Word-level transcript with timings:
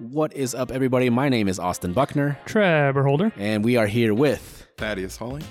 What 0.00 0.32
is 0.32 0.54
up, 0.54 0.70
everybody? 0.72 1.10
My 1.10 1.28
name 1.28 1.46
is 1.46 1.58
Austin 1.58 1.92
Buckner, 1.92 2.38
Trevor 2.46 3.04
Holder. 3.04 3.32
and 3.36 3.62
we 3.62 3.76
are 3.76 3.86
here 3.86 4.14
with 4.14 4.66
Thaddeus 4.78 5.16
Hawley. 5.18 5.42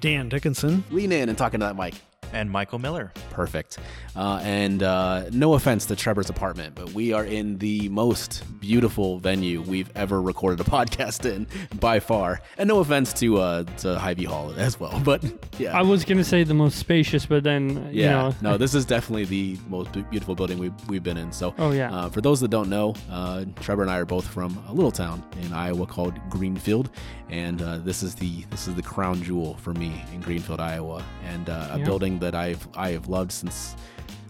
Dan 0.00 0.28
Dickinson. 0.28 0.84
lean 0.90 1.10
in 1.10 1.30
and 1.30 1.38
talking 1.38 1.60
to 1.60 1.66
that 1.66 1.76
mic. 1.76 1.94
and 2.32 2.50
Michael 2.50 2.78
Miller. 2.78 3.12
Perfect. 3.34 3.78
Uh, 4.16 4.40
and 4.42 4.82
uh, 4.82 5.24
no 5.32 5.54
offense 5.54 5.86
to 5.86 5.96
Trevor's 5.96 6.30
apartment, 6.30 6.74
but 6.74 6.92
we 6.92 7.12
are 7.12 7.24
in 7.24 7.58
the 7.58 7.88
most 7.88 8.44
beautiful 8.60 9.18
venue 9.18 9.60
we've 9.62 9.90
ever 9.96 10.22
recorded 10.22 10.60
a 10.66 10.70
podcast 10.70 11.24
in 11.30 11.46
by 11.80 12.00
far. 12.00 12.40
And 12.56 12.68
no 12.68 12.78
offense 12.78 13.12
to 13.14 13.38
uh, 13.38 13.64
to 13.78 13.98
Hy-Vee 13.98 14.24
Hall 14.24 14.54
as 14.56 14.78
well, 14.78 15.00
but 15.04 15.22
yeah. 15.58 15.76
I 15.76 15.82
was 15.82 16.04
gonna 16.04 16.24
say 16.24 16.44
the 16.44 16.54
most 16.54 16.78
spacious, 16.78 17.26
but 17.26 17.42
then 17.42 17.70
you 17.92 18.02
yeah, 18.02 18.10
know, 18.12 18.34
no, 18.40 18.56
this 18.56 18.74
is 18.74 18.84
definitely 18.84 19.24
the 19.24 19.58
most 19.68 19.92
beautiful 20.10 20.34
building 20.34 20.58
we've, 20.58 20.88
we've 20.88 21.02
been 21.02 21.16
in. 21.16 21.32
So, 21.32 21.52
Oh, 21.58 21.72
yeah. 21.72 21.92
Uh, 21.92 22.08
for 22.08 22.20
those 22.20 22.40
that 22.40 22.48
don't 22.48 22.68
know, 22.70 22.94
uh, 23.10 23.44
Trevor 23.60 23.82
and 23.82 23.90
I 23.90 23.98
are 23.98 24.04
both 24.06 24.26
from 24.26 24.56
a 24.68 24.72
little 24.72 24.90
town 24.92 25.22
in 25.42 25.52
Iowa 25.52 25.86
called 25.86 26.14
Greenfield, 26.30 26.90
and 27.30 27.60
uh, 27.62 27.78
this 27.78 28.02
is 28.02 28.14
the 28.14 28.44
this 28.50 28.68
is 28.68 28.74
the 28.76 28.82
crown 28.82 29.22
jewel 29.22 29.54
for 29.54 29.72
me 29.74 30.04
in 30.12 30.20
Greenfield, 30.20 30.60
Iowa, 30.60 31.04
and 31.24 31.48
uh, 31.48 31.70
a 31.72 31.78
Yeah. 31.78 31.84
building 31.84 32.18
that 32.20 32.34
I've 32.34 32.66
I 32.76 32.90
have 32.92 33.08
loved 33.08 33.23
since 33.32 33.76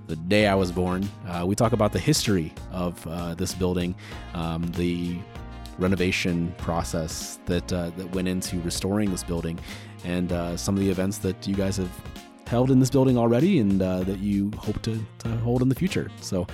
the 0.06 0.16
day 0.16 0.46
I 0.46 0.54
was 0.54 0.70
born. 0.70 1.08
Uh, 1.26 1.44
we 1.46 1.54
talk 1.54 1.72
about 1.72 1.92
the 1.92 1.98
history 1.98 2.52
of 2.70 3.06
uh, 3.06 3.34
this 3.34 3.54
building, 3.54 3.94
um, 4.34 4.62
the 4.72 5.18
renovation 5.78 6.54
process 6.58 7.38
that 7.46 7.72
uh, 7.72 7.90
that 7.96 8.14
went 8.14 8.28
into 8.28 8.60
restoring 8.60 9.10
this 9.10 9.24
building, 9.24 9.58
and 10.04 10.32
uh, 10.32 10.56
some 10.56 10.74
of 10.74 10.80
the 10.80 10.90
events 10.90 11.18
that 11.18 11.46
you 11.46 11.54
guys 11.54 11.76
have 11.76 11.90
held 12.46 12.70
in 12.70 12.78
this 12.78 12.90
building 12.90 13.16
already, 13.16 13.58
and 13.58 13.80
uh, 13.80 14.00
that 14.04 14.18
you 14.18 14.50
hope 14.58 14.80
to, 14.82 15.04
to 15.18 15.28
hold 15.38 15.62
in 15.62 15.68
the 15.68 15.74
future. 15.74 16.10
So. 16.20 16.46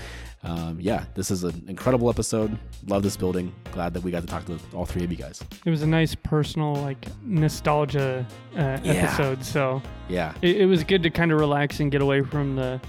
Um, 0.42 0.78
yeah, 0.80 1.04
this 1.14 1.30
is 1.30 1.44
an 1.44 1.64
incredible 1.68 2.08
episode. 2.08 2.56
Love 2.86 3.02
this 3.02 3.16
building. 3.16 3.52
Glad 3.72 3.92
that 3.94 4.02
we 4.02 4.10
got 4.10 4.22
to 4.22 4.26
talk 4.26 4.46
to 4.46 4.58
all 4.74 4.86
three 4.86 5.04
of 5.04 5.10
you 5.10 5.16
guys. 5.18 5.42
it 5.66 5.70
was 5.70 5.82
a 5.82 5.86
nice 5.86 6.14
personal 6.14 6.74
like 6.76 7.06
nostalgia 7.22 8.26
uh, 8.56 8.78
Yeah. 8.82 8.92
episode. 8.92 9.44
So 9.44 9.82
Yeah, 10.08 10.32
it, 10.40 10.62
it 10.62 10.66
was 10.66 10.82
good 10.82 11.02
to 11.02 11.10
kind 11.10 11.30
of 11.30 11.38
relax 11.40 11.80
and 11.80 11.90
get 11.92 12.00
away 12.00 12.22
from 12.22 12.56
the 12.56 12.80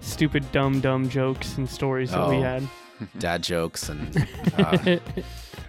stupid 0.00 0.50
dumb 0.52 0.80
dumb 0.80 1.08
jokes 1.10 1.58
and 1.58 1.68
stories 1.68 2.12
that 2.12 2.28
we 2.28 2.36
Oh. 2.36 2.42
had. 2.42 2.68
dad 3.18 3.42
jokes 3.42 3.90
and 3.90 4.16
uh, 4.56 4.96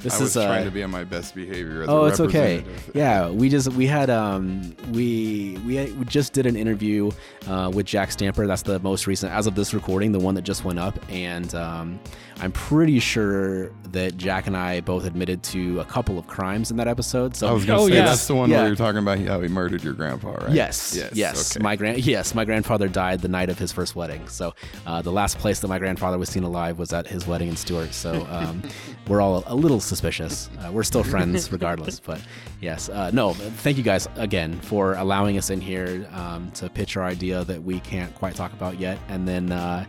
this 0.01 0.15
I 0.15 0.19
was 0.21 0.29
is 0.31 0.37
uh, 0.37 0.45
trying 0.45 0.65
to 0.65 0.71
be 0.71 0.83
on 0.83 0.91
my 0.91 1.03
best 1.03 1.35
behavior 1.35 1.83
as 1.83 1.89
Oh, 1.89 2.05
a 2.05 2.07
it's 2.07 2.19
okay. 2.19 2.63
Yeah, 2.93 3.29
we 3.29 3.49
just 3.49 3.69
we 3.73 3.87
had 3.87 4.09
um 4.09 4.75
we 4.91 5.57
we 5.65 5.91
we 5.93 6.05
just 6.05 6.33
did 6.33 6.45
an 6.45 6.55
interview 6.55 7.11
uh, 7.47 7.71
with 7.73 7.85
Jack 7.85 8.11
Stamper. 8.11 8.47
That's 8.47 8.61
the 8.63 8.79
most 8.79 9.07
recent, 9.07 9.31
as 9.33 9.47
of 9.47 9.55
this 9.55 9.73
recording, 9.73 10.11
the 10.11 10.19
one 10.19 10.35
that 10.35 10.43
just 10.43 10.63
went 10.65 10.79
up, 10.79 10.97
and 11.09 11.53
um, 11.55 11.99
I'm 12.39 12.51
pretty 12.51 12.99
sure 12.99 13.69
that 13.91 14.17
Jack 14.17 14.47
and 14.47 14.55
I 14.55 14.81
both 14.81 15.05
admitted 15.05 15.41
to 15.43 15.79
a 15.79 15.85
couple 15.85 16.19
of 16.19 16.27
crimes 16.27 16.69
in 16.71 16.77
that 16.77 16.87
episode. 16.87 17.35
So 17.35 17.47
I 17.47 17.51
was 17.51 17.65
gonna 17.65 17.81
Oh, 17.81 17.87
say 17.87 17.95
yes. 17.95 18.09
that's 18.09 18.27
the 18.27 18.35
one 18.35 18.49
Yeah. 18.49 18.57
where 18.59 18.67
you're 18.67 18.75
talking 18.75 18.99
about 18.99 19.17
how 19.19 19.41
he 19.41 19.47
murdered 19.47 19.83
your 19.83 19.93
grandpa, 19.93 20.31
right? 20.31 20.51
Yes, 20.51 20.93
Yes. 20.95 21.11
yes, 21.13 21.55
Okay. 21.55 21.63
My 21.63 21.75
grand, 21.75 21.99
yes, 22.05 22.35
my 22.35 22.45
grandfather 22.45 22.87
died 22.87 23.21
the 23.21 23.27
night 23.27 23.49
of 23.49 23.57
his 23.57 23.71
first 23.71 23.95
wedding. 23.95 24.27
So 24.27 24.53
uh, 24.85 25.01
the 25.01 25.11
last 25.11 25.37
place 25.39 25.59
that 25.61 25.67
my 25.67 25.79
grandfather 25.79 26.17
was 26.19 26.29
seen 26.29 26.43
alive 26.43 26.77
was 26.77 26.93
at 26.93 27.07
his 27.07 27.25
wedding 27.25 27.47
in 27.47 27.55
Stuart. 27.55 27.93
So 27.93 28.27
um, 28.29 28.61
we're 29.07 29.21
all 29.21 29.43
a 29.47 29.55
little 29.55 29.76
suspicious. 29.79 30.49
Uh, 30.59 30.71
we're 30.71 30.83
still 30.83 31.03
friends 31.15 31.51
regardless. 31.51 31.99
But 31.99 32.21
yes, 32.61 32.89
uh, 32.89 33.11
no. 33.11 33.33
Thank 33.33 33.77
you 33.77 33.83
guys 33.83 34.07
again 34.15 34.59
for 34.61 34.93
allowing 34.95 35.37
us 35.37 35.49
in 35.49 35.61
here 35.61 36.07
um, 36.13 36.51
to 36.51 36.69
pitch 36.69 36.97
our 36.97 37.03
idea 37.03 37.43
that 37.45 37.63
we 37.63 37.79
can't 37.81 38.13
quite 38.15 38.35
talk 38.35 38.53
about 38.53 38.79
yet, 38.79 38.99
and 39.09 39.27
then. 39.27 39.51
Uh, 39.51 39.85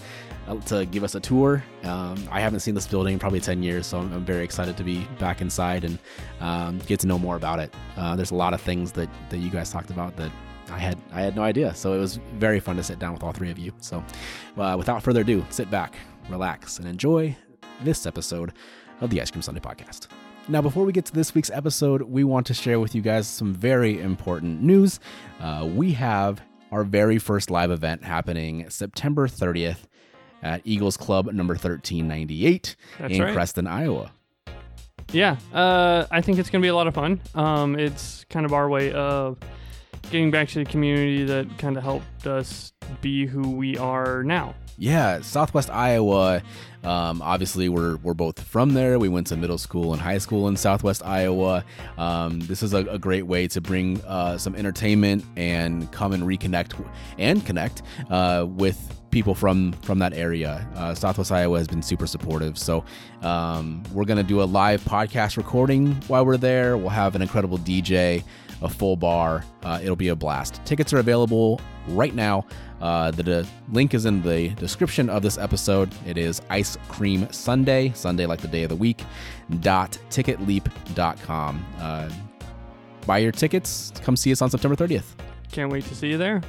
to 0.64 0.86
give 0.86 1.04
us 1.04 1.14
a 1.14 1.20
tour. 1.20 1.62
Um, 1.82 2.16
I 2.30 2.40
haven't 2.40 2.60
seen 2.60 2.74
this 2.74 2.86
building 2.86 3.12
in 3.12 3.18
probably 3.18 3.38
10 3.38 3.62
years, 3.62 3.86
so 3.86 3.98
I'm, 3.98 4.10
I'm 4.14 4.24
very 4.24 4.42
excited 4.42 4.78
to 4.78 4.82
be 4.82 5.04
back 5.18 5.42
inside 5.42 5.84
and 5.84 5.98
um, 6.40 6.78
get 6.86 7.00
to 7.00 7.06
know 7.06 7.18
more 7.18 7.36
about 7.36 7.58
it. 7.58 7.74
Uh, 7.98 8.16
there's 8.16 8.30
a 8.30 8.34
lot 8.34 8.54
of 8.54 8.60
things 8.62 8.92
that, 8.92 9.10
that 9.28 9.36
you 9.36 9.50
guys 9.50 9.70
talked 9.70 9.90
about 9.90 10.16
that 10.16 10.32
I 10.70 10.78
had 10.78 10.98
I 11.12 11.20
had 11.22 11.36
no 11.36 11.42
idea. 11.42 11.74
So 11.74 11.92
it 11.94 11.98
was 11.98 12.16
very 12.34 12.60
fun 12.60 12.76
to 12.76 12.82
sit 12.82 12.98
down 12.98 13.12
with 13.12 13.22
all 13.22 13.32
three 13.32 13.50
of 13.50 13.58
you. 13.58 13.72
So 13.80 14.04
uh, 14.56 14.74
without 14.76 15.02
further 15.02 15.22
ado, 15.22 15.44
sit 15.50 15.70
back, 15.70 15.96
relax, 16.28 16.78
and 16.78 16.86
enjoy 16.86 17.36
this 17.82 18.06
episode 18.06 18.52
of 19.00 19.10
the 19.10 19.20
Ice 19.20 19.30
Cream 19.30 19.42
Sunday 19.42 19.60
podcast. 19.60 20.08
Now, 20.48 20.62
before 20.62 20.84
we 20.84 20.92
get 20.92 21.04
to 21.06 21.12
this 21.12 21.34
week's 21.34 21.50
episode, 21.50 22.02
we 22.02 22.24
want 22.24 22.46
to 22.46 22.54
share 22.54 22.80
with 22.80 22.94
you 22.94 23.02
guys 23.02 23.26
some 23.26 23.52
very 23.52 24.00
important 24.00 24.62
news. 24.62 24.98
Uh, 25.40 25.68
we 25.70 25.92
have 25.92 26.40
our 26.72 26.84
very 26.84 27.18
first 27.18 27.50
live 27.50 27.70
event 27.70 28.02
happening 28.04 28.68
September 28.70 29.28
30th 29.28 29.80
at 30.42 30.62
Eagles 30.64 30.96
Club 30.96 31.26
number 31.26 31.52
1398 31.54 32.76
That's 32.98 33.14
in 33.14 33.22
right. 33.22 33.34
Creston, 33.34 33.66
Iowa. 33.66 34.12
Yeah, 35.12 35.36
uh, 35.54 36.06
I 36.10 36.20
think 36.20 36.38
it's 36.38 36.50
gonna 36.50 36.62
be 36.62 36.68
a 36.68 36.74
lot 36.74 36.86
of 36.86 36.94
fun. 36.94 37.20
Um, 37.34 37.78
it's 37.78 38.24
kind 38.28 38.44
of 38.44 38.52
our 38.52 38.68
way 38.68 38.92
of 38.92 39.38
getting 40.10 40.30
back 40.30 40.48
to 40.48 40.58
the 40.58 40.64
community 40.64 41.24
that 41.24 41.58
kind 41.58 41.76
of 41.76 41.82
helped 41.82 42.26
us 42.26 42.72
be 43.00 43.26
who 43.26 43.50
we 43.50 43.76
are 43.78 44.22
now. 44.22 44.54
Yeah, 44.76 45.20
Southwest 45.22 45.70
Iowa. 45.70 46.42
Um, 46.84 47.22
obviously, 47.22 47.68
we're 47.68 47.96
we're 47.98 48.14
both 48.14 48.40
from 48.42 48.74
there. 48.74 48.98
We 48.98 49.08
went 49.08 49.26
to 49.28 49.36
middle 49.36 49.58
school 49.58 49.92
and 49.92 50.00
high 50.00 50.18
school 50.18 50.48
in 50.48 50.56
Southwest 50.56 51.04
Iowa. 51.04 51.64
Um, 51.96 52.40
this 52.40 52.62
is 52.62 52.72
a, 52.72 52.78
a 52.86 52.98
great 52.98 53.26
way 53.26 53.48
to 53.48 53.60
bring 53.60 54.00
uh, 54.02 54.38
some 54.38 54.54
entertainment 54.54 55.24
and 55.36 55.90
come 55.92 56.12
and 56.12 56.22
reconnect 56.22 56.74
and 57.18 57.44
connect 57.44 57.82
uh, 58.10 58.46
with 58.48 58.94
people 59.10 59.34
from 59.34 59.72
from 59.82 59.98
that 59.98 60.12
area. 60.12 60.68
Uh, 60.74 60.94
Southwest 60.94 61.32
Iowa 61.32 61.58
has 61.58 61.66
been 61.66 61.82
super 61.82 62.06
supportive. 62.06 62.58
So 62.58 62.84
um, 63.22 63.82
we're 63.92 64.04
gonna 64.04 64.22
do 64.22 64.42
a 64.42 64.44
live 64.44 64.82
podcast 64.82 65.36
recording 65.36 65.92
while 66.08 66.24
we're 66.24 66.36
there. 66.36 66.76
We'll 66.76 66.90
have 66.90 67.14
an 67.14 67.22
incredible 67.22 67.58
DJ, 67.58 68.22
a 68.62 68.68
full 68.68 68.96
bar. 68.96 69.44
Uh, 69.62 69.80
it'll 69.82 69.96
be 69.96 70.08
a 70.08 70.16
blast. 70.16 70.60
Tickets 70.64 70.92
are 70.92 70.98
available 70.98 71.60
right 71.88 72.14
now. 72.14 72.46
Uh, 72.80 73.10
the, 73.10 73.22
the 73.22 73.48
link 73.72 73.94
is 73.94 74.06
in 74.06 74.22
the 74.22 74.50
description 74.50 75.10
of 75.10 75.22
this 75.22 75.38
episode. 75.38 75.92
It 76.06 76.16
is 76.16 76.40
Ice 76.50 76.76
Cream 76.88 77.30
Sunday, 77.32 77.92
Sunday 77.94 78.26
like 78.26 78.40
the 78.40 78.48
day 78.48 78.62
of 78.62 78.68
the 78.68 78.76
week, 78.76 79.02
dot 79.60 79.98
ticketleap.com. 80.10 81.66
Uh, 81.78 82.08
buy 83.06 83.18
your 83.18 83.32
tickets. 83.32 83.92
Come 84.02 84.16
see 84.16 84.32
us 84.32 84.42
on 84.42 84.50
September 84.50 84.76
30th. 84.76 85.14
Can't 85.50 85.72
wait 85.72 85.84
to 85.84 85.94
see 85.94 86.08
you 86.08 86.18
there. 86.18 86.42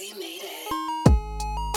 Mozzie 0.00 0.18
made 0.18 0.40
it. 0.42 1.70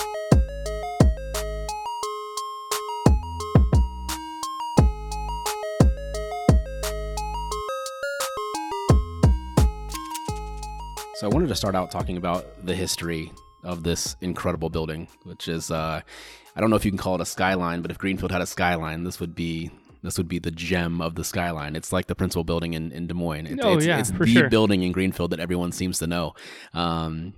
So 11.16 11.28
I 11.29 11.33
wanted 11.33 11.47
to 11.50 11.56
start 11.56 11.75
out 11.75 11.91
talking 11.91 12.17
about 12.17 12.66
the 12.66 12.73
history 12.75 13.31
of 13.63 13.83
this 13.83 14.16
incredible 14.22 14.69
building, 14.69 15.07
which 15.23 15.47
is 15.47 15.69
uh, 15.72 16.01
I 16.56 16.59
don't 16.62 16.69
know 16.69 16.75
if 16.75 16.83
you 16.85 16.91
can 16.91 16.97
call 16.97 17.16
it 17.16 17.22
a 17.22 17.25
skyline, 17.25 17.81
but 17.81 17.91
if 17.91 17.97
Greenfield 17.97 18.31
had 18.31 18.41
a 18.41 18.45
skyline, 18.47 19.03
this 19.03 19.19
would 19.19 19.35
be 19.35 19.69
this 20.01 20.17
would 20.17 20.28
be 20.28 20.39
the 20.39 20.51
gem 20.51 21.01
of 21.01 21.16
the 21.16 21.23
skyline. 21.23 21.75
It's 21.78 21.94
like 21.94 22.07
the 22.07 22.16
principal 22.16 22.44
building 22.44 22.73
in, 22.73 22.91
in 22.91 23.07
Des 23.07 23.13
Moines. 23.13 23.47
It- 23.47 23.59
Oh, 23.63 23.78
it's, 23.78 23.85
yeah, 23.85 24.00
it's 24.00 24.12
for 24.12 24.25
the 24.25 24.33
sure. 24.33 24.50
building 24.50 24.83
in 24.83 24.91
Greenfield 24.91 25.31
that 25.31 25.39
everyone 25.39 25.72
seems 25.72 26.00
to 26.00 26.07
know. 26.07 26.33
Um, 26.73 27.33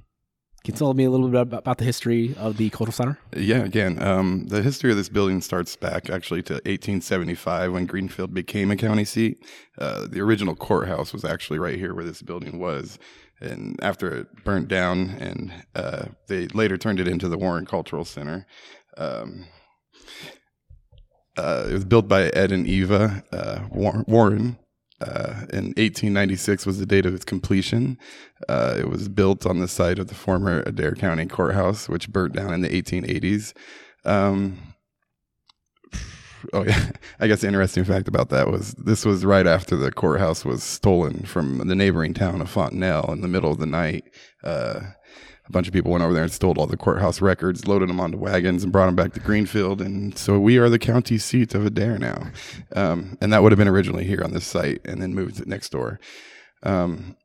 can 0.66 0.74
you 0.74 0.80
tell 0.80 0.94
me 0.96 1.04
a 1.04 1.12
little 1.12 1.30
bit 1.30 1.42
about, 1.42 1.78
the 1.78 1.84
history 1.84 2.34
of 2.40 2.58
the 2.58 2.72
cultural 2.72 2.92
center? 2.92 3.20
Yeah, 3.38 3.64
again, 3.64 4.02
um, 4.02 4.48
the 4.48 4.64
history 4.64 4.90
of 4.90 4.98
this 4.98 5.10
building 5.10 5.40
starts 5.42 5.76
back 5.76 6.10
actually 6.10 6.42
to 6.44 6.54
1875 6.54 7.72
when 7.72 7.86
Greenfield 7.86 8.34
became 8.34 8.72
a 8.72 8.76
county 8.76 9.06
seat. 9.06 9.46
Uh, 9.78 10.08
the 10.08 10.22
original 10.22 10.56
courthouse 10.56 11.14
was 11.14 11.24
actually 11.24 11.60
right 11.60 11.78
here 11.78 11.94
where 11.94 12.04
this 12.04 12.24
building 12.24 12.58
was. 12.58 12.98
And 13.40 13.80
after 13.84 14.12
it 14.12 14.44
burnt 14.44 14.68
down, 14.68 15.12
and 15.20 15.54
uh, 15.76 16.06
they 16.28 16.48
later 16.48 16.78
turned 16.78 17.00
it 17.00 17.08
into 17.08 17.30
the 17.30 17.38
Warren 17.38 17.68
Cultural 17.68 18.04
Center. 18.04 18.48
Um, 18.98 19.46
uh, 21.38 21.68
it 21.70 21.74
was 21.74 21.86
built 21.86 22.08
by 22.08 22.30
Ed 22.30 22.52
and 22.52 22.66
Eva 22.66 23.24
uh, 23.32 23.68
Warren. 23.70 24.58
Uh, 25.02 25.46
in 25.52 25.74
1896 25.76 26.66
was 26.66 26.80
the 26.80 26.86
date 26.86 27.06
of 27.06 27.14
its 27.14 27.26
completion. 27.26 27.98
Uh, 28.48 28.76
it 28.80 28.90
was 28.90 29.10
built 29.10 29.46
on 29.46 29.60
the 29.60 29.68
site 29.68 30.00
of 30.00 30.08
the 30.08 30.16
former 30.16 30.64
Adair 30.66 30.94
County 30.96 31.26
Courthouse, 31.26 31.90
which 31.90 32.10
burnt 32.10 32.34
down 32.34 32.54
in 32.54 32.62
the 32.62 32.70
1880s. 32.70 33.54
Um, 34.06 34.58
oh 36.54 36.64
yeah, 36.64 36.92
I 37.20 37.28
guess 37.28 37.42
the 37.42 37.48
interesting 37.48 37.84
fact 37.84 38.08
about 38.08 38.30
that 38.30 38.50
was 38.50 38.74
this 38.74 39.06
was 39.06 39.26
right 39.26 39.48
after 39.48 39.76
the 39.76 39.92
courthouse 39.92 40.46
was 40.46 40.64
stolen 40.64 41.24
from 41.24 41.68
the 41.68 41.76
neighboring 41.76 42.14
town 42.14 42.42
of 42.42 42.50
Fontanelle 42.50 43.12
in 43.12 43.22
the 43.22 43.28
middle 43.28 43.52
of 43.52 43.60
the 43.60 43.66
night. 43.66 44.04
Uh, 44.44 44.82
a 45.48 45.52
bunch 45.52 45.68
of 45.68 45.74
people 45.74 45.92
went 45.92 46.04
over 46.04 46.14
there 46.14 46.24
and 46.24 46.32
stole 46.32 46.56
all 46.58 46.66
the 46.66 46.78
courthouse 46.78 47.22
records, 47.22 47.68
loaded 47.68 47.90
them 47.90 48.00
onto 48.00 48.18
wagons, 48.18 48.64
and 48.64 48.72
brought 48.72 48.88
them 48.88 48.96
back 48.96 49.14
to 49.14 49.20
Greenfield. 49.20 49.82
And 49.82 50.18
so 50.18 50.40
we 50.40 50.58
are 50.58 50.70
the 50.70 50.80
county 50.80 51.18
seat 51.18 51.54
of 51.54 51.66
Adair 51.66 51.98
now. 51.98 52.32
Um, 52.76 53.18
and 53.22 53.32
that 53.32 53.44
would 53.44 53.52
have 53.52 53.60
been 53.60 53.68
originally 53.68 54.06
here 54.06 54.24
on 54.24 54.34
this 54.34 54.46
site, 54.46 54.82
and 54.86 55.02
then 55.02 55.14
moved 55.14 55.46
next 55.46 55.70
door. 55.70 56.00
Um, 56.64 57.16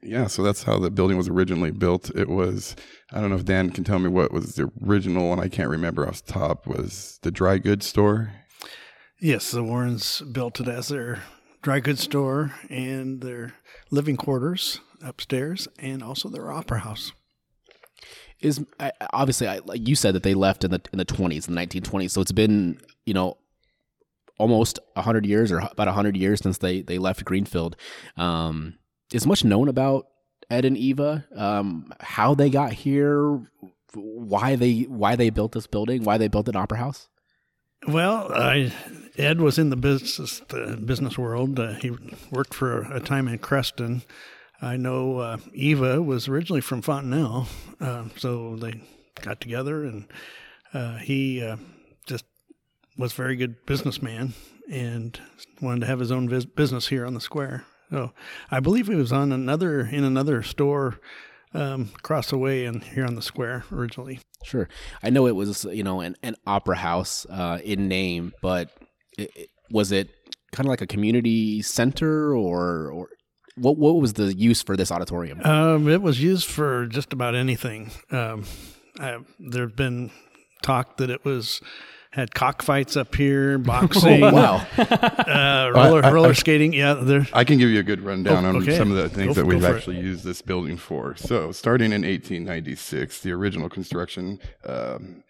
yeah, 0.00 0.28
so 0.28 0.44
that's 0.44 0.62
how 0.62 0.78
the 0.78 0.90
building 0.90 1.16
was 1.16 1.28
originally 1.28 1.72
built. 1.72 2.10
It 2.14 2.28
was, 2.28 2.76
I 3.12 3.20
don't 3.20 3.30
know 3.30 3.36
if 3.36 3.44
Dan 3.44 3.70
can 3.70 3.82
tell 3.82 3.98
me 3.98 4.08
what 4.08 4.32
was 4.32 4.54
the 4.54 4.70
original 4.86 5.28
one. 5.30 5.40
I 5.40 5.48
can't 5.48 5.68
remember 5.68 6.06
off 6.06 6.24
the 6.24 6.32
top. 6.32 6.66
Was 6.68 7.18
the 7.22 7.32
dry 7.32 7.58
goods 7.58 7.86
store? 7.86 8.32
Yes, 9.20 9.50
the 9.50 9.64
Warrens 9.64 10.20
built 10.20 10.60
it 10.60 10.68
as 10.68 10.88
their 10.88 11.24
dry 11.60 11.80
goods 11.80 12.02
store 12.02 12.54
and 12.70 13.20
their 13.20 13.54
living 13.90 14.16
quarters 14.16 14.80
upstairs, 15.02 15.68
and 15.78 16.02
also 16.02 16.28
their 16.28 16.52
opera 16.52 16.80
house. 16.80 17.12
Is 18.40 18.64
I- 18.78 18.92
obviously 19.12 19.48
I, 19.48 19.58
like 19.64 19.86
you 19.86 19.94
said 19.94 20.14
that 20.14 20.22
they 20.22 20.34
left 20.34 20.64
in 20.64 20.70
the 20.70 20.80
in 20.92 20.98
the 20.98 21.04
20s 21.04 21.48
in 21.48 21.54
the 21.54 21.60
1920s 21.60 22.10
so 22.10 22.20
it's 22.20 22.32
been 22.32 22.80
you 23.06 23.14
know 23.14 23.36
almost 24.38 24.78
100 24.94 25.26
years 25.26 25.50
or 25.50 25.58
about 25.58 25.86
100 25.88 26.16
years 26.16 26.40
since 26.40 26.58
they 26.58 26.82
they 26.82 26.98
left 26.98 27.24
greenfield 27.24 27.76
um 28.16 28.78
is 29.12 29.26
much 29.26 29.44
known 29.44 29.68
about 29.68 30.06
ed 30.50 30.64
and 30.64 30.76
eva 30.76 31.24
um 31.34 31.92
how 32.00 32.34
they 32.34 32.48
got 32.48 32.72
here 32.72 33.40
why 33.94 34.54
they 34.54 34.82
why 34.82 35.16
they 35.16 35.30
built 35.30 35.52
this 35.52 35.66
building 35.66 36.04
why 36.04 36.16
they 36.18 36.28
built 36.28 36.48
an 36.48 36.56
opera 36.56 36.78
house 36.78 37.08
Well, 37.86 38.32
I, 38.34 38.72
Ed 39.16 39.40
was 39.40 39.56
in 39.58 39.70
the 39.70 39.76
business 39.76 40.40
the 40.48 40.76
business 40.76 41.16
world. 41.16 41.58
Uh, 41.60 41.74
he 41.74 41.92
worked 42.32 42.52
for 42.52 42.82
a 42.92 42.98
time 43.00 43.28
in 43.28 43.38
Creston. 43.38 44.02
I 44.60 44.76
know 44.76 45.18
uh, 45.18 45.36
Eva 45.54 46.02
was 46.02 46.26
originally 46.28 46.60
from 46.60 46.82
Fontanelle, 46.82 47.46
uh, 47.80 48.04
so 48.16 48.56
they 48.56 48.80
got 49.22 49.40
together, 49.40 49.84
and 49.84 50.06
uh, 50.74 50.96
he 50.96 51.42
uh, 51.42 51.56
just 52.06 52.24
was 52.96 53.12
a 53.12 53.16
very 53.16 53.36
good 53.36 53.64
businessman 53.66 54.34
and 54.70 55.18
wanted 55.62 55.80
to 55.80 55.86
have 55.86 56.00
his 56.00 56.10
own 56.10 56.28
vis- 56.28 56.44
business 56.44 56.88
here 56.88 57.06
on 57.06 57.14
the 57.14 57.20
square. 57.20 57.64
So 57.90 58.12
I 58.50 58.60
believe 58.60 58.88
he 58.88 58.96
was 58.96 59.12
on 59.12 59.32
another 59.32 59.80
in 59.80 60.04
another 60.04 60.42
store 60.42 61.00
um, 61.54 61.90
across 61.96 62.30
the 62.30 62.36
way 62.38 62.64
and 62.66 62.82
here 62.82 63.06
on 63.06 63.14
the 63.14 63.22
square 63.22 63.64
originally. 63.72 64.20
Sure. 64.44 64.68
I 65.02 65.10
know 65.10 65.26
it 65.26 65.34
was, 65.36 65.64
you 65.64 65.82
know, 65.84 66.00
an, 66.00 66.16
an 66.22 66.34
opera 66.46 66.76
house 66.76 67.26
uh, 67.30 67.60
in 67.64 67.88
name, 67.88 68.32
but 68.42 68.70
it, 69.16 69.30
it- 69.36 69.50
was 69.70 69.92
it 69.92 70.08
kind 70.52 70.66
of 70.66 70.70
like 70.70 70.80
a 70.80 70.86
community 70.86 71.60
center 71.62 72.34
or, 72.34 72.90
or 72.90 73.08
what, 73.60 73.76
what 73.76 73.96
was 73.96 74.14
the 74.14 74.34
use 74.34 74.62
for 74.62 74.76
this 74.76 74.90
auditorium? 74.90 75.40
Um, 75.44 75.88
it 75.88 76.02
was 76.02 76.22
used 76.22 76.46
for 76.48 76.86
just 76.86 77.12
about 77.12 77.34
anything. 77.34 77.90
Um, 78.10 78.44
I, 78.98 79.18
there've 79.38 79.74
been 79.76 80.10
talk 80.62 80.96
that 80.98 81.10
it 81.10 81.24
was 81.24 81.60
had 82.10 82.34
cockfights 82.34 82.96
up 82.96 83.14
here, 83.14 83.58
boxing, 83.72 84.24
Oh, 84.24 84.32
wow. 84.32 84.66
uh, 84.78 85.70
roller 85.74 86.02
I- 86.04 86.08
I- 86.08 86.12
roller 86.12 86.34
skating. 86.34 86.72
Yeah, 86.72 86.94
there. 86.94 87.26
I 87.32 87.44
can 87.44 87.58
give 87.58 87.68
you 87.70 87.78
a 87.80 87.82
good 87.82 88.00
rundown 88.00 88.44
Oh, 88.44 88.56
on 88.56 88.64
some 88.72 88.90
of 88.90 88.96
the 88.96 89.08
things 89.08 89.28
Go- 89.36 89.42
that 89.42 89.46
we've 89.46 89.60
go 89.60 89.68
for 89.68 89.74
it. 89.74 89.76
actually 89.76 90.00
used 90.00 90.24
this 90.24 90.40
building 90.42 90.76
for. 90.78 91.14
So, 91.16 91.52
starting 91.52 91.92
in 91.92 92.02
1896, 92.02 93.20
the 93.20 93.32
original 93.32 93.68
construction 93.68 94.40
um, 94.64 95.22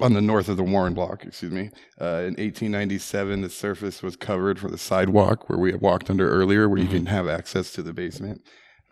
on 0.00 0.12
the 0.12 0.20
north 0.20 0.48
of 0.48 0.56
the 0.56 0.62
Warren 0.62 0.94
Block, 0.94 1.24
excuse 1.24 1.52
me. 1.52 1.70
Uh, 2.00 2.22
in 2.26 2.34
1897, 2.36 3.42
the 3.42 3.50
surface 3.50 4.02
was 4.02 4.16
covered 4.16 4.58
for 4.58 4.70
the 4.70 4.78
sidewalk 4.78 5.48
where 5.48 5.58
we 5.58 5.72
had 5.72 5.80
walked 5.80 6.08
under 6.10 6.28
earlier, 6.30 6.68
where 6.68 6.78
you 6.78 6.88
can 6.88 7.06
have 7.06 7.28
access 7.28 7.72
to 7.72 7.82
the 7.82 7.92
basement. 7.92 8.42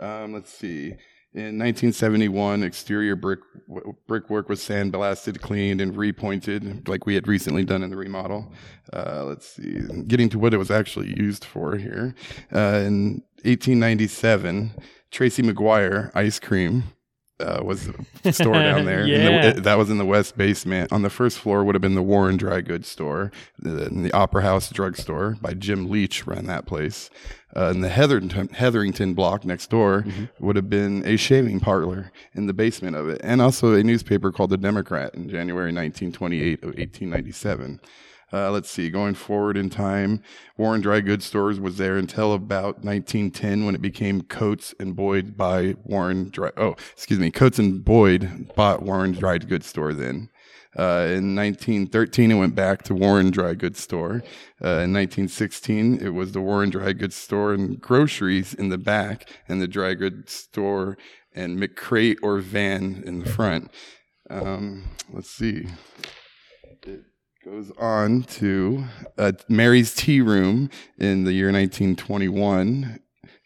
Um, 0.00 0.32
let's 0.32 0.53
see. 0.53 0.94
In 1.35 1.58
1971, 1.58 2.62
exterior 2.62 3.14
brick 3.14 3.41
brickwork 4.06 4.49
was 4.49 4.61
sandblasted, 4.61 5.43
cleaned, 5.43 5.82
and 5.82 5.94
repointed, 5.94 6.88
like 6.88 7.05
we 7.05 7.14
had 7.14 7.29
recently 7.29 7.62
done 7.62 7.82
in 7.82 7.91
the 7.91 7.97
remodel. 7.97 8.50
Uh, 8.91 9.25
let's 9.25 9.47
see, 9.55 9.82
getting 10.06 10.31
to 10.31 10.38
what 10.38 10.55
it 10.55 10.56
was 10.56 10.70
actually 10.70 11.14
used 11.14 11.44
for 11.44 11.76
here. 11.76 12.14
Uh, 12.55 12.81
in 12.87 13.23
1897, 13.44 14.73
Tracy 15.11 15.43
McGuire 15.43 16.11
ice 16.14 16.38
cream 16.41 16.85
uh, 17.41 17.61
was 17.62 17.88
a 18.25 18.33
store 18.33 18.55
down 18.55 18.85
there. 18.87 19.06
Yeah. 19.06 19.53
the, 19.53 19.61
that 19.62 19.79
was 19.79 19.91
in 19.91 19.99
the 19.99 20.05
west 20.06 20.37
basement. 20.37 20.93
On 20.93 21.03
the 21.03 21.11
first 21.11 21.38
floor 21.38 21.65
would 21.65 21.75
have 21.75 21.83
been 21.83 21.94
the 21.94 22.03
Warren 22.03 22.37
Dry 22.37 22.61
Goods 22.61 22.88
Store. 22.88 23.31
The, 23.59 23.88
the 23.91 24.12
Opera 24.12 24.43
House 24.43 24.71
Drugstore 24.71 25.37
by 25.41 25.55
Jim 25.55 25.91
Leach 25.91 26.27
ran 26.27 26.47
that 26.47 26.67
place. 26.67 27.11
Uh, 27.55 27.71
and 27.71 27.83
the 27.83 27.88
Hetherington, 27.88 28.49
Hetherington 28.49 29.15
block 29.15 29.44
next 29.44 29.71
door 29.71 30.05
would 30.38 30.56
have 30.56 30.69
been 30.69 31.06
a 31.06 31.17
shaving 31.17 31.59
parlor 31.61 32.12
in 32.35 32.47
the 32.47 32.53
basement 32.53 32.97
of 32.97 33.09
it, 33.09 33.19
and 33.25 33.41
also 33.41 33.73
a 33.73 33.83
newspaper 33.83 34.31
called 34.31 34.50
The 34.50 34.59
Democrat 34.59 35.15
in 35.15 35.29
January 35.29 35.73
1928 35.73 36.62
of 36.62 36.69
1897. 36.77 37.81
Uh, 38.32 38.50
let's 38.50 38.70
see, 38.70 38.90
going 38.90 39.14
forward 39.14 39.56
in 39.56 39.70
time, 39.70 40.20
Warren 40.56 40.81
Dry 40.81 41.00
Goods 41.00 41.25
Stores 41.25 41.61
was 41.61 41.76
there 41.76 41.96
until 41.96 42.32
about 42.32 42.84
1910 42.84 43.64
when 43.64 43.75
it 43.75 43.81
became 43.81 44.23
Coates 44.23 44.75
and 44.81 44.96
Boyd 44.96 45.37
by 45.37 45.76
Warren 45.84 46.31
Dry. 46.31 46.50
Oh, 46.56 46.75
excuse 46.93 47.20
me, 47.20 47.31
Coates 47.31 47.61
and 47.61 47.84
Boyd 47.84 48.52
bought 48.56 48.82
Warren 48.82 49.12
Dry 49.12 49.38
Goods 49.38 49.67
Store 49.67 49.93
then. 49.93 50.28
Uh, 50.76 51.08
in 51.08 51.34
1913, 51.34 52.32
it 52.32 52.34
went 52.34 52.55
back 52.55 52.82
to 52.82 52.94
Warren 52.94 53.31
Dry 53.31 53.55
Goods 53.55 53.81
Store. 53.81 54.23
Uh, 54.62 54.84
in 54.84 54.93
1916, 54.93 56.02
it 56.02 56.11
was 56.11 56.32
the 56.32 56.40
Warren 56.40 56.69
Dry 56.69 56.93
Goods 56.93 57.17
Store 57.17 57.55
and 57.55 57.81
groceries 57.81 58.52
in 58.52 58.69
the 58.69 58.76
back, 58.76 59.31
and 59.49 59.62
the 59.62 59.69
Dry 59.69 59.94
Goods 59.94 60.32
Store 60.32 60.99
and 61.32 61.58
McCrate 61.58 62.19
or 62.23 62.40
Van 62.40 63.02
in 63.06 63.20
the 63.20 63.31
front. 63.31 63.70
Um, 64.28 64.84
let's 65.11 65.31
see. 65.31 65.67
It 67.46 67.50
goes 67.50 67.70
on 67.78 68.22
to 68.25 68.84
uh, 69.16 69.31
Mary's 69.48 69.94
Tea 69.94 70.20
Room 70.20 70.69
in 70.98 71.22
the 71.22 71.32
year 71.32 71.52
1921 71.52 72.98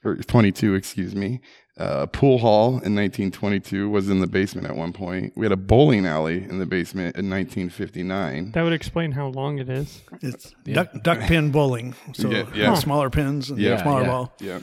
or 0.03 0.17
22, 0.17 0.75
excuse 0.75 1.15
me. 1.15 1.41
Uh, 1.77 2.07
pool 2.07 2.39
hall 2.39 2.69
in 2.69 2.95
1922 2.95 3.91
was 3.91 4.09
in 4.09 4.21
the 4.21 4.27
basement 4.27 4.67
at 4.67 4.75
one 4.75 4.95
point. 4.95 5.35
We 5.37 5.45
had 5.45 5.53
a 5.53 5.57
bowling 5.57 6.07
alley 6.07 6.43
in 6.45 6.59
the 6.59 6.65
basement 6.65 7.17
in 7.17 7.29
1959. 7.29 8.53
That 8.53 8.63
would 8.63 8.73
explain 8.73 9.13
how 9.13 9.27
long 9.29 9.59
it 9.59 9.69
is. 9.69 10.01
It's 10.23 10.55
duck 10.65 10.89
duck 11.03 11.21
pin 11.21 11.51
bowling. 11.51 11.95
So 12.15 12.31
Yeah, 12.31 12.45
yeah. 12.55 12.75
smaller 12.75 13.11
pins 13.11 13.51
and 13.51 13.59
Yeah, 13.59 13.83
smaller 13.83 14.03
yeah. 14.03 14.07
ball. 14.09 14.35
Yeah. 14.41 14.61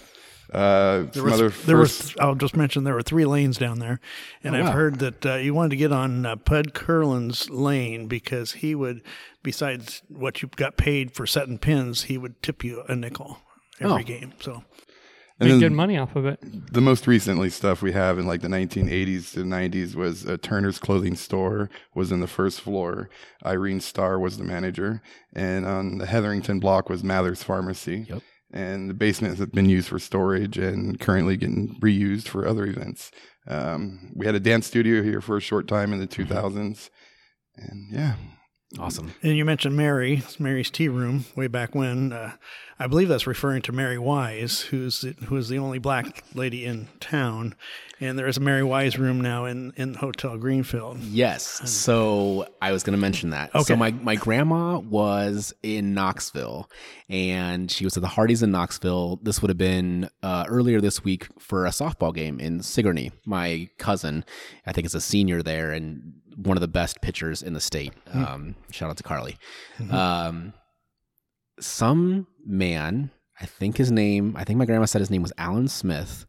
Uh, 0.53 1.03
There 1.03 1.13
some 1.13 1.23
was, 1.25 1.33
other 1.33 1.49
there 1.49 1.77
was, 1.77 1.97
first- 2.01 2.19
I'll 2.19 2.35
just 2.35 2.55
mention 2.55 2.83
there 2.83 2.93
were 2.93 3.01
three 3.01 3.25
lanes 3.25 3.57
down 3.57 3.79
there, 3.79 3.99
and 4.43 4.55
Oh, 4.55 4.59
I've 4.59 4.65
wow. 4.67 4.71
heard 4.71 4.99
that 4.99 5.25
uh, 5.25 5.35
you 5.35 5.53
wanted 5.53 5.69
to 5.71 5.75
get 5.77 5.91
on 5.91 6.25
uh, 6.25 6.35
Pud 6.37 6.73
Curlin's 6.73 7.49
lane 7.49 8.07
because 8.07 8.53
he 8.53 8.73
would, 8.75 9.01
besides 9.43 10.01
what 10.07 10.41
you 10.41 10.49
got 10.55 10.77
paid 10.77 11.11
for 11.13 11.25
setting 11.27 11.57
pins, 11.57 12.03
he 12.03 12.17
would 12.17 12.41
tip 12.41 12.63
you 12.63 12.83
a 12.87 12.95
nickel 12.95 13.39
every 13.79 14.03
Oh. 14.03 14.05
game. 14.05 14.33
So 14.39 14.63
and 15.39 15.49
Make 15.51 15.59
good 15.59 15.71
money 15.73 15.97
off 15.99 16.15
of 16.15 16.25
it. 16.25 16.39
the 16.73 16.81
most 16.81 17.05
recently 17.05 17.51
stuff 17.51 17.83
we 17.83 17.91
have 17.91 18.17
in 18.17 18.25
like 18.25 18.41
the 18.41 18.47
1980s 18.47 19.33
to 19.33 19.41
90s 19.43 19.93
was 19.93 20.25
uh, 20.25 20.37
Turner's 20.41 20.79
clothing 20.79 21.15
store 21.15 21.69
was 21.93 22.11
in 22.11 22.21
the 22.21 22.27
first 22.27 22.59
floor. 22.61 23.07
Irene 23.45 23.79
Starr 23.79 24.17
was 24.17 24.37
the 24.39 24.43
manager, 24.43 25.01
and 25.33 25.65
on 25.67 25.99
the 25.99 26.07
Hetherington 26.07 26.59
block 26.59 26.89
was 26.89 27.03
Mather's 27.03 27.43
Pharmacy. 27.43 28.07
Yep. 28.09 28.23
And 28.51 28.89
the 28.89 28.93
basement 28.93 29.37
has 29.37 29.45
been 29.47 29.69
used 29.69 29.89
for 29.89 29.99
storage 29.99 30.57
and 30.57 30.99
currently 30.99 31.35
getting 31.35 31.77
reused 31.81 32.27
for 32.27 32.47
other 32.47 32.65
events. 32.65 33.11
Um, 33.47 34.11
we 34.15 34.25
had 34.25 34.35
a 34.35 34.39
dance 34.39 34.67
studio 34.67 35.03
here 35.03 35.21
for 35.21 35.37
a 35.37 35.41
short 35.41 35.67
time 35.67 35.93
in 35.93 35.99
the 35.99 36.07
2000s, 36.07 36.89
and 37.55 37.87
yeah, 37.91 38.15
Awesome. 38.77 39.13
And 39.23 39.37
you 39.37 39.45
mentioned 39.45 39.77
Mary, 39.77 40.23
Mary's 40.39 40.69
tea 40.69 40.89
room, 40.89 41.25
way 41.35 41.47
back 41.47 41.73
when. 41.73 42.11
Uh, 42.11 42.33
I 42.77 42.87
believe 42.87 43.07
that's 43.07 43.25
referring 43.25 43.61
to 43.63 43.71
Mary 43.71 43.97
Wise, 43.97 44.59
who's 44.61 45.01
the, 45.01 45.13
who 45.25 45.37
is 45.37 45.47
the 45.47 45.57
only 45.57 45.79
black 45.79 46.25
lady 46.35 46.65
in 46.65 46.89
town. 46.99 47.55
And 48.01 48.19
there 48.19 48.27
is 48.27 48.35
a 48.35 48.41
Mary 48.41 48.63
Wise 48.63 48.99
room 48.99 49.21
now 49.21 49.45
in, 49.45 49.71
in 49.77 49.93
Hotel 49.93 50.37
Greenfield. 50.37 50.99
Yes. 50.99 51.43
So 51.69 52.45
I 52.61 52.73
was 52.73 52.83
going 52.83 52.95
to 52.95 53.01
mention 53.01 53.29
that. 53.29 53.55
Okay. 53.55 53.63
So 53.63 53.75
my, 53.77 53.91
my 53.91 54.15
grandma 54.15 54.79
was 54.79 55.53
in 55.63 55.93
Knoxville 55.93 56.69
and 57.07 57.71
she 57.71 57.85
was 57.85 57.95
at 57.95 58.01
the 58.01 58.09
Hardee's 58.09 58.43
in 58.43 58.51
Knoxville. 58.51 59.21
This 59.23 59.41
would 59.41 59.49
have 59.49 59.57
been 59.57 60.09
uh, 60.21 60.43
earlier 60.47 60.81
this 60.81 61.05
week 61.05 61.27
for 61.39 61.65
a 61.65 61.71
softball 61.71 62.13
game 62.13 62.39
in 62.39 62.61
Sigourney. 62.61 63.11
My 63.25 63.69
cousin, 63.77 64.25
I 64.65 64.73
think, 64.73 64.85
is 64.85 64.93
a 64.93 65.01
senior 65.01 65.41
there 65.41 65.71
and 65.71 66.13
one 66.37 66.55
of 66.55 66.61
the 66.61 66.67
best 66.67 67.01
pitchers 67.01 67.41
in 67.41 67.53
the 67.53 67.59
state. 67.59 67.93
Um, 68.13 68.55
shout 68.71 68.89
out 68.89 68.97
to 68.97 69.03
Carly. 69.03 69.37
Um, 69.89 70.53
some 71.59 72.27
man, 72.45 73.11
I 73.41 73.45
think 73.45 73.77
his 73.77 73.91
name, 73.91 74.35
I 74.37 74.43
think 74.43 74.59
my 74.59 74.65
grandma 74.65 74.85
said 74.85 75.01
his 75.01 75.09
name 75.09 75.23
was 75.23 75.33
Alan 75.37 75.67
Smith 75.67 76.25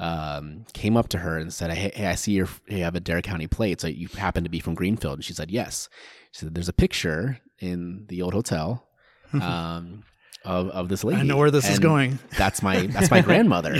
um, 0.00 0.64
came 0.72 0.96
up 0.96 1.08
to 1.10 1.18
her 1.18 1.36
and 1.36 1.52
said, 1.52 1.70
"Hey, 1.70 1.92
hey 1.94 2.06
I 2.06 2.14
see 2.14 2.32
you 2.32 2.48
have 2.70 2.94
Adair 2.94 3.20
County 3.20 3.46
plate. 3.46 3.80
So 3.80 3.86
you 3.86 4.08
happen 4.08 4.44
to 4.44 4.50
be 4.50 4.58
from 4.58 4.74
Greenfield?" 4.74 5.18
And 5.18 5.24
she 5.24 5.34
said, 5.34 5.50
"Yes." 5.50 5.88
She 6.32 6.40
said, 6.40 6.54
"There's 6.54 6.70
a 6.70 6.72
picture 6.72 7.38
in 7.58 8.06
the 8.08 8.22
old 8.22 8.32
hotel 8.32 8.88
um, 9.34 10.02
of 10.44 10.68
of 10.70 10.88
this 10.88 11.04
lady. 11.04 11.20
I 11.20 11.24
know 11.24 11.36
where 11.36 11.50
this 11.50 11.68
is 11.68 11.78
going. 11.78 12.18
That's 12.38 12.62
my 12.62 12.86
that's 12.86 13.10
my 13.10 13.20
grandmother." 13.28 13.76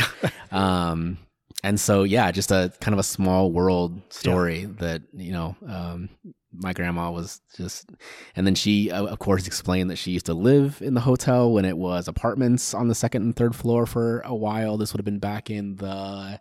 um, 0.53 1.19
and 1.63 1.79
so 1.79 2.03
yeah, 2.03 2.31
just 2.31 2.51
a 2.51 2.73
kind 2.81 2.93
of 2.93 2.99
a 2.99 3.05
small 3.05 3.51
world 3.53 4.01
story 4.11 4.65
that 4.65 5.03
you 5.13 5.33
know. 5.33 5.57
Um, 5.67 6.11
my 6.53 6.73
grandma 6.73 7.13
was 7.13 7.41
just, 7.57 7.93
and 8.35 8.45
then 8.45 8.57
she, 8.57 8.91
of 8.91 9.21
course, 9.21 9.47
explained 9.47 9.89
that 9.89 9.95
she 9.95 10.11
used 10.11 10.27
to 10.27 10.35
live 10.35 10.83
in 10.83 10.95
the 10.95 11.01
hotel 11.01 11.53
when 11.53 11.65
it 11.65 11.77
was 11.77 12.09
apartments 12.09 12.75
on 12.75 12.89
the 12.89 12.95
second 12.95 13.23
and 13.23 13.37
third 13.37 13.55
floor 13.55 13.87
for 13.87 14.21
a 14.25 14.35
while. 14.35 14.77
This 14.77 14.93
would 14.93 14.99
have 14.99 15.05
been 15.05 15.21
back 15.21 15.49
in 15.49 15.77
the 15.77 16.41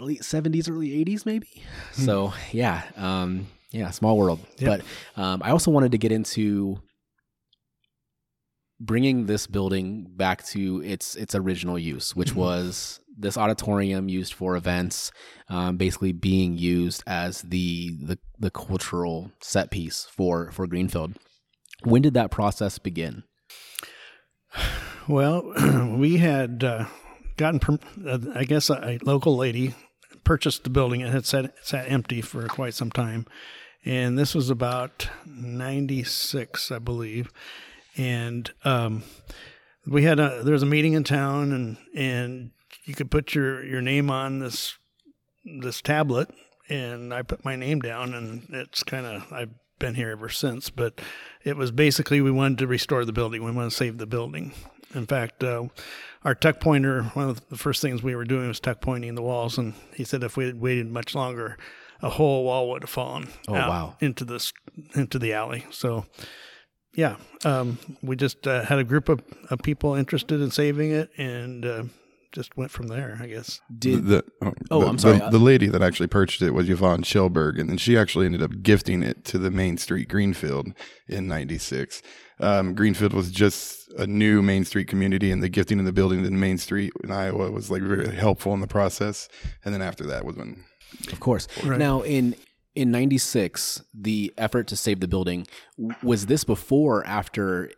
late 0.00 0.24
seventies, 0.24 0.68
early 0.68 0.98
eighties, 0.98 1.26
maybe. 1.26 1.62
So 1.92 2.32
yeah, 2.50 2.82
um, 2.96 3.46
yeah, 3.72 3.90
small 3.90 4.16
world. 4.16 4.40
Yep. 4.58 4.82
But 5.14 5.22
um, 5.22 5.42
I 5.44 5.50
also 5.50 5.70
wanted 5.70 5.92
to 5.92 5.98
get 5.98 6.10
into 6.10 6.80
bringing 8.80 9.26
this 9.26 9.46
building 9.46 10.06
back 10.16 10.44
to 10.46 10.82
its 10.84 11.16
its 11.16 11.34
original 11.34 11.78
use, 11.78 12.14
which 12.14 12.34
was 12.34 13.00
this 13.16 13.36
auditorium 13.36 14.08
used 14.08 14.32
for 14.32 14.56
events, 14.56 15.10
um, 15.48 15.76
basically 15.76 16.12
being 16.12 16.56
used 16.56 17.02
as 17.06 17.42
the, 17.42 17.96
the 18.00 18.18
the 18.38 18.50
cultural 18.50 19.32
set 19.40 19.70
piece 19.70 20.06
for 20.10 20.50
for 20.52 20.66
Greenfield. 20.66 21.14
When 21.84 22.02
did 22.02 22.14
that 22.14 22.30
process 22.30 22.78
begin? 22.78 23.24
Well, 25.08 25.52
we 25.96 26.18
had 26.18 26.64
uh, 26.64 26.86
gotten, 27.36 27.80
uh, 28.06 28.18
I 28.34 28.44
guess, 28.44 28.68
a, 28.68 28.74
a 28.74 28.98
local 29.02 29.36
lady 29.36 29.74
purchased 30.24 30.64
the 30.64 30.70
building. 30.70 31.02
And 31.02 31.10
it 31.10 31.14
had 31.14 31.26
sat, 31.26 31.54
sat 31.62 31.90
empty 31.90 32.20
for 32.20 32.46
quite 32.46 32.74
some 32.74 32.90
time. 32.90 33.26
And 33.84 34.18
this 34.18 34.34
was 34.34 34.50
about 34.50 35.08
96, 35.24 36.70
I 36.70 36.78
believe. 36.78 37.32
And 37.98 38.50
um, 38.64 39.02
we 39.86 40.04
had 40.04 40.18
a, 40.20 40.42
there 40.42 40.52
was 40.52 40.62
a 40.62 40.66
meeting 40.66 40.92
in 40.94 41.04
town, 41.04 41.52
and, 41.52 41.76
and 41.94 42.50
you 42.84 42.94
could 42.94 43.10
put 43.10 43.34
your, 43.34 43.62
your 43.64 43.82
name 43.82 44.08
on 44.10 44.38
this 44.38 44.76
this 45.44 45.80
tablet. 45.82 46.30
And 46.68 47.14
I 47.14 47.22
put 47.22 47.44
my 47.44 47.56
name 47.56 47.80
down 47.80 48.12
and 48.12 48.46
it's 48.50 48.82
kind 48.82 49.06
of 49.06 49.32
I've 49.32 49.48
been 49.78 49.94
here 49.94 50.10
ever 50.10 50.28
since. 50.28 50.68
But 50.68 51.00
it 51.42 51.56
was 51.56 51.70
basically 51.70 52.20
we 52.20 52.30
wanted 52.30 52.58
to 52.58 52.66
restore 52.66 53.06
the 53.06 53.12
building. 53.12 53.42
We 53.42 53.50
wanted 53.50 53.70
to 53.70 53.76
save 53.76 53.96
the 53.96 54.06
building. 54.06 54.52
In 54.94 55.06
fact 55.06 55.42
uh, 55.42 55.68
our 56.24 56.34
tuck 56.34 56.60
pointer 56.60 57.04
one 57.14 57.30
of 57.30 57.48
the 57.48 57.56
first 57.56 57.80
things 57.80 58.02
we 58.02 58.14
were 58.14 58.24
doing 58.26 58.48
was 58.48 58.60
tuck 58.60 58.82
pointing 58.82 59.14
the 59.14 59.22
walls. 59.22 59.56
And 59.56 59.72
he 59.94 60.04
said 60.04 60.22
if 60.22 60.36
we 60.36 60.44
had 60.44 60.60
waited 60.60 60.90
much 60.90 61.14
longer 61.14 61.56
a 62.02 62.10
whole 62.10 62.44
wall 62.44 62.68
would 62.70 62.82
have 62.82 62.90
fallen 62.90 63.28
Oh, 63.48 63.54
wow. 63.54 63.96
into 64.00 64.26
this 64.26 64.52
into 64.94 65.18
the 65.18 65.32
alley. 65.32 65.64
So 65.70 66.04
yeah 66.94 67.16
um, 67.44 67.78
we 68.02 68.16
just 68.16 68.46
uh, 68.46 68.64
had 68.64 68.78
a 68.78 68.84
group 68.84 69.08
of, 69.08 69.20
of 69.50 69.60
people 69.62 69.94
interested 69.94 70.40
in 70.40 70.50
saving 70.50 70.90
it 70.90 71.10
and 71.16 71.64
uh, 71.64 71.84
just 72.32 72.56
went 72.56 72.70
from 72.70 72.88
there 72.88 73.18
i 73.22 73.26
guess 73.26 73.60
Did 73.78 74.06
the, 74.06 74.24
oh, 74.42 74.52
Oh, 74.70 74.80
the- 74.80 74.86
I'm 74.86 74.98
sorry. 74.98 75.18
The, 75.18 75.30
the 75.30 75.38
lady 75.38 75.66
that 75.68 75.82
actually 75.82 76.08
purchased 76.08 76.42
it 76.42 76.50
was 76.50 76.68
Yvonne 76.68 77.02
Schellberg, 77.02 77.58
and 77.58 77.68
then 77.70 77.78
she 77.78 77.96
actually 77.96 78.26
ended 78.26 78.42
up 78.42 78.62
gifting 78.62 79.02
it 79.02 79.24
to 79.26 79.38
the 79.38 79.50
Main 79.50 79.78
Street 79.78 80.08
Greenfield 80.08 80.68
in 81.08 81.26
'96. 81.26 82.02
Um, 82.40 82.74
Greenfield 82.74 83.12
was 83.14 83.30
just 83.30 83.90
a 83.98 84.06
new 84.06 84.42
Main 84.42 84.64
Street 84.66 84.88
community, 84.88 85.30
and 85.32 85.42
the 85.42 85.48
gifting 85.48 85.78
of 85.80 85.86
the 85.86 85.92
building 85.92 86.24
in 86.24 86.38
Main 86.38 86.58
Street 86.58 86.92
in 87.02 87.10
Iowa 87.10 87.50
was 87.50 87.70
like 87.70 87.80
very 87.82 88.14
helpful 88.14 88.52
in 88.52 88.60
the 88.60 88.66
process. 88.66 89.28
And 89.64 89.72
then 89.72 89.80
after 89.80 90.04
that 90.06 90.24
was 90.26 90.36
when 90.36 90.62
Of 91.10 91.18
course. 91.20 91.48
Right. 91.64 91.78
Now 91.78 92.02
in 92.02 92.36
in 92.78 92.90
96 92.90 93.82
the 93.92 94.32
effort 94.38 94.66
to 94.68 94.76
save 94.76 95.00
the 95.00 95.08
building 95.08 95.46
was 96.02 96.26
this 96.26 96.44
before 96.44 97.00
or 97.00 97.06
after 97.06 97.70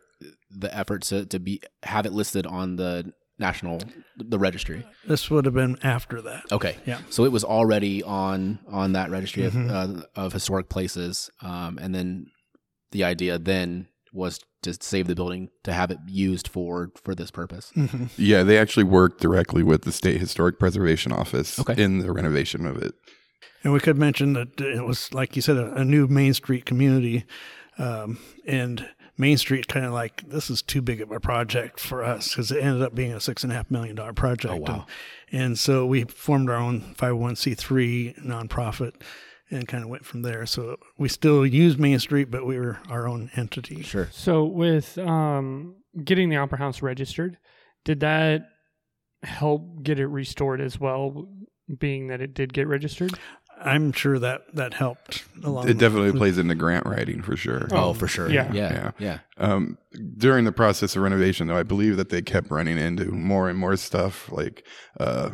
the 0.49 0.75
effort 0.77 1.01
to, 1.03 1.25
to 1.25 1.39
be 1.39 1.61
have 1.83 2.05
it 2.05 2.13
listed 2.13 2.45
on 2.45 2.75
the 2.75 3.11
national 3.39 3.79
the 4.17 4.37
registry 4.37 4.85
this 5.07 5.29
would 5.31 5.45
have 5.45 5.55
been 5.55 5.75
after 5.83 6.21
that 6.21 6.43
okay 6.51 6.77
Yeah. 6.85 6.99
so 7.09 7.25
it 7.25 7.31
was 7.31 7.43
already 7.43 8.03
on 8.03 8.59
on 8.69 8.93
that 8.93 9.09
registry 9.09 9.43
Mhm. 9.43 9.69
of, 9.71 9.97
uh, 9.97 10.03
of 10.15 10.33
historic 10.33 10.69
places 10.69 11.31
um, 11.41 11.79
and 11.81 11.95
then 11.95 12.27
the 12.91 13.03
idea 13.03 13.39
then 13.39 13.87
was 14.13 14.39
to 14.61 14.73
save 14.79 15.07
the 15.07 15.15
building 15.15 15.49
to 15.63 15.73
have 15.73 15.89
it 15.89 15.97
used 16.07 16.47
for 16.47 16.91
for 17.03 17.15
this 17.15 17.31
purpose 17.31 17.71
Mhm. 17.75 18.09
yeah, 18.17 18.43
they 18.43 18.59
actually 18.59 18.83
worked 18.83 19.19
directly 19.21 19.63
with 19.63 19.81
the 19.83 19.91
State 19.91 20.19
Historic 20.19 20.59
Preservation 20.59 21.11
Office 21.11 21.57
Okay. 21.59 21.81
in 21.81 21.97
the 21.99 22.11
renovation 22.11 22.67
of 22.67 22.77
it. 22.77 22.93
And 23.63 23.73
we 23.73 23.79
could 23.79 23.97
mention 23.97 24.33
that 24.33 24.59
it 24.59 24.85
was, 24.85 25.13
like 25.13 25.35
you 25.35 25.41
said, 25.41 25.57
a, 25.57 25.73
a 25.75 25.85
new 25.85 26.07
Main 26.07 26.33
Street 26.33 26.65
community. 26.65 27.25
Um, 27.77 28.19
and 28.45 28.89
Main 29.17 29.37
Street 29.37 29.67
kind 29.67 29.85
of 29.85 29.93
like, 29.93 30.27
this 30.27 30.49
is 30.49 30.61
too 30.61 30.81
big 30.81 31.01
of 31.01 31.11
a 31.11 31.19
project 31.19 31.79
for 31.79 32.03
us 32.03 32.29
because 32.29 32.51
it 32.51 32.63
ended 32.63 32.81
up 32.81 32.95
being 32.95 33.13
a 33.13 33.19
six 33.19 33.43
and 33.43 33.51
a 33.51 33.55
half 33.55 33.69
million 33.69 33.95
dollar 33.95 34.13
project. 34.13 34.53
Oh, 34.53 34.57
wow. 34.57 34.85
And, 35.31 35.41
and 35.43 35.59
so 35.59 35.85
we 35.85 36.03
formed 36.05 36.49
our 36.49 36.55
own 36.55 36.95
501c3 36.95 38.25
nonprofit 38.25 38.93
and 39.51 39.67
kind 39.67 39.83
of 39.83 39.89
went 39.89 40.05
from 40.05 40.21
there. 40.21 40.45
So 40.45 40.77
we 40.97 41.09
still 41.09 41.45
use 41.45 41.77
Main 41.77 41.99
Street, 41.99 42.31
but 42.31 42.45
we 42.45 42.57
were 42.57 42.79
our 42.89 43.07
own 43.07 43.29
entity. 43.35 43.83
sure 43.83 44.09
So 44.11 44.45
with 44.45 44.97
um, 44.97 45.75
getting 46.03 46.29
the 46.29 46.37
Opera 46.37 46.57
House 46.57 46.81
registered, 46.81 47.37
did 47.83 47.99
that 47.99 48.47
help 49.23 49.83
get 49.83 49.99
it 49.99 50.07
restored 50.07 50.61
as 50.61 50.79
well? 50.79 51.27
Being 51.79 52.07
that 52.07 52.21
it 52.21 52.33
did 52.33 52.53
get 52.53 52.67
registered. 52.67 53.13
I'm 53.63 53.91
sure 53.91 54.17
that 54.17 54.41
that 54.55 54.73
helped 54.73 55.23
along. 55.43 55.69
It 55.69 55.77
definitely 55.77 56.17
plays 56.17 56.39
into 56.39 56.55
grant 56.55 56.85
writing 56.87 57.21
for 57.21 57.37
sure. 57.37 57.67
oh 57.71 57.93
for 57.93 58.07
sure 58.07 58.27
yeah. 58.29 58.51
yeah 58.51 58.73
Yeah. 58.73 58.91
yeah 58.97 59.19
Um, 59.37 59.77
during 60.17 60.45
the 60.45 60.51
process 60.51 60.95
of 60.95 61.03
renovation, 61.03 61.47
though, 61.47 61.57
I 61.57 61.63
believe 61.63 61.95
that 61.97 62.09
they 62.09 62.23
kept 62.23 62.49
running 62.49 62.79
into 62.79 63.05
more 63.11 63.49
and 63.49 63.59
more 63.59 63.75
stuff. 63.77 64.31
Like, 64.31 64.65
uh, 64.99 65.31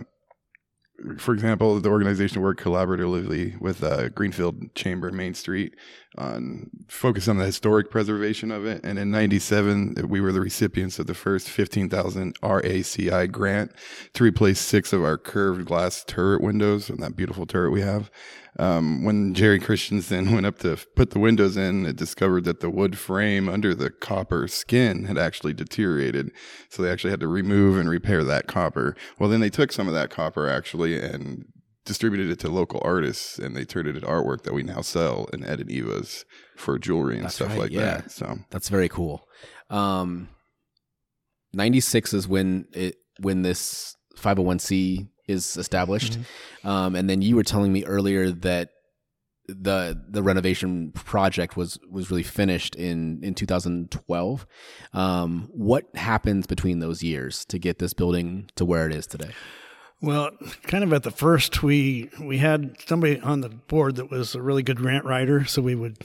for 1.18 1.34
example, 1.34 1.80
the 1.80 1.90
organization 1.90 2.42
worked 2.42 2.62
collaboratively 2.62 3.60
with 3.62 3.84
uh, 3.84 4.10
Greenfield 4.10 4.74
Chamber 4.74 5.12
Main 5.12 5.34
Street 5.34 5.76
on 6.18 6.70
focus 6.88 7.28
on 7.28 7.38
the 7.38 7.46
historic 7.46 7.92
preservation 7.92 8.52
of 8.52 8.66
it. 8.66 8.84
And 8.84 8.98
in 8.98 9.12
'97, 9.12 10.08
we 10.08 10.20
were 10.20 10.32
the 10.32 10.42
recipients 10.42 10.98
of 10.98 11.06
the 11.06 11.14
first 11.14 11.50
15,000 11.50 12.40
RACI 12.42 13.32
grant 13.32 13.72
to 14.14 14.24
replace 14.24 14.60
six 14.60 14.92
of 14.92 15.04
our 15.04 15.18
curved 15.18 15.66
glass 15.66 16.04
turret 16.04 16.42
windows 16.42 16.90
and 16.90 17.02
that 17.04 17.16
beautiful 17.16 17.46
turret 17.46 17.72
we 17.72 17.82
have. 17.82 18.10
Um, 18.60 19.04
when 19.04 19.34
Jerry 19.34 19.60
Christensen 19.60 20.32
went 20.34 20.46
up 20.46 20.60
to 20.60 20.78
put 20.96 21.12
the 21.12 21.20
windows 21.20 21.58
in, 21.58 21.86
it 21.86 21.96
discovered 21.96 22.44
that 22.46 22.60
the 22.60 22.70
wood 22.70 22.98
frame 22.98 23.48
under 23.50 23.76
the 23.76 23.90
copper 23.90 24.48
skin 24.48 25.06
had 25.06 25.18
actually 25.18 25.54
deteriorated. 25.54 26.32
So 26.70 26.82
they 26.82 26.92
actually 26.92 27.12
had 27.12 27.20
to 27.20 27.28
remove 27.28 27.78
and 27.78 27.90
repair 27.90 28.24
that 28.24 28.48
copper. 28.48 28.96
Well, 29.20 29.30
then 29.30 29.40
they 29.40 29.50
took 29.50 29.72
some 29.72 29.88
of 29.88 29.94
that 29.94 30.10
copper 30.10 30.48
actually 30.48 31.00
and 31.00 31.46
distributed 31.86 32.30
it 32.30 32.40
to 32.40 32.50
local 32.50 32.82
artists 32.84 33.40
and 33.40 33.56
they 33.56 33.64
turned 33.64 33.88
it 33.88 33.96
into 33.96 34.08
artwork 34.08 34.44
that 34.44 34.54
we 34.54 34.62
now 34.62 34.82
sell 34.82 35.28
in 35.32 35.44
Ed 35.44 35.62
and 35.62 35.72
Eva's 35.72 36.26
for 36.58 36.78
jewelry 36.78 37.16
and 37.16 37.26
That's 37.26 37.36
stuff 37.36 37.50
right, 37.50 37.60
like 37.60 37.72
yeah. 37.72 37.80
that. 37.80 38.12
So 38.12 38.40
That's 38.50 38.70
very 38.70 38.90
cool. 38.90 39.26
Um, 39.70 40.30
96 41.54 42.14
is 42.14 42.28
when 42.28 42.68
it 42.74 42.96
when 43.20 43.42
this 43.42 43.96
501c 44.18 45.08
is 45.28 45.58
established. 45.58 46.18
Um, 46.64 46.96
and 46.96 47.10
then 47.10 47.22
you 47.22 47.36
were 47.36 47.44
telling 47.44 47.72
me 47.72 47.84
earlier 47.86 48.32
that 48.32 48.70
the 49.48 49.98
the 50.10 50.22
renovation 50.22 50.92
project 50.92 51.56
was 51.56 51.80
was 51.90 52.12
really 52.12 52.24
finished 52.24 52.76
in 52.76 53.24
in 53.24 53.34
2012. 53.34 54.46
Um, 54.94 55.50
what 55.54 55.86
happens 55.96 56.48
between 56.48 56.80
those 56.80 57.02
years 57.02 57.46
to 57.46 57.58
get 57.58 57.80
this 57.80 57.94
building 57.94 58.50
to 58.56 58.66
where 58.66 58.88
it 58.88 58.94
is 58.94 59.08
today? 59.08 59.32
Well, 60.02 60.30
kind 60.64 60.84
of 60.84 60.94
at 60.94 61.04
the 61.04 61.12
first, 61.12 61.64
we 61.64 62.10
we 62.22 62.38
had 62.38 62.76
somebody 62.86 63.20
on 63.20 63.42
the 63.42 63.50
board 63.50 63.96
that 63.96 64.12
was 64.12 64.36
a 64.36 64.42
really 64.42 64.64
good 64.64 64.78
grant 64.78 65.06
writer. 65.06 65.46
So 65.46 65.62
we 65.62 65.76
would 65.76 65.98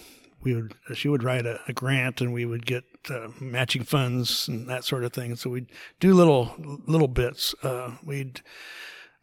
we 0.43 0.55
would 0.55 0.75
she 0.95 1.09
would 1.09 1.23
write 1.23 1.45
a, 1.45 1.61
a 1.69 1.73
grant, 1.73 2.21
and 2.21 2.33
we 2.33 2.47
would 2.47 2.65
get 2.65 2.85
uh, 3.11 3.29
matching 3.41 3.83
funds 3.83 4.49
and 4.49 4.69
that 4.69 4.85
sort 4.85 5.05
of 5.05 5.13
thing. 5.13 5.37
So 5.37 5.51
we'd 5.51 5.71
do 6.01 6.15
little 6.15 6.55
little 6.87 7.09
bits. 7.09 7.55
Uh, 7.63 7.93
we'd 8.05 8.41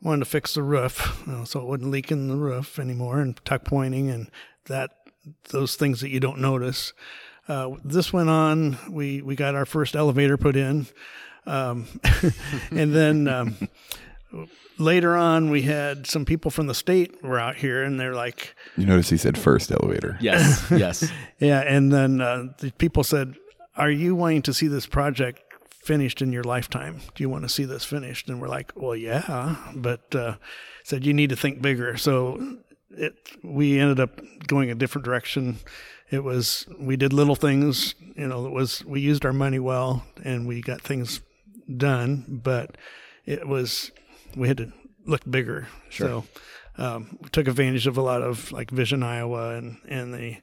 wanted 0.01 0.19
to 0.19 0.25
fix 0.25 0.53
the 0.53 0.63
roof 0.63 1.27
uh, 1.27 1.45
so 1.45 1.59
it 1.59 1.65
wouldn't 1.65 1.91
leak 1.91 2.11
in 2.11 2.27
the 2.27 2.35
roof 2.35 2.79
anymore, 2.79 3.19
and 3.19 3.39
tuck 3.45 3.63
pointing 3.63 4.09
and 4.09 4.29
that 4.65 4.91
those 5.49 5.75
things 5.75 6.01
that 6.01 6.09
you 6.09 6.19
don't 6.19 6.39
notice. 6.39 6.93
Uh, 7.47 7.71
this 7.83 8.13
went 8.13 8.29
on. 8.29 8.77
We 8.89 9.21
we 9.21 9.35
got 9.35 9.55
our 9.55 9.65
first 9.65 9.95
elevator 9.95 10.37
put 10.37 10.55
in, 10.55 10.87
um, 11.45 11.87
and 12.71 12.93
then. 12.93 13.27
Um, 13.27 13.55
later 14.77 15.17
on 15.17 15.49
we 15.49 15.63
had 15.63 16.05
some 16.07 16.23
people 16.23 16.51
from 16.51 16.67
the 16.67 16.73
state 16.73 17.21
were 17.23 17.39
out 17.39 17.55
here 17.55 17.83
and 17.83 17.99
they're 17.99 18.13
like 18.13 18.55
you 18.77 18.85
notice 18.85 19.09
he 19.09 19.17
said 19.17 19.37
first 19.37 19.71
elevator. 19.71 20.17
Yes, 20.21 20.65
yes. 20.71 21.11
yeah 21.39 21.61
and 21.61 21.91
then 21.91 22.21
uh, 22.21 22.45
the 22.59 22.71
people 22.71 23.03
said 23.03 23.35
are 23.75 23.89
you 23.89 24.15
wanting 24.15 24.43
to 24.43 24.53
see 24.53 24.67
this 24.67 24.85
project 24.85 25.41
finished 25.89 26.21
in 26.21 26.31
your 26.31 26.43
lifetime 26.43 26.99
do 27.15 27.23
you 27.23 27.29
want 27.29 27.43
to 27.43 27.49
see 27.49 27.65
this 27.65 27.83
finished 27.83 28.29
and 28.29 28.39
we're 28.39 28.47
like 28.47 28.71
well 28.75 28.95
yeah 28.95 29.55
but 29.75 30.13
uh, 30.15 30.35
said 30.83 31.05
you 31.05 31.13
need 31.13 31.29
to 31.29 31.35
think 31.35 31.61
bigger 31.61 31.97
so 31.97 32.57
it 32.91 33.15
we 33.43 33.79
ended 33.79 33.99
up 33.99 34.21
going 34.47 34.69
a 34.69 34.75
different 34.75 35.05
direction 35.05 35.57
it 36.11 36.23
was 36.23 36.67
we 36.79 36.95
did 36.95 37.11
little 37.13 37.35
things 37.35 37.95
you 38.15 38.27
know 38.27 38.45
it 38.45 38.51
was 38.51 38.85
we 38.85 38.99
used 38.99 39.25
our 39.25 39.33
money 39.33 39.59
well 39.59 40.05
and 40.23 40.47
we 40.47 40.61
got 40.61 40.81
things 40.81 41.21
done 41.77 42.23
but 42.27 42.77
it 43.25 43.47
was 43.47 43.91
we 44.35 44.47
had 44.47 44.57
to 44.57 44.71
look 45.05 45.21
bigger. 45.29 45.67
So 45.89 46.25
um, 46.77 47.17
we 47.21 47.29
took 47.29 47.47
advantage 47.47 47.87
of 47.87 47.97
a 47.97 48.01
lot 48.01 48.21
of 48.21 48.51
like 48.51 48.71
Vision 48.71 49.03
Iowa 49.03 49.55
and 49.55 49.77
and 49.87 50.13
the 50.13 50.37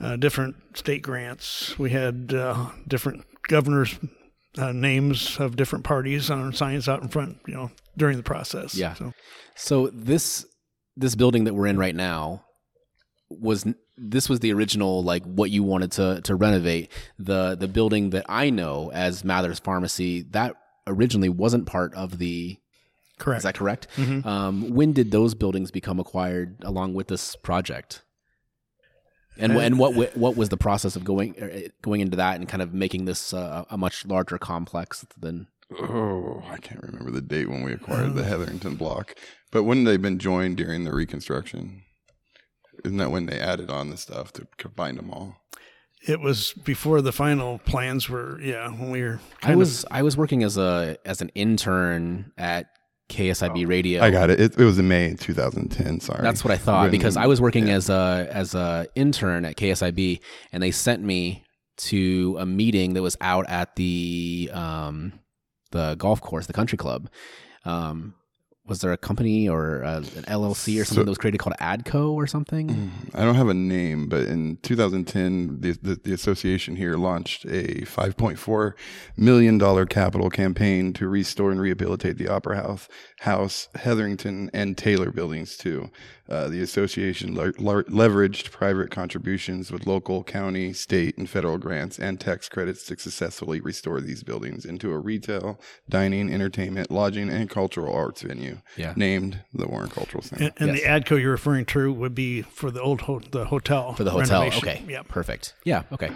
uh, 0.00 0.16
different 0.16 0.56
state 0.74 1.02
grants. 1.02 1.78
We 1.78 1.90
had 1.90 2.32
uh, 2.34 2.70
different 2.86 3.24
governors. 3.42 3.98
Uh, 4.56 4.72
names 4.72 5.38
of 5.38 5.56
different 5.56 5.84
parties 5.84 6.30
on 6.30 6.52
signs 6.52 6.88
out 6.88 7.02
in 7.02 7.08
front, 7.08 7.38
you 7.46 7.54
know, 7.54 7.70
during 7.96 8.16
the 8.16 8.22
process. 8.22 8.74
Yeah. 8.74 8.94
So, 8.94 9.12
So 9.54 9.86
this 9.92 10.46
this 10.96 11.14
building 11.14 11.44
that 11.44 11.54
we're 11.54 11.66
in 11.66 11.78
right 11.78 11.94
now 11.94 12.44
was 13.30 13.66
this 13.96 14.28
was 14.28 14.40
the 14.40 14.52
original 14.52 15.02
like 15.04 15.22
what 15.24 15.50
you 15.50 15.62
wanted 15.62 15.92
to 15.92 16.20
to 16.22 16.34
renovate 16.34 16.90
the 17.18 17.56
the 17.58 17.68
building 17.68 18.10
that 18.10 18.24
I 18.28 18.50
know 18.50 18.90
as 18.92 19.24
Mather's 19.24 19.58
Pharmacy 19.58 20.22
that 20.30 20.54
originally 20.86 21.28
wasn't 21.28 21.66
part 21.66 21.94
of 21.94 22.18
the 22.18 22.56
correct. 23.18 23.38
is 23.38 23.42
that 23.44 23.54
correct 23.54 23.86
um, 24.24 24.70
when 24.74 24.92
did 24.92 25.10
those 25.10 25.34
buildings 25.34 25.70
become 25.70 26.00
acquired 26.00 26.56
along 26.62 26.94
with 26.94 27.08
this 27.08 27.36
project 27.36 28.02
and 29.38 29.52
wh- 29.52 29.62
and 29.62 29.78
what 29.78 30.16
what 30.16 30.36
was 30.36 30.48
the 30.48 30.56
process 30.56 30.96
of 30.96 31.04
going 31.04 31.34
er, 31.40 31.50
going 31.82 32.00
into 32.00 32.16
that 32.16 32.36
and 32.36 32.48
kind 32.48 32.62
of 32.62 32.74
making 32.74 33.04
this 33.04 33.32
uh, 33.32 33.64
a 33.70 33.76
much 33.78 34.04
larger 34.06 34.38
complex 34.38 35.04
than 35.18 35.46
Oh, 35.78 36.42
I 36.50 36.56
can't 36.56 36.82
remember 36.82 37.10
the 37.10 37.20
date 37.20 37.50
when 37.50 37.62
we 37.62 37.72
acquired 37.72 38.14
the 38.14 38.24
Hetherington 38.30 38.76
block, 38.76 39.14
but 39.52 39.64
wouldn't 39.64 39.84
they 39.86 39.92
have 39.92 40.02
been 40.02 40.18
joined 40.18 40.56
during 40.56 40.84
the 40.84 40.94
reconstruction? 40.94 41.82
Isn't 42.84 42.96
that 42.98 43.10
when 43.10 43.26
they 43.26 43.38
added 43.38 43.70
on 43.70 43.90
the 43.90 43.96
stuff 43.96 44.32
to 44.34 44.46
combine 44.56 44.96
them 44.96 45.10
all? 45.10 45.36
It 46.06 46.20
was 46.20 46.52
before 46.64 47.02
the 47.02 47.12
final 47.12 47.58
plans 47.58 48.08
were, 48.08 48.40
yeah, 48.40 48.68
when 48.70 48.90
we 48.90 49.02
were. 49.02 49.20
I 49.38 49.46
kind 49.46 49.52
of- 49.54 49.58
was 49.58 49.84
I 49.90 50.02
was 50.02 50.16
working 50.16 50.42
as 50.42 50.56
a 50.56 50.96
as 51.04 51.20
an 51.20 51.30
intern 51.34 52.32
at 52.38 52.66
KSIB 53.08 53.66
Radio. 53.66 54.02
I 54.02 54.10
got 54.10 54.30
it. 54.30 54.40
It, 54.40 54.58
it 54.58 54.64
was 54.64 54.78
in 54.78 54.88
May 54.88 55.14
2010. 55.14 56.00
Sorry, 56.00 56.22
That's 56.22 56.44
what 56.44 56.52
I 56.52 56.56
thought 56.56 56.82
When- 56.82 56.90
because 56.90 57.16
I 57.16 57.26
was 57.26 57.40
working 57.40 57.70
as 57.70 57.88
a 57.88 58.28
as 58.30 58.54
a 58.54 58.86
intern 58.94 59.44
at 59.44 59.56
KSIB, 59.56 60.20
and 60.52 60.62
they 60.62 60.70
sent 60.70 61.02
me 61.02 61.44
to 61.78 62.36
a 62.38 62.44
meeting 62.46 62.94
that 62.94 63.02
was 63.02 63.16
out 63.20 63.48
at 63.48 63.76
the 63.76 64.50
um, 64.52 65.12
the 65.70 65.94
golf 65.96 66.20
course, 66.20 66.46
the 66.46 66.52
country 66.52 66.76
club. 66.78 67.08
Um, 67.64 68.14
was 68.68 68.80
there 68.80 68.92
a 68.92 68.96
company 68.96 69.48
or 69.48 69.82
uh, 69.82 69.98
an 69.98 70.24
LLC 70.28 70.80
or 70.80 70.84
something 70.84 71.00
So- 71.00 71.04
that 71.04 71.08
was 71.10 71.18
created 71.18 71.38
called 71.38 71.56
Adco 71.60 72.10
or 72.12 72.26
something? 72.26 72.90
I 73.14 73.24
don't 73.24 73.34
have 73.34 73.48
a 73.48 73.54
name, 73.54 74.08
but 74.08 74.24
in 74.26 74.58
2010, 74.62 75.60
the, 75.60 75.72
the, 75.82 75.94
the 76.04 76.12
association 76.12 76.76
here 76.76 76.94
launched 76.96 77.44
a 77.46 77.82
5.4 77.86 78.72
million 79.16 79.58
dollar 79.58 79.86
capital 79.86 80.30
campaign 80.30 80.92
to 80.94 81.08
restore 81.08 81.50
and 81.50 81.60
rehabilitate 81.60 82.18
the 82.18 82.28
Opera 82.28 82.56
House, 82.56 82.88
House, 83.20 83.68
Hetherington, 83.74 84.50
and 84.52 84.76
Taylor 84.76 85.10
buildings 85.10 85.56
too. 85.56 85.90
Uh, 86.28 86.46
the 86.46 86.60
association 86.60 87.34
lar- 87.34 87.54
lar- 87.58 87.84
leveraged 87.84 88.50
private 88.50 88.90
contributions 88.90 89.72
with 89.72 89.86
local, 89.86 90.22
county, 90.22 90.74
state, 90.74 91.16
and 91.16 91.28
federal 91.30 91.56
grants 91.56 91.98
and 91.98 92.20
tax 92.20 92.50
credits 92.50 92.84
to 92.84 92.98
successfully 92.98 93.60
restore 93.62 93.98
these 94.02 94.22
buildings 94.22 94.66
into 94.66 94.92
a 94.92 94.98
retail, 94.98 95.58
dining, 95.88 96.30
entertainment, 96.30 96.90
lodging, 96.90 97.30
and 97.30 97.48
cultural 97.48 97.94
arts 97.94 98.20
venue. 98.20 98.57
Yeah. 98.76 98.92
named 98.96 99.40
the 99.54 99.66
Warren 99.66 99.88
Cultural 99.90 100.22
Center. 100.22 100.44
And, 100.44 100.52
and 100.58 100.76
Yes. 100.78 101.04
the 101.06 101.14
ADCO 101.14 101.20
you're 101.20 101.30
referring 101.32 101.64
to 101.66 101.92
would 101.92 102.14
be 102.14 102.42
for 102.42 102.70
the 102.70 102.80
old 102.80 103.02
ho- 103.02 103.20
the 103.30 103.46
hotel 103.46 103.94
For 103.94 104.04
the 104.04 104.10
hotel, 104.10 104.40
renovation. 104.42 104.68
okay, 104.68 104.82
yeah, 104.88 105.02
perfect, 105.02 105.54
yeah, 105.64 105.82
okay, 105.92 106.10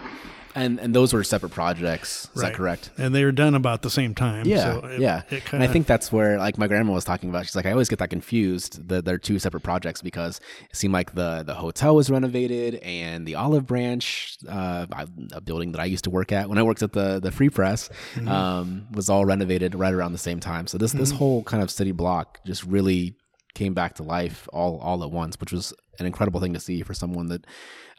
and 0.55 0.79
and 0.79 0.93
those 0.95 1.13
were 1.13 1.23
separate 1.23 1.51
projects. 1.51 2.29
Is 2.35 2.41
that 2.41 2.53
correct? 2.53 2.91
and 2.97 3.13
they 3.15 3.25
were 3.25 3.31
done 3.31 3.55
about 3.55 3.81
the 3.81 3.89
same 3.89 4.13
time. 4.13 4.45
Yeah, 4.45 4.73
so 4.81 4.85
it, 4.87 4.99
yeah. 4.99 5.21
It 5.31 5.45
kinda, 5.45 5.65
I 5.65 5.67
think 5.67 5.87
that's 5.87 6.11
where, 6.11 6.37
like 6.37 6.57
my 6.59 6.67
grandma 6.67 6.93
was 6.93 7.03
talking 7.05 7.29
about, 7.29 7.45
she's 7.45 7.55
like, 7.55 7.65
I 7.65 7.71
always 7.71 7.89
get 7.89 7.97
that 7.99 8.09
confused 8.11 8.87
that 8.89 9.03
they're 9.03 9.17
two 9.17 9.39
separate 9.39 9.61
projects 9.63 10.01
because 10.03 10.39
it 10.69 10.75
seemed 10.75 10.93
like 10.93 11.15
the 11.15 11.41
the 11.43 11.55
hotel 11.55 11.95
was 11.95 12.09
renovated 12.11 12.75
and 12.75 13.25
the 13.25 13.33
Olive 13.35 13.65
Branch, 13.65 14.37
uh, 14.47 14.85
I- 14.91 15.05
a 15.31 15.41
building 15.41 15.71
that 15.71 15.81
I 15.81 15.85
used 15.85 16.03
to 16.03 16.11
work 16.11 16.31
at 16.31 16.49
when 16.49 16.57
I 16.59 16.63
worked 16.63 16.83
at 16.83 16.93
the 16.93 17.19
the 17.19 17.31
Free 17.31 17.49
Press, 17.49 17.89
Mm-hmm. 18.15 18.27
um, 18.27 18.87
was 18.91 19.09
all 19.09 19.25
renovated 19.25 19.73
right 19.73 19.93
around 19.93 20.11
the 20.11 20.17
same 20.19 20.39
time. 20.39 20.67
So 20.67 20.77
this 20.77 20.91
this 20.91 21.09
whole 21.11 21.41
kind 21.43 21.63
of 21.63 21.71
city 21.71 21.91
block 21.91 22.32
just 22.45 22.63
really 22.63 23.15
came 23.55 23.73
back 23.73 23.95
to 23.95 24.03
life 24.03 24.47
all 24.51 24.79
all 24.79 25.03
at 25.03 25.11
once, 25.11 25.39
which 25.39 25.51
was 25.51 25.73
an 25.99 26.05
incredible 26.05 26.39
thing 26.39 26.53
to 26.53 26.59
see 26.59 26.81
for 26.81 26.93
someone 26.93 27.27
that. 27.27 27.45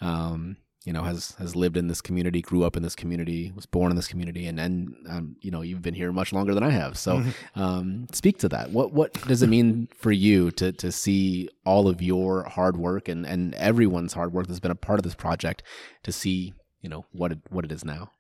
Um, 0.01 0.57
you 0.85 0.93
know, 0.93 1.03
has 1.03 1.31
has 1.39 1.57
lived 1.57 1.79
in 1.79 1.89
this 1.89 2.03
community, 2.03 2.43
grew 2.43 2.63
up 2.63 2.77
in 2.77 2.83
this 2.83 2.95
community, 2.95 3.51
was 3.57 3.65
born 3.65 3.91
in 3.91 3.97
this 3.97 4.07
community, 4.07 4.47
and 4.47 4.59
then 4.59 4.95
um, 5.09 5.37
you 5.41 5.51
know 5.51 5.63
you've 5.63 5.81
been 5.81 5.95
here 5.95 6.13
much 6.13 6.31
longer 6.31 6.53
than 6.53 6.63
I 6.63 6.69
have. 6.69 6.99
So, 6.99 7.25
um, 7.55 8.07
speak 8.13 8.39
to 8.41 8.51
that. 8.51 8.71
What 8.71 8.93
what 8.93 9.15
does 9.27 9.43
it 9.43 9.47
mean 9.47 9.89
for 9.97 10.13
you 10.13 10.51
to 10.53 10.73
to 10.73 10.93
see 10.93 11.49
all 11.65 11.89
of 11.89 12.03
your 12.03 12.45
hard 12.45 12.77
work 12.77 13.09
and 13.09 13.25
and 13.25 13.55
everyone's 13.55 14.13
hard 14.13 14.35
work 14.35 14.47
that's 14.47 14.61
been 14.61 14.71
a 14.71 14.75
part 14.75 14.99
of 14.99 15.05
this 15.05 15.15
project 15.15 15.63
to 16.03 16.13
see 16.13 16.53
you 16.83 16.91
know 16.91 17.07
what 17.13 17.33
it, 17.33 17.39
what 17.49 17.65
it 17.65 17.73
is 17.73 17.83
now? 17.83 18.11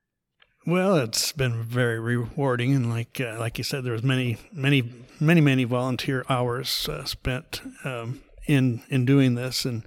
Well, 0.66 0.96
it's 0.96 1.30
been 1.32 1.62
very 1.62 2.00
rewarding, 2.00 2.74
and 2.74 2.88
like 2.88 3.20
uh, 3.20 3.36
like 3.38 3.58
you 3.58 3.64
said, 3.64 3.84
there 3.84 3.92
was 3.92 4.02
many 4.02 4.38
many 4.50 4.90
many 5.20 5.42
many 5.42 5.64
volunteer 5.64 6.24
hours 6.30 6.88
uh, 6.88 7.04
spent 7.04 7.60
um, 7.84 8.22
in 8.46 8.82
in 8.88 9.04
doing 9.04 9.34
this, 9.34 9.66
and 9.66 9.82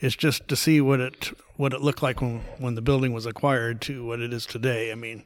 it's 0.00 0.16
just 0.16 0.48
to 0.48 0.56
see 0.56 0.80
what 0.80 0.98
it 0.98 1.30
what 1.54 1.72
it 1.72 1.80
looked 1.80 2.02
like 2.02 2.20
when 2.20 2.40
when 2.58 2.74
the 2.74 2.82
building 2.82 3.12
was 3.12 3.24
acquired 3.24 3.80
to 3.82 4.04
what 4.04 4.18
it 4.18 4.32
is 4.32 4.46
today. 4.46 4.90
I 4.90 4.96
mean, 4.96 5.24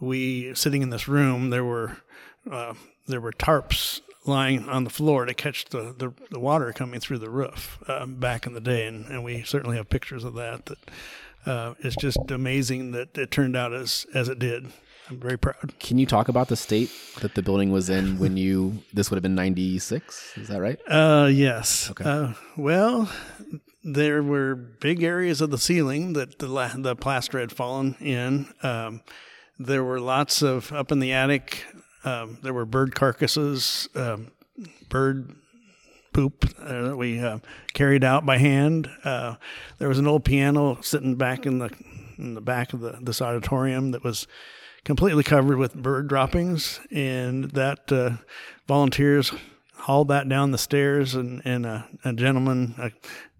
we 0.00 0.54
sitting 0.54 0.80
in 0.80 0.88
this 0.88 1.06
room, 1.06 1.50
there 1.50 1.64
were 1.64 1.98
uh, 2.50 2.72
there 3.06 3.20
were 3.20 3.32
tarps 3.32 4.00
lying 4.24 4.66
on 4.70 4.84
the 4.84 4.90
floor 4.90 5.26
to 5.26 5.34
catch 5.34 5.66
the, 5.66 5.94
the, 5.96 6.12
the 6.30 6.38
water 6.38 6.72
coming 6.72 7.00
through 7.00 7.18
the 7.18 7.30
roof 7.30 7.78
um, 7.88 8.14
back 8.14 8.46
in 8.46 8.54
the 8.54 8.60
day, 8.60 8.86
and, 8.86 9.06
and 9.06 9.24
we 9.24 9.42
certainly 9.42 9.76
have 9.76 9.90
pictures 9.90 10.24
of 10.24 10.34
that. 10.34 10.66
That 10.66 10.78
uh, 11.46 11.74
it's 11.80 11.96
just 11.96 12.18
amazing 12.30 12.92
that 12.92 13.16
it 13.16 13.30
turned 13.30 13.56
out 13.56 13.72
as 13.72 14.06
as 14.14 14.28
it 14.28 14.38
did. 14.38 14.68
I'm 15.08 15.18
very 15.18 15.36
proud. 15.36 15.78
Can 15.80 15.98
you 15.98 16.06
talk 16.06 16.28
about 16.28 16.48
the 16.48 16.56
state 16.56 16.90
that 17.20 17.34
the 17.34 17.42
building 17.42 17.72
was 17.72 17.90
in 17.90 18.18
when 18.18 18.36
you 18.36 18.78
this 18.92 19.10
would 19.10 19.16
have 19.16 19.22
been 19.22 19.34
ninety 19.34 19.78
six? 19.78 20.32
Is 20.36 20.48
that 20.48 20.60
right? 20.60 20.78
Uh, 20.86 21.28
yes. 21.32 21.90
Okay. 21.90 22.04
Uh, 22.04 22.32
well, 22.56 23.10
there 23.82 24.22
were 24.22 24.54
big 24.54 25.02
areas 25.02 25.40
of 25.40 25.50
the 25.50 25.58
ceiling 25.58 26.12
that 26.12 26.38
the 26.38 26.46
la- 26.46 26.76
the 26.76 26.94
plaster 26.94 27.40
had 27.40 27.50
fallen 27.50 27.96
in. 28.00 28.52
Um, 28.62 29.02
there 29.58 29.82
were 29.82 30.00
lots 30.00 30.42
of 30.42 30.72
up 30.72 30.92
in 30.92 31.00
the 31.00 31.12
attic. 31.12 31.64
Um, 32.04 32.38
there 32.42 32.54
were 32.54 32.64
bird 32.64 32.94
carcasses, 32.94 33.88
um, 33.94 34.30
bird 34.88 35.34
poop 36.12 36.44
uh, 36.58 36.82
that 36.82 36.96
we 36.96 37.20
uh, 37.20 37.38
carried 37.72 38.04
out 38.04 38.26
by 38.26 38.38
hand. 38.38 38.88
Uh, 39.04 39.36
there 39.78 39.88
was 39.88 39.98
an 39.98 40.06
old 40.06 40.24
piano 40.24 40.78
sitting 40.82 41.14
back 41.14 41.46
in 41.46 41.58
the 41.58 41.70
in 42.18 42.34
the 42.34 42.40
back 42.40 42.72
of 42.72 42.80
the 42.80 42.98
this 43.00 43.22
auditorium 43.22 43.92
that 43.92 44.04
was 44.04 44.26
completely 44.84 45.22
covered 45.22 45.56
with 45.58 45.74
bird 45.74 46.08
droppings, 46.08 46.80
and 46.90 47.50
that 47.52 47.90
uh, 47.92 48.16
volunteers 48.66 49.32
hauled 49.74 50.08
that 50.08 50.28
down 50.28 50.50
the 50.50 50.58
stairs, 50.58 51.14
and 51.14 51.42
and 51.44 51.66
a, 51.66 51.88
a 52.04 52.12
gentleman 52.12 52.74
uh, 52.78 52.90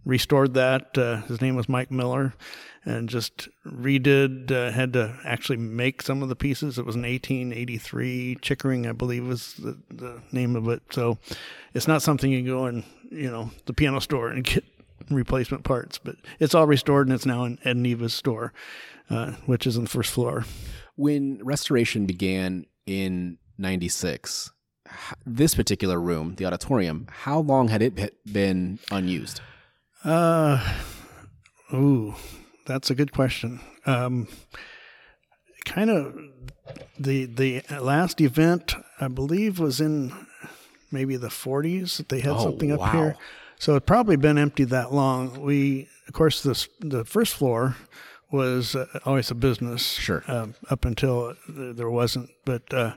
restored 0.04 0.54
that. 0.54 0.96
Uh, 0.96 1.22
his 1.22 1.40
name 1.40 1.56
was 1.56 1.68
Mike 1.68 1.90
Miller. 1.90 2.34
And 2.84 3.10
just 3.10 3.48
redid, 3.66 4.50
uh, 4.50 4.70
had 4.70 4.94
to 4.94 5.18
actually 5.24 5.58
make 5.58 6.00
some 6.00 6.22
of 6.22 6.30
the 6.30 6.36
pieces. 6.36 6.78
It 6.78 6.86
was 6.86 6.96
an 6.96 7.02
1883 7.02 8.38
Chickering, 8.40 8.86
I 8.86 8.92
believe 8.92 9.26
was 9.26 9.54
the, 9.54 9.76
the 9.90 10.22
name 10.32 10.56
of 10.56 10.66
it. 10.68 10.82
So 10.90 11.18
it's 11.74 11.86
not 11.86 12.00
something 12.00 12.30
you 12.30 12.38
can 12.38 12.46
go 12.46 12.66
in, 12.66 12.84
you 13.10 13.30
know, 13.30 13.50
the 13.66 13.74
piano 13.74 14.00
store 14.00 14.30
and 14.30 14.44
get 14.44 14.64
replacement 15.10 15.64
parts, 15.64 15.98
but 15.98 16.16
it's 16.38 16.54
all 16.54 16.66
restored 16.66 17.06
and 17.06 17.14
it's 17.14 17.26
now 17.26 17.44
in 17.44 17.58
Ed 17.64 17.76
and 17.76 17.86
Eva's 17.86 18.14
store, 18.14 18.52
uh, 19.10 19.32
which 19.46 19.66
is 19.66 19.76
on 19.76 19.84
the 19.84 19.90
first 19.90 20.10
floor. 20.10 20.44
When 20.96 21.40
restoration 21.44 22.06
began 22.06 22.66
in 22.86 23.38
96, 23.58 24.52
this 25.26 25.54
particular 25.54 26.00
room, 26.00 26.34
the 26.36 26.46
auditorium, 26.46 27.06
how 27.10 27.40
long 27.40 27.68
had 27.68 27.82
it 27.82 28.14
been 28.30 28.78
unused? 28.90 29.40
Uh, 30.04 30.76
ooh, 31.72 32.14
that's 32.70 32.90
a 32.90 32.94
good 32.94 33.12
question. 33.12 33.60
Um, 33.86 34.28
kind 35.64 35.90
of 35.90 36.14
the 36.98 37.26
the 37.26 37.62
last 37.80 38.20
event 38.20 38.74
I 39.00 39.08
believe 39.08 39.58
was 39.58 39.80
in 39.80 40.12
maybe 40.90 41.16
the 41.16 41.28
40s. 41.28 41.96
that 41.98 42.08
They 42.08 42.20
had 42.20 42.32
Oh, 42.32 42.44
something 42.44 42.72
up 42.72 42.80
wow. 42.80 42.92
here, 42.92 43.16
so 43.58 43.76
it 43.76 43.86
probably 43.86 44.16
been 44.16 44.38
empty 44.38 44.64
that 44.64 44.92
long. 44.92 45.40
We, 45.40 45.88
of 46.08 46.14
course, 46.14 46.42
this 46.42 46.68
the 46.80 47.04
first 47.04 47.34
floor 47.34 47.76
was 48.32 48.76
uh, 48.76 48.86
always 49.04 49.30
a 49.30 49.34
business. 49.34 49.82
Sure. 49.82 50.22
Um, 50.28 50.54
up 50.70 50.84
until 50.84 51.34
th- 51.46 51.76
there 51.76 51.90
wasn't, 51.90 52.30
but 52.44 52.72
uh, 52.72 52.94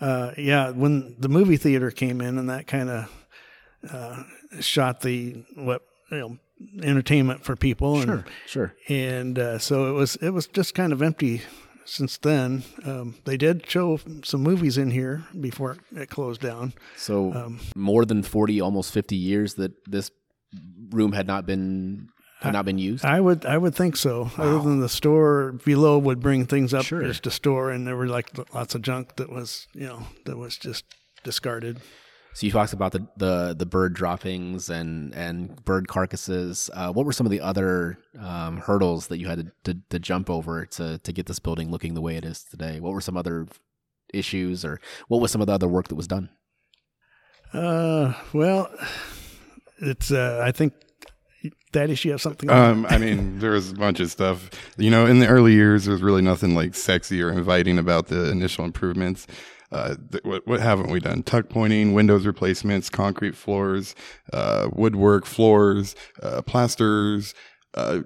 uh, 0.00 0.32
yeah, 0.38 0.70
when 0.70 1.16
the 1.18 1.28
movie 1.28 1.56
theater 1.56 1.90
came 1.90 2.20
in 2.20 2.38
and 2.38 2.48
that 2.48 2.66
kind 2.66 2.88
of 2.90 3.10
uh, 3.90 4.22
shot 4.60 5.00
the 5.00 5.44
what 5.56 5.82
you 6.10 6.18
know 6.18 6.38
entertainment 6.82 7.44
for 7.44 7.56
people 7.56 7.96
and 7.96 8.04
Sure, 8.04 8.24
sure. 8.46 8.74
and 8.88 9.38
uh, 9.38 9.58
so 9.58 9.88
it 9.88 9.92
was 9.92 10.16
it 10.16 10.30
was 10.30 10.46
just 10.46 10.74
kind 10.74 10.92
of 10.92 11.02
empty 11.02 11.42
since 11.84 12.16
then. 12.18 12.62
Um, 12.84 13.16
they 13.24 13.36
did 13.36 13.68
show 13.68 13.98
some 14.24 14.42
movies 14.42 14.78
in 14.78 14.90
here 14.90 15.24
before 15.40 15.76
it 15.94 16.08
closed 16.10 16.40
down. 16.40 16.72
So 16.96 17.32
Um, 17.32 17.60
more 17.76 18.04
than 18.04 18.22
forty, 18.22 18.60
almost 18.60 18.92
fifty 18.92 19.16
years 19.16 19.54
that 19.54 19.72
this 19.86 20.10
room 20.90 21.12
had 21.12 21.26
not 21.26 21.46
been 21.46 22.08
had 22.40 22.52
not 22.52 22.64
been 22.64 22.78
used. 22.78 23.04
I 23.04 23.20
would 23.20 23.44
I 23.46 23.56
would 23.58 23.74
think 23.74 23.96
so. 23.96 24.30
Other 24.36 24.58
than 24.60 24.80
the 24.80 24.88
store 24.88 25.52
below 25.64 25.96
would 25.98 26.20
bring 26.20 26.46
things 26.46 26.74
up 26.74 26.84
Sure. 26.84 27.02
just 27.02 27.22
to 27.24 27.30
store, 27.30 27.70
and 27.70 27.86
there 27.86 27.96
were 27.96 28.08
like 28.08 28.30
lots 28.54 28.74
of 28.74 28.82
junk 28.82 29.16
that 29.16 29.30
was 29.30 29.66
you 29.74 29.86
know 29.86 30.06
that 30.24 30.36
was 30.36 30.56
just 30.56 30.84
discarded. 31.24 31.78
So 32.34 32.46
you 32.46 32.52
talked 32.52 32.72
about 32.72 32.92
the, 32.92 33.06
the, 33.16 33.54
the 33.58 33.66
bird 33.66 33.94
droppings 33.94 34.70
and, 34.70 35.14
and 35.14 35.62
bird 35.64 35.86
carcasses. 35.86 36.70
Uh, 36.72 36.90
what 36.92 37.04
were 37.04 37.12
some 37.12 37.26
of 37.26 37.30
the 37.30 37.40
other 37.40 37.98
um, 38.18 38.56
hurdles 38.58 39.08
that 39.08 39.18
you 39.18 39.28
had 39.28 39.52
to, 39.64 39.74
to, 39.74 39.80
to 39.90 39.98
jump 39.98 40.30
over 40.30 40.64
to, 40.64 40.98
to 40.98 41.12
get 41.12 41.26
this 41.26 41.38
building 41.38 41.70
looking 41.70 41.94
the 41.94 42.00
way 42.00 42.16
it 42.16 42.24
is 42.24 42.42
today? 42.42 42.80
What 42.80 42.94
were 42.94 43.02
some 43.02 43.16
other 43.16 43.46
issues 44.14 44.64
or 44.64 44.80
what 45.08 45.20
was 45.20 45.30
some 45.30 45.40
of 45.40 45.46
the 45.46 45.52
other 45.52 45.68
work 45.68 45.88
that 45.88 45.94
was 45.94 46.08
done? 46.08 46.30
Uh, 47.52 48.14
well, 48.32 48.70
it's 49.78 50.10
uh, 50.10 50.42
I 50.42 50.52
think 50.52 50.72
that 51.72 51.90
issue 51.90 52.10
have 52.10 52.20
something. 52.20 52.48
Um, 52.48 52.86
I 52.88 52.98
mean, 52.98 53.38
there 53.40 53.52
was 53.52 53.72
a 53.72 53.74
bunch 53.74 54.00
of 54.00 54.10
stuff. 54.10 54.50
You 54.78 54.90
know, 54.90 55.06
in 55.06 55.18
the 55.18 55.26
early 55.26 55.52
years, 55.52 55.84
there 55.84 55.92
was 55.92 56.02
really 56.02 56.22
nothing 56.22 56.54
like 56.54 56.74
sexy 56.74 57.22
or 57.22 57.30
inviting 57.30 57.78
about 57.78 58.06
the 58.06 58.30
initial 58.30 58.64
improvements. 58.64 59.26
Uh, 59.72 59.96
th- 60.10 60.22
what, 60.24 60.46
what 60.46 60.60
haven't 60.60 60.90
we 60.90 61.00
done? 61.00 61.22
Tuck 61.22 61.48
pointing, 61.48 61.94
windows 61.94 62.26
replacements, 62.26 62.90
concrete 62.90 63.34
floors, 63.34 63.94
uh, 64.32 64.68
woodwork 64.72 65.24
floors, 65.24 65.96
uh, 66.22 66.42
plasters. 66.42 67.34
Uh, 67.74 68.00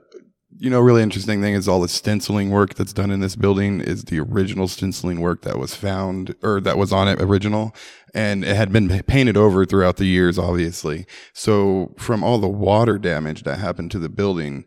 you 0.58 0.70
know, 0.70 0.80
really 0.80 1.02
interesting 1.02 1.42
thing 1.42 1.54
is 1.54 1.68
all 1.68 1.80
the 1.80 1.88
stenciling 1.88 2.50
work 2.50 2.74
that's 2.74 2.92
done 2.92 3.10
in 3.10 3.20
this 3.20 3.36
building 3.36 3.80
is 3.80 4.04
the 4.04 4.20
original 4.20 4.68
stenciling 4.68 5.20
work 5.20 5.42
that 5.42 5.58
was 5.58 5.74
found 5.74 6.34
or 6.42 6.60
that 6.60 6.78
was 6.78 6.92
on 6.92 7.08
it 7.08 7.20
original. 7.20 7.74
And 8.14 8.44
it 8.44 8.56
had 8.56 8.72
been 8.72 9.02
painted 9.02 9.36
over 9.36 9.66
throughout 9.66 9.96
the 9.96 10.06
years, 10.06 10.38
obviously. 10.38 11.04
So 11.34 11.94
from 11.98 12.24
all 12.24 12.38
the 12.38 12.48
water 12.48 12.96
damage 12.98 13.42
that 13.42 13.58
happened 13.58 13.90
to 13.90 13.98
the 13.98 14.08
building, 14.08 14.64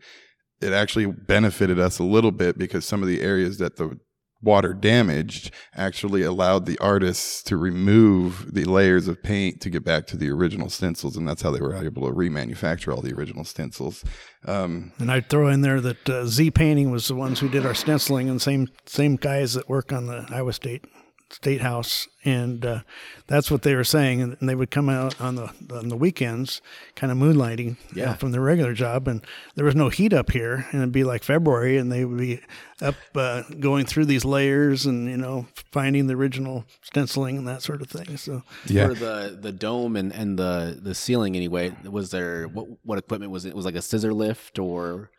it 0.62 0.73
actually 0.73 1.07
benefited 1.07 1.79
us 1.79 1.97
a 1.97 2.03
little 2.03 2.31
bit 2.31 2.57
because 2.57 2.85
some 2.85 3.01
of 3.01 3.07
the 3.07 3.21
areas 3.21 3.57
that 3.57 3.77
the 3.77 3.97
water 4.41 4.73
damaged 4.73 5.52
actually 5.75 6.21
allowed 6.21 6.65
the 6.65 6.78
artists 6.80 7.43
to 7.43 7.58
remove 7.58 8.54
the 8.54 8.63
layers 8.65 9.08
of 9.08 9.21
paint 9.21 9.60
to 9.62 9.69
get 9.69 9.84
back 9.84 10.08
to 10.08 10.17
the 10.17 10.30
original 10.30 10.69
stencils 10.69 11.17
and 11.17 11.28
that's 11.28 11.41
how 11.41 11.52
they 11.52 11.60
were 11.60 11.75
able 11.75 12.08
to 12.08 12.13
remanufacture 12.13 12.93
all 12.93 13.02
the 13.02 13.13
original 13.13 13.43
stencils. 13.43 14.04
Um, 14.45 14.93
And 14.99 15.12
I'd 15.12 15.30
throw 15.30 15.49
in 15.49 15.62
there 15.62 15.82
that 15.82 16.10
uh, 16.10 16.25
Z 16.25 16.52
Painting 16.52 16.91
was 16.91 17.08
the 17.08 17.15
ones 17.15 17.39
who 17.39 17.49
did 17.49 17.65
our 17.65 17.73
stenciling, 17.73 18.30
and 18.30 18.41
same 18.41 18.69
same 18.86 19.15
guys 19.17 19.54
that 19.54 19.67
work 19.67 19.91
on 19.91 20.06
the 20.08 20.25
Iowa 20.30 20.54
State 20.54 20.86
State 21.32 21.62
House, 21.62 22.08
and 22.26 22.65
uh, 22.65 22.80
that's 23.28 23.50
what 23.52 23.62
they 23.62 23.76
were 23.76 23.84
saying. 23.84 24.22
And, 24.22 24.36
and 24.39 24.50
they 24.50 24.56
would 24.56 24.72
come 24.72 24.89
out 24.89 25.20
on 25.22 25.36
the 25.36 25.52
on 25.72 25.89
the 25.89 25.96
weekends, 25.96 26.62
kind 26.96 27.12
of 27.12 27.18
moonlighting, 27.18 27.78
you 27.94 28.02
know, 28.02 28.10
Yeah. 28.10 28.13
from 28.15 28.32
their 28.32 28.42
regular 28.42 28.74
job, 28.74 29.08
and 29.08 29.22
there 29.56 29.65
was 29.65 29.76
no 29.76 29.89
heat 29.89 30.12
up 30.13 30.32
here, 30.32 30.65
and 30.72 30.82
it'd 30.82 30.92
be 30.92 31.04
like 31.04 31.24
February, 31.24 31.78
and 31.78 31.92
they 31.92 32.04
would 32.06 32.18
be 32.18 32.42
up 32.82 32.96
uh, 33.15 33.44
going 33.60 33.86
through 33.86 34.06
these 34.06 34.24
layers 34.26 34.86
and 34.86 35.10
you 35.10 35.18
know 35.18 35.46
finding 35.72 36.08
the 36.08 36.15
original 36.15 36.65
stenciling 36.82 37.38
and 37.38 37.48
that 37.48 37.62
sort 37.62 37.82
of 37.82 37.89
thing. 37.89 38.18
So 38.18 38.42
yeah 38.68 38.88
For 38.88 38.94
the, 38.94 39.38
the 39.39 39.52
dome 39.52 39.96
and, 39.96 40.13
and 40.13 40.39
the, 40.39 40.80
the 40.82 40.96
ceiling 40.96 41.36
anyway, 41.36 41.74
was 41.89 42.12
there, 42.12 42.48
what, 42.48 42.68
what 42.84 42.98
equipment 42.98 43.32
was 43.32 43.46
it? 43.46 43.54
Was 43.54 43.65
it 43.65 43.70
like 43.70 43.76
a 43.76 43.82
scissor 43.82 44.13
lift 44.13 44.58
or? 44.60 45.12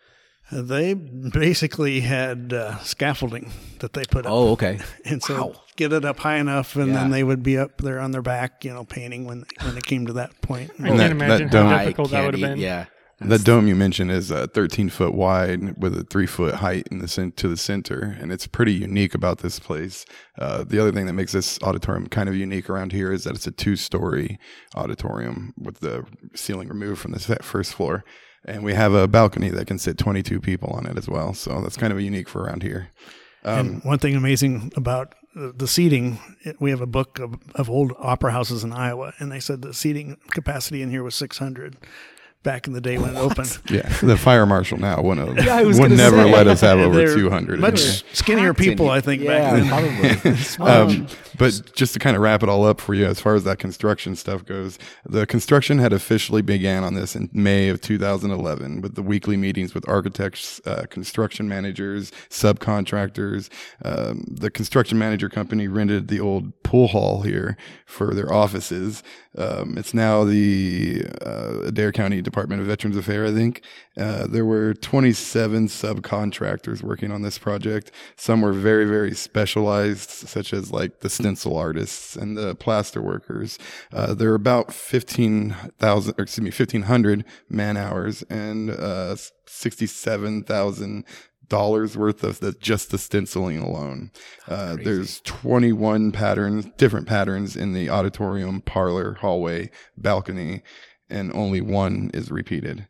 They 0.53 0.95
basically 0.95 2.01
had 2.01 2.53
uh, 2.53 2.79
scaffolding 2.79 3.51
that 3.81 3.93
they 3.93 4.05
put 4.11 4.27
up. 4.27 4.33
Oh, 4.33 4.51
okay. 4.53 4.79
and 5.05 5.23
so 5.23 5.35
Wow. 5.49 5.55
get 5.77 5.93
it 5.93 6.05
up 6.05 6.19
high 6.19 6.37
enough, 6.37 6.77
and 6.77 6.89
Yeah. 6.89 6.95
then 6.95 7.11
they 7.11 7.23
would 7.25 7.43
be 7.43 7.57
up 7.59 7.79
there 7.79 8.01
on 8.01 8.11
their 8.11 8.23
back, 8.23 8.65
you 8.65 8.73
know, 8.75 8.85
painting 8.85 9.25
when 9.27 9.45
when 9.63 9.77
it 9.77 9.85
came 9.85 10.07
to 10.07 10.13
that 10.15 10.41
point. 10.43 10.71
I 10.73 10.75
And 10.75 10.87
can't 10.87 10.99
that- 10.99 11.11
imagine 11.13 11.49
that 11.51 11.63
how 11.63 11.71
dome- 11.71 11.79
difficult 11.81 12.11
that 12.11 12.25
would 12.25 12.35
have 12.35 12.41
been. 12.51 12.59
Yeah. 12.59 12.87
The 13.23 13.39
dome 13.39 13.69
you 13.69 13.77
mentioned 13.77 14.11
is 14.11 14.33
uh, 14.33 14.47
13 14.55 14.89
foot 14.89 15.13
wide 15.13 15.77
with 15.77 15.95
a 15.95 16.05
three 16.05 16.25
foot 16.27 16.55
height 16.55 16.89
in 16.91 17.01
the 17.01 17.07
cen- 17.07 17.33
to 17.33 17.49
the 17.49 17.57
center, 17.59 18.17
and 18.19 18.33
it's 18.33 18.47
pretty 18.47 18.73
unique 18.73 19.15
about 19.15 19.41
this 19.41 19.59
place. 19.59 20.07
Uh, 20.39 20.65
the 20.67 20.79
other 20.79 20.91
thing 20.91 21.05
that 21.05 21.13
makes 21.13 21.33
this 21.33 21.59
auditorium 21.63 22.07
kind 22.07 22.31
of 22.31 22.35
unique 22.35 22.71
around 22.71 22.93
here 22.93 23.13
is 23.13 23.25
that 23.25 23.35
it's 23.35 23.47
a 23.47 23.51
two 23.51 23.77
story 23.77 24.39
auditorium 24.75 25.53
with 25.59 25.81
the 25.81 26.05
ceiling 26.35 26.69
removed 26.69 26.99
from 27.01 27.13
the 27.13 27.19
first 27.43 27.75
floor, 27.75 28.05
and 28.45 28.65
we 28.65 28.75
have 28.75 28.95
a 28.95 29.07
balcony 29.07 29.51
that 29.51 29.67
can 29.67 29.79
sit 29.79 29.99
22 29.99 30.41
people 30.41 30.71
on 30.71 30.87
it 30.87 30.97
as 30.97 31.09
well. 31.09 31.35
So 31.35 31.61
that's 31.61 31.77
kind 31.77 31.93
of 31.93 32.01
unique 32.01 32.29
for 32.29 32.43
around 32.43 32.63
here. 32.63 32.91
Um, 33.45 33.59
and 33.59 33.85
one 33.85 33.99
thing 33.99 34.15
amazing 34.15 34.73
about 34.77 35.15
the 35.35 35.69
seating, 35.69 36.19
we 36.59 36.71
have 36.71 36.81
a 36.81 36.87
book 36.87 37.19
of, 37.19 37.37
of 37.55 37.71
old 37.71 37.93
opera 37.99 38.33
houses 38.33 38.65
in 38.65 38.73
Iowa, 38.73 39.15
and 39.19 39.31
they 39.31 39.41
said 39.41 39.63
the 39.63 39.73
seating 39.73 40.17
capacity 40.31 40.83
in 40.83 40.91
here 40.91 41.03
was 41.03 41.15
600 41.15 41.77
back 42.43 42.67
in 42.67 42.73
the 42.73 42.81
day 42.81 42.97
when 42.99 43.11
it 43.15 43.19
opened. 43.19 43.59
Yeah, 43.71 43.89
the 44.01 44.17
fire 44.17 44.47
marshal 44.47 44.79
now 44.79 45.03
wouldn't 45.03 45.37
have, 45.39 45.45
Yeah, 45.47 45.63
would 45.63 45.91
never 45.93 46.23
say. 46.25 46.33
let 46.33 46.47
us 46.47 46.61
have 46.63 46.79
over 46.81 47.15
200. 47.15 47.61
Much 47.61 48.03
skinnier 48.15 48.55
people, 48.55 48.89
I 48.91 49.01
think, 49.01 49.23
yeah, 49.23 49.53
back 49.59 49.63
then. 49.63 49.69
probably. 50.19 51.01
Um, 51.01 51.07
but 51.39 51.73
just 51.75 51.95
to 51.95 51.99
kind 51.99 52.17
of 52.17 52.23
wrap 52.23 52.43
it 52.43 52.49
all 52.49 52.65
up 52.67 52.81
for 52.81 52.95
you, 52.95 53.07
as 53.07 53.19
far 53.21 53.35
as 53.35 53.45
that 53.45 53.59
construction 53.59 54.15
stuff 54.17 54.45
goes, 54.45 54.79
the 55.07 55.27
construction 55.27 55.79
had 55.79 55.93
officially 55.93 56.43
began 56.43 56.85
on 56.85 56.95
this 56.95 57.15
in 57.17 57.31
May 57.33 57.69
of 57.69 57.81
2011 57.81 58.81
with 58.83 58.95
the 58.95 59.03
weekly 59.03 59.37
meetings 59.39 59.75
with 59.75 59.89
architects, 59.89 60.61
uh, 60.67 60.85
construction 60.91 61.49
managers, 61.49 62.13
subcontractors. 62.29 63.49
Um, 63.85 64.25
the 64.31 64.51
construction 64.51 64.99
manager 64.99 65.29
company 65.29 65.67
rented 65.69 66.09
the 66.09 66.21
old 66.21 66.63
pool 66.63 66.89
hall 66.89 67.23
here 67.23 67.57
for 67.87 68.15
their 68.15 68.33
offices. 68.33 69.03
Um, 69.39 69.79
it's 69.79 69.95
now 69.95 70.25
the 70.25 71.05
uh, 71.25 71.61
Adair 71.67 71.93
County 71.93 72.21
Department 72.31 72.61
of 72.61 72.69
Veterans 72.69 72.97
Affairs, 72.97 73.33
I 73.33 73.35
think. 73.35 73.63
Uh, 73.97 74.27
there 74.27 74.45
were 74.45 74.75
27 74.75 75.67
subcontractors 75.67 76.83
working 76.83 77.11
on 77.11 77.23
this 77.23 77.39
project. 77.39 77.91
Some 78.17 78.41
were 78.41 78.53
very, 78.53 78.85
very 78.85 79.15
specialized, 79.15 80.11
such 80.11 80.53
as 80.53 80.71
like 80.71 81.01
the 81.01 81.11
stencil 81.11 81.57
artists 81.57 82.17
and 82.17 82.37
the 82.37 82.55
plaster 82.55 83.03
workers. 83.03 83.59
Uh, 83.93 84.15
there 84.15 84.29
were 84.31 84.35
about 84.35 84.73
15,000, 84.73 86.15
or 86.19 86.23
excuse 86.23 86.43
me, 86.43 86.51
1,500 86.51 87.25
man 87.49 87.77
hours 87.77 88.23
and 88.31 88.71
uh, 88.71 89.17
67,000 89.47 91.05
dollars 91.51 91.97
worth 91.97 92.23
of 92.23 92.41
the 92.41 92.53
just 92.53 92.91
the 92.91 92.97
stenciling 92.97 93.59
alone. 93.59 94.11
Uh, 94.49 94.77
there's 94.77 95.21
21 95.23 96.13
patterns, 96.13 96.67
different 96.79 97.07
patterns 97.07 97.57
in 97.57 97.75
the 97.75 97.91
auditorium, 97.91 98.63
parlor, 98.63 99.15
hallway, 99.15 99.71
balcony, 99.99 100.63
and 101.11 101.33
only 101.35 101.61
one 101.61 102.11
is 102.15 102.31
repeated. 102.31 102.87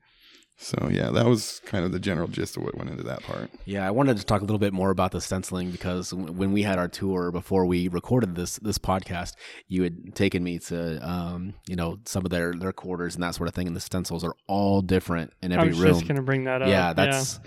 So 0.62 0.90
yeah, 0.92 1.10
that 1.12 1.24
was 1.24 1.62
kind 1.64 1.86
of 1.86 1.92
the 1.92 1.98
general 1.98 2.28
gist 2.28 2.58
of 2.58 2.62
what 2.62 2.76
went 2.76 2.90
into 2.90 3.02
that 3.04 3.22
part. 3.22 3.50
Yeah, 3.64 3.86
I 3.86 3.90
wanted 3.92 4.18
to 4.18 4.24
talk 4.26 4.42
a 4.42 4.44
little 4.44 4.58
bit 4.58 4.74
more 4.74 4.90
about 4.90 5.10
the 5.10 5.18
stenciling 5.22 5.70
because 5.70 6.12
when 6.12 6.52
we 6.52 6.62
had 6.64 6.78
our 6.78 6.86
tour 6.86 7.32
before 7.32 7.64
we 7.64 7.88
recorded 7.88 8.34
this 8.34 8.58
this 8.58 8.76
podcast, 8.76 9.36
you 9.68 9.82
had 9.82 10.14
taken 10.14 10.44
me 10.44 10.58
to 10.58 10.98
um, 11.08 11.54
you 11.66 11.76
know 11.76 11.96
some 12.04 12.26
of 12.26 12.30
their 12.30 12.52
their 12.52 12.74
quarters 12.74 13.14
and 13.14 13.24
that 13.24 13.34
sort 13.34 13.48
of 13.48 13.54
thing, 13.54 13.68
and 13.68 13.74
the 13.74 13.80
stencils 13.80 14.22
are 14.22 14.34
all 14.48 14.82
different 14.82 15.32
in 15.40 15.50
I 15.52 15.56
every 15.56 15.70
was 15.70 15.80
room. 15.80 15.92
just 15.94 16.06
gonna 16.06 16.20
bring 16.20 16.44
that 16.44 16.60
up. 16.60 16.68
yeah, 16.68 16.92
that's 16.92 17.40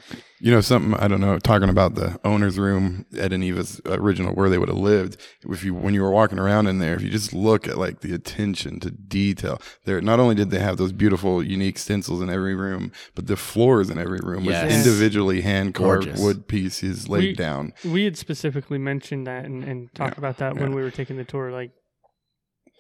You 0.46 0.52
know, 0.52 0.60
something 0.60 0.94
I 0.96 1.08
don't 1.08 1.22
know. 1.22 1.40
Talking 1.40 1.70
about 1.70 1.96
the 1.96 2.20
owner's 2.26 2.60
room, 2.60 3.06
Ed 3.18 3.32
and 3.32 3.42
Eva's 3.42 3.80
original, 3.86 4.34
where 4.34 4.50
they 4.50 4.58
would 4.58 4.68
have 4.68 4.78
lived. 4.78 5.16
If 5.50 5.64
you, 5.64 5.74
when 5.74 5.94
you 5.94 6.02
were 6.02 6.12
walking 6.12 6.38
around 6.38 6.68
in 6.68 6.80
there, 6.80 6.96
if 6.96 7.02
you 7.02 7.10
just 7.10 7.32
look 7.32 7.66
at 7.66 7.78
like 7.78 8.02
the 8.02 8.14
attention 8.14 8.82
to 8.82 8.92
detail, 8.92 9.62
there 9.86 10.02
not 10.02 10.20
only 10.20 10.36
did 10.36 10.50
they 10.50 10.60
have 10.60 10.76
those 10.76 10.92
beautiful, 10.92 11.42
unique 11.42 11.78
stencils 11.78 12.22
in 12.22 12.30
every 12.30 12.56
room, 12.56 12.92
but 13.16 13.28
the 13.28 13.38
floors 13.38 13.90
in 13.90 13.98
every 13.98 14.20
room 14.22 14.44
Yes. 14.44 14.66
was 14.66 14.76
individually 14.76 15.40
hand 15.44 15.76
carved 15.76 16.20
wood 16.20 16.46
pieces 16.50 17.08
laid 17.08 17.22
We- 17.22 17.34
down. 17.36 17.72
we 17.86 18.04
had 18.04 18.18
specifically 18.18 18.78
mentioned 18.78 19.26
that 19.28 19.46
and, 19.46 19.64
and 19.64 19.94
talked 19.96 20.16
Yeah, 20.18 20.20
about 20.20 20.40
that 20.40 20.58
when 20.58 20.76
we 20.76 20.82
were 20.82 20.92
taking 20.92 21.16
the 21.16 21.24
tour. 21.24 21.52
Like 21.54 21.72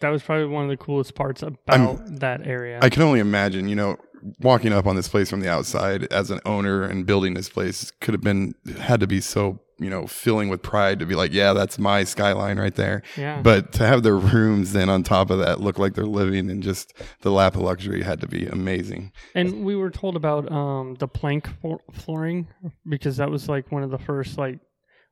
that 0.01 0.09
was 0.09 0.21
probably 0.21 0.47
one 0.47 0.65
of 0.65 0.69
the 0.69 0.75
coolest 0.75 1.15
parts 1.15 1.41
about 1.41 2.19
that 2.19 2.45
area. 2.45 2.79
I 2.81 2.89
can 2.89 3.03
only 3.03 3.21
imagine, 3.21 3.69
you 3.69 3.77
know, 3.77 3.95
walking 4.39 4.71
up 4.73 4.85
on 4.87 4.95
this 4.95 5.07
place 5.07 5.29
from 5.29 5.39
the 5.41 5.49
outside 5.49 6.05
as 6.11 6.31
an 6.31 6.39
owner 6.45 6.83
and 6.83 7.05
building 7.05 7.33
this 7.33 7.49
place 7.49 7.91
could 8.01 8.13
have 8.13 8.21
been 8.23 8.53
had 8.79 8.99
to 8.99 9.07
be 9.07 9.19
so 9.21 9.59
you 9.79 9.89
know 9.89 10.05
filling 10.07 10.49
with 10.49 10.61
pride 10.61 10.99
to 10.99 11.05
be 11.05 11.15
like, 11.15 11.33
yeah, 11.33 11.51
that's 11.53 11.77
my 11.79 12.03
skyline 12.03 12.57
right 12.59 12.75
there. 12.75 13.01
yeah, 13.17 13.41
But 13.41 13.73
to 13.73 13.85
have 13.87 14.03
the 14.03 14.13
rooms 14.13 14.71
then 14.71 14.87
on 14.89 15.03
top 15.03 15.29
of 15.29 15.39
that 15.39 15.59
look 15.61 15.77
like 15.79 15.93
they're 15.95 16.05
living 16.05 16.49
in 16.49 16.61
just 16.61 16.93
the 17.21 17.31
lap 17.31 17.55
of 17.55 17.61
luxury 17.61 18.01
had 18.03 18.21
to 18.21 18.27
be 18.27 18.45
amazing. 18.45 19.11
and 19.35 19.65
we 19.65 19.75
were 19.75 19.89
told 19.89 20.15
about 20.15 20.49
um 20.51 20.95
the 20.99 21.07
plank 21.07 21.49
floor- 21.59 21.81
flooring 21.91 22.47
because 22.87 23.17
that 23.17 23.29
was 23.29 23.49
like 23.49 23.71
one 23.71 23.83
of 23.83 23.89
the 23.91 23.97
first 23.99 24.37
like 24.37 24.59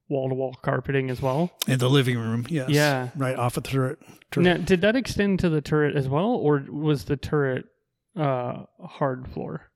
wall 0.10 0.28
to 0.30 0.36
wall 0.36 0.54
carpeting 0.62 1.10
as 1.10 1.21
well. 1.21 1.50
In 1.67 1.80
the 1.80 1.89
living 1.89 2.17
room, 2.17 2.45
yes. 2.50 2.69
Yeah. 2.69 3.10
Right 3.15 3.36
off 3.38 3.56
of 3.58 3.63
the 3.63 3.69
turret. 3.69 3.97
turret. 4.30 4.43
Now, 4.43 4.58
did 4.58 4.82
that 4.82 4.95
extend 4.97 5.39
to 5.39 5.50
the 5.50 5.62
turret 5.62 5.95
as 5.95 6.10
well, 6.10 6.32
or 6.36 6.65
was 6.69 7.06
the 7.06 7.15
turret 7.15 7.63
uh 8.15 8.63
hard 8.80 9.28
floor? 9.32 9.71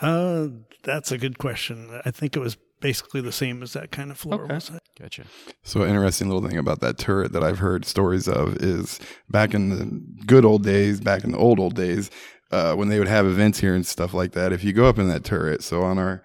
Uh, 0.00 0.48
that's 0.82 1.12
a 1.12 1.18
good 1.18 1.38
question. 1.38 2.00
I 2.04 2.10
think 2.10 2.34
it 2.36 2.40
was 2.40 2.56
basically 2.80 3.20
the 3.20 3.32
same 3.32 3.62
as 3.62 3.72
that 3.74 3.92
kind 3.92 4.10
of 4.10 4.18
floor 4.18 4.44
Okay. 4.44 4.54
was. 4.54 4.70
Gotcha. 5.00 5.24
So, 5.62 5.84
interesting 5.86 6.28
little 6.28 6.46
thing 6.46 6.58
about 6.58 6.80
that 6.80 6.98
turret 6.98 7.32
that 7.32 7.44
I've 7.44 7.58
heard 7.60 7.84
stories 7.84 8.28
of 8.28 8.56
is 8.56 9.00
back 9.30 9.54
in 9.54 9.70
the 9.70 10.24
good 10.26 10.44
old 10.44 10.64
days, 10.64 11.00
back 11.00 11.24
in 11.24 11.30
the 11.32 11.38
old 11.38 11.60
old 11.60 11.74
days, 11.74 12.10
uh, 12.50 12.74
when 12.74 12.88
they 12.88 12.98
would 12.98 13.08
have 13.08 13.26
events 13.26 13.60
here 13.60 13.74
and 13.74 13.86
stuff 13.86 14.12
like 14.14 14.32
that. 14.32 14.52
If 14.52 14.64
you 14.64 14.72
go 14.72 14.86
up 14.86 14.98
in 14.98 15.08
that 15.08 15.24
turret, 15.24 15.62
so 15.62 15.82
on 15.82 15.98
our 15.98 16.22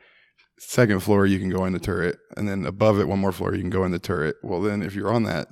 second 0.57 0.99
floor, 1.01 1.25
you 1.25 1.39
can 1.39 1.49
go 1.49 1.63
in 1.65 1.73
the 1.73 1.79
turret, 1.79 2.17
and 2.37 2.47
then 2.49 2.65
above 2.65 2.99
it, 2.99 3.07
one 3.07 3.19
more 3.19 3.31
floor, 3.31 3.53
you 3.53 3.61
can 3.61 3.69
go 3.69 3.83
in 3.85 3.91
the 3.91 3.99
turret. 3.99 4.35
Well, 4.43 4.61
then 4.61 4.81
if 4.81 4.93
you're 4.95 5.13
on 5.13 5.23
that 5.23 5.47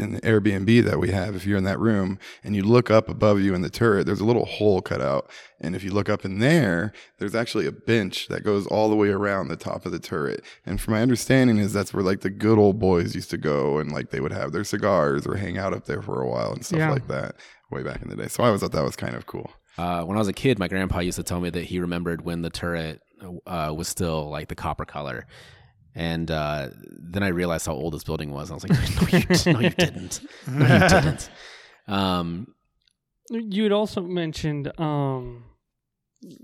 in 0.00 0.12
the 0.14 0.20
Airbnb 0.22 0.84
that 0.84 0.98
we 0.98 1.10
have, 1.10 1.36
if 1.36 1.44
you're 1.46 1.58
in 1.58 1.64
that 1.64 1.78
room 1.78 2.18
and 2.42 2.56
you 2.56 2.62
look 2.62 2.90
up 2.90 3.08
above 3.08 3.40
you 3.40 3.54
in 3.54 3.62
the 3.62 3.70
turret, 3.70 4.06
there's 4.06 4.20
a 4.20 4.24
little 4.24 4.44
hole 4.46 4.80
cut 4.80 5.00
out. 5.00 5.30
And 5.60 5.76
if 5.76 5.84
you 5.84 5.90
look 5.92 6.08
up 6.08 6.24
in 6.24 6.38
there, 6.38 6.92
there's 7.18 7.34
actually 7.34 7.66
a 7.66 7.72
bench 7.72 8.28
that 8.28 8.42
goes 8.44 8.66
all 8.66 8.88
the 8.88 8.96
way 8.96 9.08
around 9.10 9.48
the 9.48 9.56
top 9.56 9.84
of 9.86 9.92
the 9.92 9.98
turret. 9.98 10.42
And 10.64 10.80
from 10.80 10.94
my 10.94 11.02
understanding 11.02 11.58
is 11.58 11.72
that's 11.72 11.92
where 11.92 12.02
like 12.02 12.20
the 12.20 12.30
good 12.30 12.58
old 12.58 12.78
boys 12.78 13.14
used 13.14 13.30
to 13.30 13.38
go 13.38 13.78
and 13.78 13.92
like 13.92 14.10
they 14.10 14.20
would 14.20 14.32
have 14.32 14.52
their 14.52 14.64
cigars 14.64 15.26
or 15.26 15.36
hang 15.36 15.58
out 15.58 15.74
up 15.74 15.84
there 15.84 16.02
for 16.02 16.20
a 16.22 16.28
while 16.28 16.52
and 16.52 16.64
stuff 16.64 16.78
Yeah. 16.78 16.90
like 16.92 17.08
that 17.08 17.36
way 17.70 17.82
back 17.82 18.02
in 18.02 18.08
the 18.08 18.16
day. 18.16 18.28
So 18.28 18.42
I 18.42 18.46
always 18.46 18.62
thought 18.62 18.72
that 18.72 18.82
was 18.82 18.96
kind 18.96 19.14
of 19.14 19.26
cool. 19.26 19.50
Uh, 19.78 20.02
when 20.04 20.16
I 20.16 20.20
was 20.20 20.28
a 20.28 20.32
kid, 20.32 20.58
my 20.58 20.68
grandpa 20.68 21.00
used 21.00 21.16
to 21.16 21.22
tell 21.22 21.40
me 21.40 21.50
that 21.50 21.64
he 21.64 21.78
remembered 21.78 22.22
when 22.24 22.42
the 22.42 22.50
turret 22.50 23.00
uh, 23.46 23.72
was 23.76 23.86
still 23.88 24.28
like 24.30 24.48
the 24.48 24.54
copper 24.54 24.84
color. 24.84 25.26
And 25.94 26.30
uh, 26.30 26.68
then 27.12 27.22
I 27.22 27.28
realized 27.28 27.66
how 27.66 27.72
old 27.74 27.94
this 27.94 28.04
building 28.04 28.30
was. 28.30 28.50
I 28.50 28.54
was 28.54 28.68
like, 28.68 28.72
no, 29.12 29.18
you, 29.18 29.52
no, 29.54 29.60
you 29.60 29.70
didn't. 29.70 30.20
No, 30.48 30.66
you 30.66 30.88
didn't. 30.88 31.30
Um, 31.88 32.54
You 33.30 33.62
had 33.64 33.72
also 33.72 34.00
mentioned 34.02 34.70
um, 34.80 35.44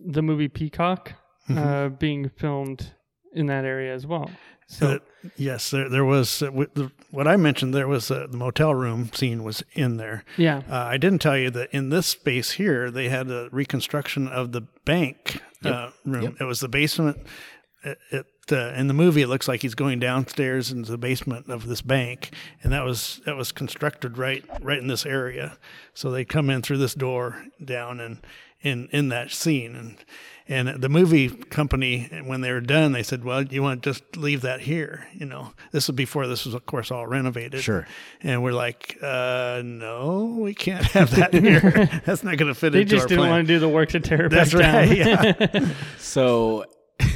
the 0.06 0.22
movie 0.22 0.48
Peacock 0.48 1.12
Mm-hmm. 1.48 1.58
uh, 1.64 1.88
being 1.90 2.28
filmed 2.28 2.90
in 3.32 3.46
that 3.46 3.64
area 3.64 3.94
as 3.94 4.04
well. 4.04 4.28
So 4.66 4.94
Uh, 4.94 4.98
yes, 5.36 5.70
there, 5.70 5.88
there 5.88 6.04
was 6.04 6.42
uh, 6.42 6.46
w- 6.46 6.68
the, 6.74 6.90
what 7.12 7.28
I 7.28 7.36
mentioned. 7.36 7.72
There 7.72 7.86
was 7.86 8.10
uh, 8.10 8.26
the 8.28 8.36
motel 8.36 8.74
room 8.74 9.10
scene 9.12 9.44
was 9.44 9.62
in 9.74 9.96
there. 9.96 10.24
yeah, 10.36 10.62
Uh, 10.68 10.74
I 10.74 10.96
didn't 10.96 11.20
tell 11.20 11.38
you 11.38 11.50
that 11.52 11.68
in 11.72 11.90
this 11.90 12.08
space 12.08 12.50
here, 12.58 12.90
they 12.90 13.08
had 13.10 13.30
a 13.30 13.48
reconstruction 13.52 14.26
of 14.26 14.50
the 14.50 14.62
bank 14.84 15.40
uh, 15.64 15.90
room. 16.04 16.22
Yep. 16.24 16.40
It 16.40 16.44
was 16.46 16.58
the 16.58 16.68
basement. 16.68 17.18
It, 17.84 17.98
it 18.10 18.26
uh, 18.50 18.72
in 18.76 18.86
the 18.86 18.94
movie, 18.94 19.22
it 19.22 19.28
looks 19.28 19.48
like 19.48 19.62
he's 19.62 19.74
going 19.74 19.98
downstairs 19.98 20.70
into 20.70 20.90
the 20.90 20.98
basement 20.98 21.48
of 21.48 21.66
this 21.66 21.82
bank, 21.82 22.30
and 22.62 22.72
that 22.72 22.84
was 22.84 23.20
that 23.26 23.36
was 23.36 23.52
constructed 23.52 24.18
right 24.18 24.44
right 24.60 24.78
in 24.78 24.86
this 24.86 25.04
area. 25.06 25.56
So 25.94 26.10
they 26.10 26.24
come 26.24 26.48
in 26.50 26.62
through 26.62 26.78
this 26.78 26.94
door 26.94 27.44
down 27.64 28.00
and 28.00 28.18
in 28.60 28.88
in 28.92 29.08
that 29.10 29.30
scene 29.30 29.74
and. 29.76 29.96
And 30.48 30.80
the 30.80 30.88
movie 30.88 31.28
company, 31.28 32.08
when 32.24 32.40
they 32.40 32.52
were 32.52 32.60
done, 32.60 32.92
they 32.92 33.02
said, 33.02 33.24
"Well, 33.24 33.42
you 33.42 33.64
want 33.64 33.82
to 33.82 33.90
just 33.90 34.16
leave 34.16 34.42
that 34.42 34.60
here? 34.60 35.08
You 35.12 35.26
know, 35.26 35.54
this 35.72 35.88
was 35.88 35.96
before 35.96 36.28
this 36.28 36.44
was, 36.44 36.54
of 36.54 36.64
course, 36.66 36.92
all 36.92 37.04
renovated. 37.04 37.62
Sure. 37.62 37.84
And 38.22 38.44
we're 38.44 38.52
like, 38.52 38.96
uh, 39.02 39.62
no, 39.64 40.36
we 40.38 40.54
can't 40.54 40.84
have 40.92 41.10
that 41.16 41.34
here. 41.34 41.90
That's 42.06 42.22
not 42.22 42.36
going 42.36 42.46
to 42.46 42.54
fit 42.54 42.68
in. 42.68 42.72
they 42.74 42.80
into 42.82 42.90
just 42.92 43.02
our 43.02 43.08
didn't 43.08 43.18
plan. 43.22 43.30
want 43.32 43.48
to 43.48 43.54
do 43.54 43.58
the 43.58 43.68
work 43.68 43.88
to 43.88 43.98
tear 43.98 44.26
it 44.26 44.28
That's 44.28 44.54
back 44.54 44.88
down. 44.88 44.88
right. 44.88 45.50
Yeah. 45.52 45.68
So, 45.98 46.64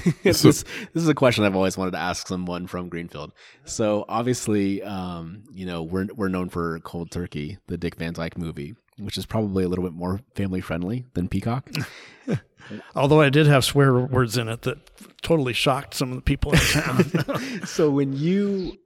this, 0.23 0.43
this 0.43 0.65
is 0.95 1.09
a 1.09 1.15
question 1.15 1.45
I've 1.45 1.57
always 1.57 1.77
wanted 1.77 1.93
to 1.93 1.99
ask 1.99 2.27
someone 2.27 2.67
from 2.67 2.89
Greenfield. 2.89 3.33
So 3.65 4.05
obviously, 4.09 4.83
um, 4.83 5.45
you 5.53 5.67
know, 5.67 5.83
we're 5.83 6.09
we're 6.15 6.29
known 6.29 6.49
for 6.49 6.79
Cold 6.81 7.11
Turkey, 7.11 7.59
the 7.67 7.77
Dick 7.77 7.97
Van 7.97 8.13
Dyke 8.13 8.39
movie, 8.39 8.75
which 8.99 9.19
is 9.19 9.27
probably 9.27 9.65
a 9.65 9.69
little 9.69 9.85
bit 9.85 9.95
more 9.95 10.21
family 10.35 10.61
friendly 10.61 11.07
than 11.15 11.29
Peacock. 11.29 11.71
Although 12.95 13.21
I 13.21 13.31
did 13.31 13.47
have 13.47 13.65
swear 13.65 13.95
words 13.95 14.37
in 14.37 14.49
it 14.49 14.63
that 14.63 14.79
totally 15.23 15.53
shocked 15.53 15.95
some 15.95 16.11
of 16.11 16.17
the 16.17 16.23
people 16.23 16.53
in 16.53 16.59
town. 16.59 17.65
so 17.67 17.91
when 17.91 18.13
you 18.13 18.79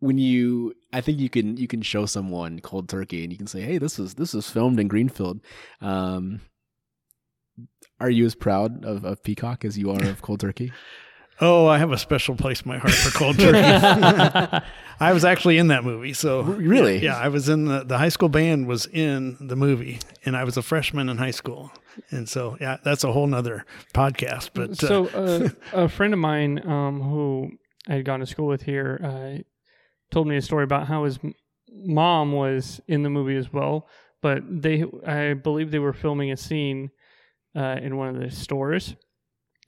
when 0.00 0.18
you 0.18 0.74
I 0.92 1.00
think 1.00 1.18
you 1.18 1.30
can 1.30 1.56
you 1.56 1.68
can 1.68 1.82
show 1.82 2.06
someone 2.06 2.60
Cold 2.60 2.88
Turkey 2.88 3.22
and 3.22 3.32
you 3.32 3.38
can 3.38 3.46
say, 3.46 3.62
"Hey, 3.62 3.78
this 3.78 3.98
is 3.98 4.14
this 4.14 4.34
is 4.34 4.50
filmed 4.50 4.80
in 4.80 4.88
Greenfield." 4.88 5.40
Um, 5.80 6.40
are 8.00 8.10
you 8.10 8.24
as 8.26 8.34
proud 8.34 8.84
of, 8.84 9.04
of 9.04 9.22
Peacock 9.22 9.64
as 9.64 9.78
you 9.78 9.90
are 9.90 10.02
of 10.04 10.22
Cold 10.22 10.40
Turkey? 10.40 10.72
oh, 11.40 11.66
I 11.66 11.78
have 11.78 11.90
a 11.90 11.98
special 11.98 12.36
place 12.36 12.62
in 12.62 12.68
my 12.68 12.78
heart 12.78 12.92
for 12.92 13.10
cold 13.18 13.38
turkey. 13.38 13.58
I 15.00 15.12
was 15.12 15.24
actually 15.24 15.58
in 15.58 15.68
that 15.68 15.82
movie. 15.82 16.12
So 16.12 16.42
Really? 16.42 16.98
yeah, 16.98 17.16
I 17.16 17.28
was 17.28 17.48
in 17.48 17.64
the, 17.64 17.82
the 17.84 17.98
high 17.98 18.10
school 18.10 18.28
band 18.28 18.68
was 18.68 18.86
in 18.86 19.36
the 19.40 19.56
movie 19.56 19.98
and 20.24 20.36
I 20.36 20.44
was 20.44 20.56
a 20.56 20.62
freshman 20.62 21.08
in 21.08 21.18
high 21.18 21.32
school. 21.32 21.72
And 22.10 22.28
so, 22.28 22.56
yeah, 22.60 22.76
that's 22.84 23.02
a 23.02 23.12
whole 23.12 23.26
nother 23.26 23.66
podcast, 23.92 24.50
but 24.54 24.70
uh, 24.84 24.86
So 24.86 25.06
uh, 25.08 25.48
a 25.84 25.88
friend 25.88 26.12
of 26.14 26.20
mine 26.20 26.66
um, 26.68 27.00
who 27.00 27.50
I 27.88 27.94
had 27.94 28.04
gone 28.04 28.20
to 28.20 28.26
school 28.26 28.46
with 28.46 28.62
here 28.62 29.00
uh, 29.02 29.42
told 30.12 30.28
me 30.28 30.36
a 30.36 30.42
story 30.42 30.62
about 30.64 30.86
how 30.86 31.04
his 31.04 31.18
mom 31.72 32.32
was 32.32 32.80
in 32.86 33.02
the 33.02 33.10
movie 33.10 33.36
as 33.36 33.52
well, 33.52 33.88
but 34.20 34.42
they 34.48 34.84
I 35.06 35.34
believe 35.34 35.70
they 35.70 35.78
were 35.80 35.92
filming 35.92 36.30
a 36.30 36.36
scene 36.36 36.90
uh, 37.56 37.76
in 37.82 37.96
one 37.96 38.08
of 38.14 38.20
the 38.20 38.30
stores, 38.30 38.94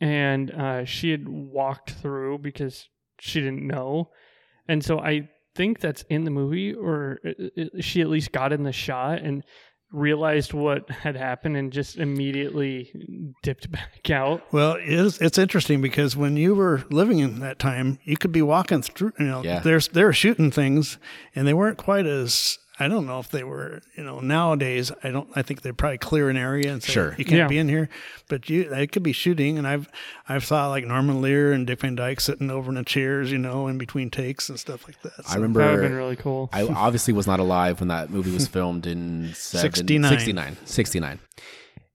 and 0.01 0.51
uh, 0.51 0.85
she 0.85 1.11
had 1.11 1.29
walked 1.29 1.90
through 1.92 2.38
because 2.38 2.88
she 3.20 3.40
didn't 3.40 3.66
know, 3.66 4.11
and 4.68 4.85
so 4.85 4.99
I 4.99 5.29
think 5.55 5.81
that's 5.81 6.03
in 6.11 6.25
the 6.25 6.31
movie, 6.31 6.75
or 6.75 7.20
uh, 7.25 7.31
uh, 7.61 7.64
she 7.81 8.01
at 8.01 8.09
least 8.09 8.33
got 8.33 8.53
in 8.53 8.64
the 8.64 8.73
shot 8.73 9.20
and 9.20 9.44
realized 9.92 10.53
what 10.53 10.90
had 10.90 11.14
happened 11.14 11.57
and 11.57 11.73
just 11.73 11.97
immediately 11.99 12.90
dipped 13.44 13.70
back 13.70 14.11
out. 14.11 14.42
Well, 14.53 14.73
it 14.75 14.88
is, 14.88 15.20
it's 15.20 15.38
interesting 15.38 15.81
because 15.81 16.16
when 16.16 16.37
you 16.37 16.57
were 16.57 16.83
living 16.90 17.20
in 17.20 17.38
that 17.40 17.61
time, 17.61 18.01
you 18.03 18.16
could 18.16 18.33
be 18.33 18.42
walking 18.42 18.83
through, 18.83 19.12
you 19.20 19.27
know, 19.27 19.42
Yeah. 19.44 19.61
there's, 19.61 19.87
they're 19.88 20.12
shooting 20.12 20.51
things 20.51 20.99
and 21.37 21.47
they 21.47 21.55
weren't 21.55 21.79
quite 21.79 22.07
as, 22.07 22.59
I 22.80 22.88
don't 22.88 23.06
know 23.06 23.20
if 23.20 23.28
they 23.30 23.44
were, 23.44 23.82
you 23.96 24.02
know, 24.02 24.18
nowadays, 24.18 24.90
I 25.04 25.10
don't, 25.10 25.28
I 25.37 25.42
think 25.42 25.62
they 25.62 25.70
probably 25.70 25.98
clear 25.98 26.28
an 26.28 26.37
area 26.37 26.72
and 26.72 26.82
say, 26.82 26.92
Sure. 26.92 27.14
you 27.16 27.24
can't 27.24 27.38
Yeah. 27.38 27.46
be 27.46 27.58
in 27.58 27.68
here, 27.68 27.88
but 28.28 28.50
you, 28.50 28.68
they 28.68 28.88
could 28.88 29.04
be 29.04 29.12
shooting. 29.12 29.58
And 29.58 29.66
I've, 29.66 29.88
I've 30.28 30.44
saw 30.44 30.68
like 30.68 30.84
Norman 30.84 31.22
Lear 31.22 31.52
and 31.52 31.66
Dick 31.68 31.80
Van 31.80 31.94
Dyke 31.94 32.20
sitting 32.20 32.50
over 32.50 32.70
in 32.70 32.74
the 32.74 32.82
chairs, 32.84 33.30
you 33.30 33.38
know, 33.38 33.68
in 33.68 33.78
between 33.78 34.10
takes 34.10 34.48
and 34.48 34.58
stuff 34.58 34.88
like 34.88 35.00
that. 35.02 35.12
I 35.28 35.37
remember 35.37 35.60
That 35.60 35.70
would 35.70 35.80
have 35.82 35.88
been 35.90 35.96
really 35.96 36.16
cool. 36.16 36.50
I 36.52 36.62
obviously 36.66 37.14
was 37.14 37.28
not 37.28 37.38
alive 37.38 37.78
when 37.78 37.88
that 37.88 38.10
movie 38.10 38.32
was 38.32 38.48
filmed 38.48 38.87
in 38.87 39.32
seven, 39.34 39.72
69. 39.72 40.10
69. 40.10 40.56
69. 40.64 41.20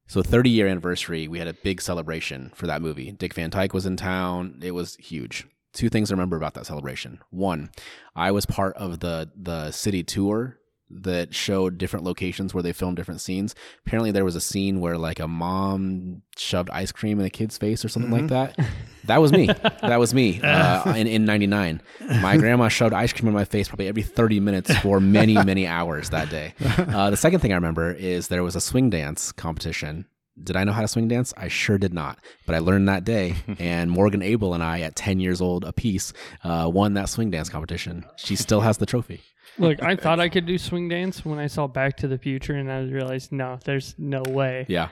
So 0.08 0.24
30 0.24 0.50
year 0.50 0.68
anniversary, 0.68 1.28
we 1.28 1.40
had 1.40 1.48
a 1.48 1.54
big 1.54 1.82
celebration 1.82 2.52
for 2.56 2.68
that 2.68 2.82
movie. 2.82 3.12
Dick 3.12 3.34
Van 3.34 3.50
Dyke 3.50 3.74
was 3.74 3.86
in 3.86 3.96
town. 3.98 4.60
It 4.64 4.72
was 4.72 4.96
huge. 4.96 5.46
Two 5.72 5.88
things 5.90 6.10
I 6.10 6.14
remember 6.16 6.36
about 6.36 6.56
that 6.56 6.66
celebration. 6.66 7.20
One, 7.30 7.70
I 8.16 8.32
was 8.32 8.46
part 8.48 8.76
of 8.76 9.02
the 9.02 9.30
the 9.36 9.70
city 9.72 10.04
tour 10.04 10.58
that 10.90 11.36
showed 11.36 11.78
different 11.78 12.06
locations 12.06 12.54
where 12.54 12.64
they 12.64 12.74
filmed 12.74 12.98
different 12.98 13.22
scenes. 13.22 13.54
Apparently 13.86 14.12
there 14.12 14.26
was 14.26 14.36
a 14.36 14.42
scene 14.42 14.80
where 14.80 14.98
like 14.98 15.20
a 15.20 15.28
mom 15.28 16.22
shoved 16.38 16.70
ice 16.72 16.92
cream 16.92 17.20
in 17.20 17.26
a 17.26 17.30
kid's 17.30 17.58
face 17.58 17.86
or 17.86 17.90
something 17.90 18.12
like 18.12 18.28
that. 18.28 18.58
That 19.06 19.22
was 19.22 19.32
me. 19.32 19.50
That 19.82 20.00
was 20.00 20.14
me 20.14 20.42
uh, 20.44 20.94
in, 20.94 21.08
in 21.08 21.26
99. 21.26 21.82
My 22.22 22.38
grandma 22.38 22.68
shoved 22.68 22.94
ice 22.94 23.14
cream 23.14 23.28
in 23.28 23.34
my 23.34 23.46
face 23.46 23.68
probably 23.68 23.88
every 23.88 24.04
30 24.04 24.40
minutes 24.40 24.76
for 24.80 25.00
many, 25.00 25.34
many 25.44 25.66
hours 25.68 26.10
that 26.10 26.30
day. 26.30 26.54
Uh, 26.78 27.10
the 27.10 27.18
second 27.18 27.40
thing 27.40 27.52
I 27.52 27.56
remember 27.56 27.92
is 27.92 28.28
there 28.28 28.44
was 28.44 28.56
a 28.56 28.62
swing 28.62 28.90
dance 28.90 29.32
competition. 29.32 30.06
Did 30.42 30.56
I 30.56 30.64
know 30.64 30.72
how 30.72 30.82
to 30.82 30.88
swing 30.88 31.08
dance? 31.08 31.34
I 31.38 31.48
sure 31.50 31.78
did 31.78 31.94
not. 31.94 32.20
But 32.46 32.56
I 32.56 32.60
learned 32.60 32.88
that 32.88 33.04
day. 33.04 33.36
And 33.58 33.92
Morgan 33.92 34.22
Abel 34.22 34.54
and 34.54 34.64
I, 34.64 34.82
at 34.82 34.96
10 34.96 35.20
years 35.20 35.42
old 35.42 35.66
apiece, 35.66 36.14
uh, 36.44 36.70
won 36.72 36.94
that 36.94 37.10
swing 37.10 37.30
dance 37.30 37.50
competition. 37.50 38.06
She 38.16 38.36
still 38.36 38.62
has 38.62 38.78
the 38.78 38.86
trophy. 38.86 39.22
Look, 39.58 39.82
I 39.84 39.96
thought 39.96 40.20
I 40.20 40.30
could 40.30 40.46
do 40.46 40.58
swing 40.58 40.88
dance 40.88 41.26
when 41.26 41.40
I 41.40 41.48
saw 41.48 41.68
Back 41.68 41.98
to 41.98 42.08
the 42.08 42.18
Future, 42.18 42.54
and 42.54 42.72
I 42.72 42.82
realized 42.82 43.32
no, 43.32 43.60
there's 43.66 43.96
no 43.98 44.22
way. 44.28 44.66
Yeah. 44.70 44.90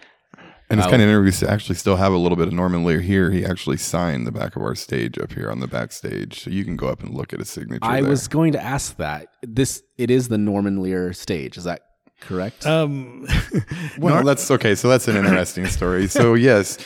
And 0.70 0.80
it's 0.82 0.88
Oh. 0.88 0.92
kind 0.92 1.02
of 1.02 1.08
interesting 1.08 1.48
to 1.48 1.54
actually 1.54 1.76
still 1.76 1.96
have 1.96 2.12
a 2.12 2.18
little 2.18 2.36
bit 2.36 2.48
of 2.50 2.54
Norman 2.54 2.84
Lear 2.84 3.00
here. 3.00 3.32
He 3.32 3.46
actually 3.46 3.78
signed 3.78 4.28
the 4.28 4.34
back 4.34 4.58
of 4.58 4.62
our 4.62 4.76
stage 4.76 5.18
up 5.18 5.32
here 5.32 5.50
on 5.50 5.62
the 5.62 5.68
backstage, 5.68 6.44
so 6.44 6.50
you 6.50 6.66
can 6.66 6.76
go 6.76 6.90
up 6.90 7.02
and 7.02 7.14
look 7.14 7.32
at 7.32 7.40
his 7.40 7.50
signature. 7.50 7.86
I 7.86 8.02
there. 8.02 8.10
was 8.10 8.28
going 8.28 8.52
to 8.52 8.62
ask 8.62 8.98
that. 8.98 9.28
This 9.42 9.84
it 9.98 10.12
is 10.12 10.28
the 10.28 10.38
Norman 10.38 10.82
Lear 10.82 11.14
stage. 11.14 11.58
Is 11.58 11.64
that 11.64 11.82
correct? 12.22 12.66
Um, 12.66 13.28
Well, 13.98 14.24
that's 14.24 14.50
okay. 14.52 14.76
So 14.76 14.90
that's 14.90 15.08
an 15.08 15.16
interesting 15.16 15.66
story. 15.68 16.08
So 16.08 16.34
yes, 16.50 16.78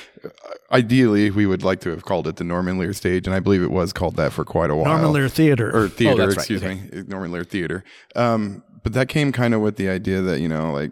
ideally 0.71 1.29
we 1.31 1.45
would 1.45 1.63
like 1.63 1.81
to 1.81 1.89
have 1.89 2.03
called 2.05 2.27
it 2.27 2.37
the 2.37 2.43
Norman 2.43 2.77
Lear 2.77 2.93
stage, 2.93 3.27
and 3.27 3.35
I 3.35 3.39
believe 3.39 3.61
it 3.61 3.71
was 3.71 3.91
called 3.93 4.15
that 4.15 4.31
for 4.33 4.45
quite 4.45 4.69
a 4.69 4.75
while. 4.75 4.85
Norman 4.85 5.11
Lear 5.13 5.29
Theater. 5.29 5.75
or 5.75 5.89
theater, 5.89 6.17
that's 6.17 6.29
right. 6.37 6.37
excuse 6.37 6.63
Okay. 6.63 6.75
me, 7.01 7.03
Norman 7.07 7.31
Lear 7.31 7.43
Theater. 7.43 7.83
Um, 8.15 8.63
but 8.83 8.93
that 8.93 9.09
came 9.09 9.31
kind 9.31 9.53
of 9.53 9.61
with 9.61 9.75
the 9.75 9.89
idea 9.89 10.21
that 10.21 10.39
you 10.39 10.47
know, 10.47 10.71
like 10.71 10.91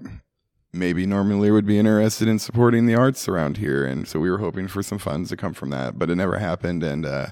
maybe 0.73 1.05
Norman 1.05 1.39
Lear 1.39 1.53
would 1.53 1.65
be 1.65 1.79
interested 1.79 2.27
in 2.27 2.37
supporting 2.39 2.85
the 2.85 2.95
arts 2.95 3.27
around 3.27 3.57
here, 3.57 3.85
and 3.85 4.07
so 4.07 4.19
we 4.19 4.29
were 4.29 4.37
hoping 4.39 4.67
for 4.67 4.83
some 4.83 4.99
funds 4.99 5.29
to 5.29 5.37
come 5.37 5.53
from 5.53 5.69
that, 5.71 5.97
but 5.97 6.09
it 6.09 6.15
never 6.15 6.37
happened, 6.37 6.83
and 6.83 7.05
uh, 7.05 7.27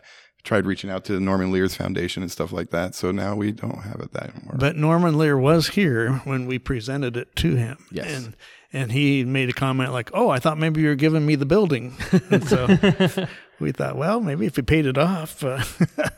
tried 0.48 0.66
reaching 0.66 0.90
out 0.90 1.04
to 1.04 1.20
Norman 1.20 1.52
Lear's 1.52 1.76
foundation 1.76 2.24
and 2.24 2.32
stuff 2.32 2.54
like 2.54 2.70
that. 2.70 2.96
So 2.96 3.12
now 3.12 3.36
we 3.36 3.52
don't 3.52 3.84
have 3.84 4.00
it 4.00 4.14
that 4.14 4.34
anymore. 4.34 4.56
But 4.58 4.78
Norman 4.78 5.18
Lear 5.18 5.38
was 5.38 5.68
here 5.68 6.14
when 6.24 6.48
we 6.48 6.58
presented 6.58 7.18
it 7.18 7.36
to 7.38 7.56
him. 7.56 7.78
Yes. 7.92 8.08
And 8.24 8.36
and 8.72 8.92
he 8.92 9.24
made 9.26 9.50
a 9.50 9.54
comment 9.54 9.92
like, 9.92 10.10
"Oh, 10.14 10.30
I 10.30 10.40
thought 10.40 10.58
maybe 10.58 10.82
you 10.82 10.88
were 10.88 10.96
giving 10.96 11.26
me 11.26 11.36
the 11.36 11.46
building." 11.46 11.98
so 12.48 12.66
we 13.60 13.72
thought, 13.74 13.98
well, 13.98 14.22
maybe 14.22 14.46
if 14.46 14.58
we 14.58 14.64
paid 14.64 14.86
it 14.86 14.98
off. 14.98 15.44
Uh, 15.44 15.64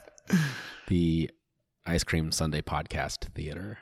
The 0.88 1.30
Ice 1.86 2.04
Cream 2.04 2.32
Sunday 2.32 2.62
Podcast 2.62 3.32
Theater. 3.36 3.78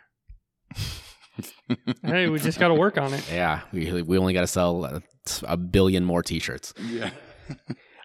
hey, 2.03 2.27
we 2.27 2.37
just 2.37 2.59
got 2.59 2.67
to 2.67 2.73
work 2.73 2.97
on 2.97 3.13
it. 3.13 3.25
Yeah, 3.31 3.61
we 3.71 4.01
we 4.01 4.17
only 4.17 4.33
got 4.33 4.41
to 4.41 4.47
sell 4.47 4.83
a, 4.83 5.01
a 5.43 5.55
billion 5.55 6.03
more 6.03 6.21
T-shirts. 6.21 6.73
Yeah. 6.85 7.11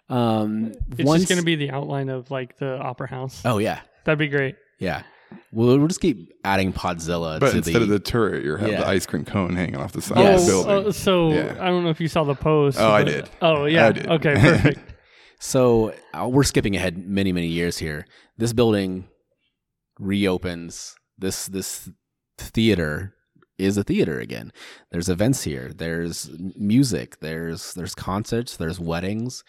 Um, 0.09 0.73
It's 0.97 1.03
once, 1.07 1.21
just 1.23 1.29
going 1.29 1.39
to 1.39 1.45
be 1.45 1.55
the 1.55 1.71
outline 1.71 2.09
of 2.09 2.29
like 2.31 2.57
the 2.57 2.77
opera 2.77 3.07
house. 3.09 3.41
Oh 3.45 3.57
yeah, 3.57 3.81
That'd 4.05 4.19
be 4.19 4.27
great. 4.27 4.55
yeah. 4.79 5.03
We'll, 5.51 5.79
we'll 5.79 5.87
just 5.87 5.99
keep 6.01 6.31
adding 6.43 6.71
Podzilla 6.71 7.39
But 7.39 7.51
to 7.51 7.57
instead 7.57 7.73
the, 7.75 7.81
of 7.81 7.87
the 7.89 7.97
turret, 7.99 8.43
you 8.45 8.55
have 8.55 8.69
Yeah. 8.69 8.81
the 8.81 8.87
ice 8.87 9.07
cream 9.07 9.25
cone 9.25 9.55
hanging 9.55 9.77
off 9.77 9.91
the 9.91 10.01
side 10.01 10.19
Yes. 10.19 10.41
of 10.41 10.45
the 10.45 10.51
building. 10.63 10.87
uh, 10.89 10.91
so 10.91 11.31
Yeah. 11.33 11.57
I 11.59 11.67
don't 11.69 11.83
know 11.83 11.89
if 11.89 11.99
you 11.99 12.07
saw 12.07 12.23
the 12.23 12.35
post. 12.35 12.77
Oh, 12.79 12.91
I 12.91 13.03
did. 13.03 13.27
Oh, 13.41 13.65
yeah. 13.65 13.87
I 13.87 13.91
did. 13.93 14.07
Okay, 14.07 14.33
perfect. 14.39 14.93
So 15.39 15.93
uh, 16.13 16.27
we're 16.29 16.43
skipping 16.43 16.75
ahead 16.75 16.97
many 16.99 17.31
many 17.31 17.47
years 17.47 17.79
here. 17.79 18.05
This 18.37 18.53
building 18.53 19.07
reopens. 19.99 20.95
This 21.17 21.47
this 21.47 21.89
theater 22.37 23.15
is 23.57 23.77
a 23.77 23.83
theater 23.83 24.19
again. 24.19 24.51
There's 24.91 25.09
events 25.09 25.43
here. 25.43 25.71
There's 25.75 26.29
music. 26.55 27.19
There's 27.19 27.73
there's 27.73 27.95
concerts. 27.95 28.57
There's 28.57 28.79
weddings. 28.79 29.43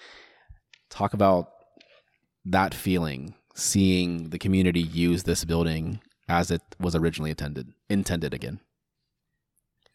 Talk 0.91 1.15
about 1.15 1.51
that 2.45 2.75
feeling, 2.75 3.35
seeing 3.55 4.31
the 4.31 4.39
community 4.39 4.81
use 4.81 5.23
this 5.25 5.45
building 5.45 6.01
as 6.29 6.51
it 6.51 6.63
was 6.79 6.95
originally 6.95 7.31
intended 7.31 7.73
intended 7.89 8.35
again. 8.35 8.61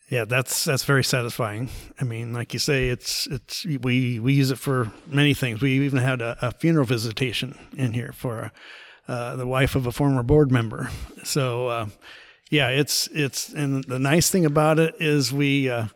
Yeah, 0.10 0.26
that's 0.26 0.66
that's 0.66 0.84
very 0.86 1.04
satisfying. 1.04 1.70
I 2.02 2.04
mean, 2.04 2.34
like 2.34 2.54
you 2.54 2.60
say, 2.60 2.90
it's 2.90 3.28
it's 3.28 3.66
we 3.66 4.20
we 4.20 4.34
use 4.34 4.50
it 4.50 4.58
for 4.58 4.92
many 5.06 5.36
things. 5.36 5.62
We 5.62 5.74
even 5.82 6.00
had 6.00 6.22
a, 6.22 6.38
a 6.42 6.52
funeral 6.52 6.86
visitation 6.86 7.58
in 7.78 7.94
here 7.94 8.12
for 8.12 8.52
uh, 9.08 9.36
the 9.36 9.46
wife 9.46 9.76
of 9.76 9.86
a 9.86 9.92
former 9.92 10.24
board 10.24 10.52
member. 10.52 10.90
So 11.24 11.68
uh, 11.68 11.88
yeah, 12.50 12.70
it's 12.70 13.08
it's 13.14 13.50
and 13.50 13.84
the 13.84 14.00
nice 14.00 14.32
thing 14.32 14.46
about 14.46 14.80
it 14.80 14.96
is 15.00 15.32
we 15.32 15.70
uh, 15.70 15.88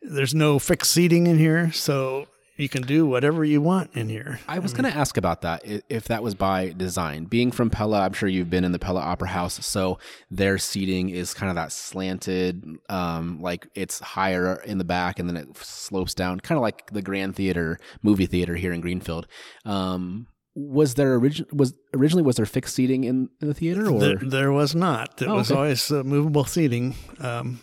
there's 0.00 0.34
no 0.34 0.58
fixed 0.58 0.92
seating 0.92 1.26
in 1.26 1.38
here, 1.38 1.72
so 1.72 2.26
you 2.56 2.68
can 2.68 2.82
do 2.82 3.06
whatever 3.06 3.44
you 3.44 3.60
want 3.60 3.90
in 3.94 4.08
here. 4.08 4.40
I 4.46 4.58
was 4.58 4.72
going 4.72 4.90
to 4.90 4.96
ask 4.96 5.16
about 5.16 5.40
that 5.42 5.62
if 5.88 6.04
that 6.04 6.22
was 6.22 6.34
by 6.34 6.72
design. 6.76 7.24
Being 7.24 7.50
from 7.50 7.70
Pella, 7.70 8.00
I'm 8.02 8.12
sure 8.12 8.28
you've 8.28 8.50
been 8.50 8.64
in 8.64 8.72
the 8.72 8.78
Pella 8.78 9.00
Opera 9.00 9.28
House, 9.28 9.64
so 9.64 9.98
their 10.30 10.58
seating 10.58 11.08
is 11.10 11.34
kind 11.34 11.48
of 11.50 11.56
that 11.56 11.72
slanted, 11.72 12.64
um, 12.88 13.40
like 13.40 13.68
it's 13.74 14.00
higher 14.00 14.60
in 14.66 14.78
the 14.78 14.84
back 14.84 15.18
and 15.18 15.28
then 15.28 15.36
it 15.36 15.56
slopes 15.56 16.14
down, 16.14 16.40
kind 16.40 16.58
of 16.58 16.62
like 16.62 16.90
the 16.90 17.02
Grand 17.02 17.34
Theater 17.36 17.78
movie 18.02 18.26
theater 18.26 18.54
here 18.56 18.72
in 18.72 18.80
Greenfield. 18.80 19.26
Um, 19.64 20.26
was 20.54 20.94
there 20.94 21.14
origin 21.14 21.46
was 21.50 21.72
originally 21.94 22.22
was 22.22 22.36
there 22.36 22.44
fixed 22.44 22.74
seating 22.74 23.04
in, 23.04 23.30
in 23.40 23.48
the 23.48 23.54
theater 23.54 23.88
or 23.90 23.98
There, 23.98 24.16
there 24.16 24.52
was 24.52 24.74
not. 24.74 25.22
It 25.22 25.28
Oh, 25.28 25.36
was 25.36 25.50
okay. 25.50 25.58
always 25.58 25.90
uh, 25.90 26.02
movable 26.04 26.44
seating, 26.44 26.94
um, 27.20 27.60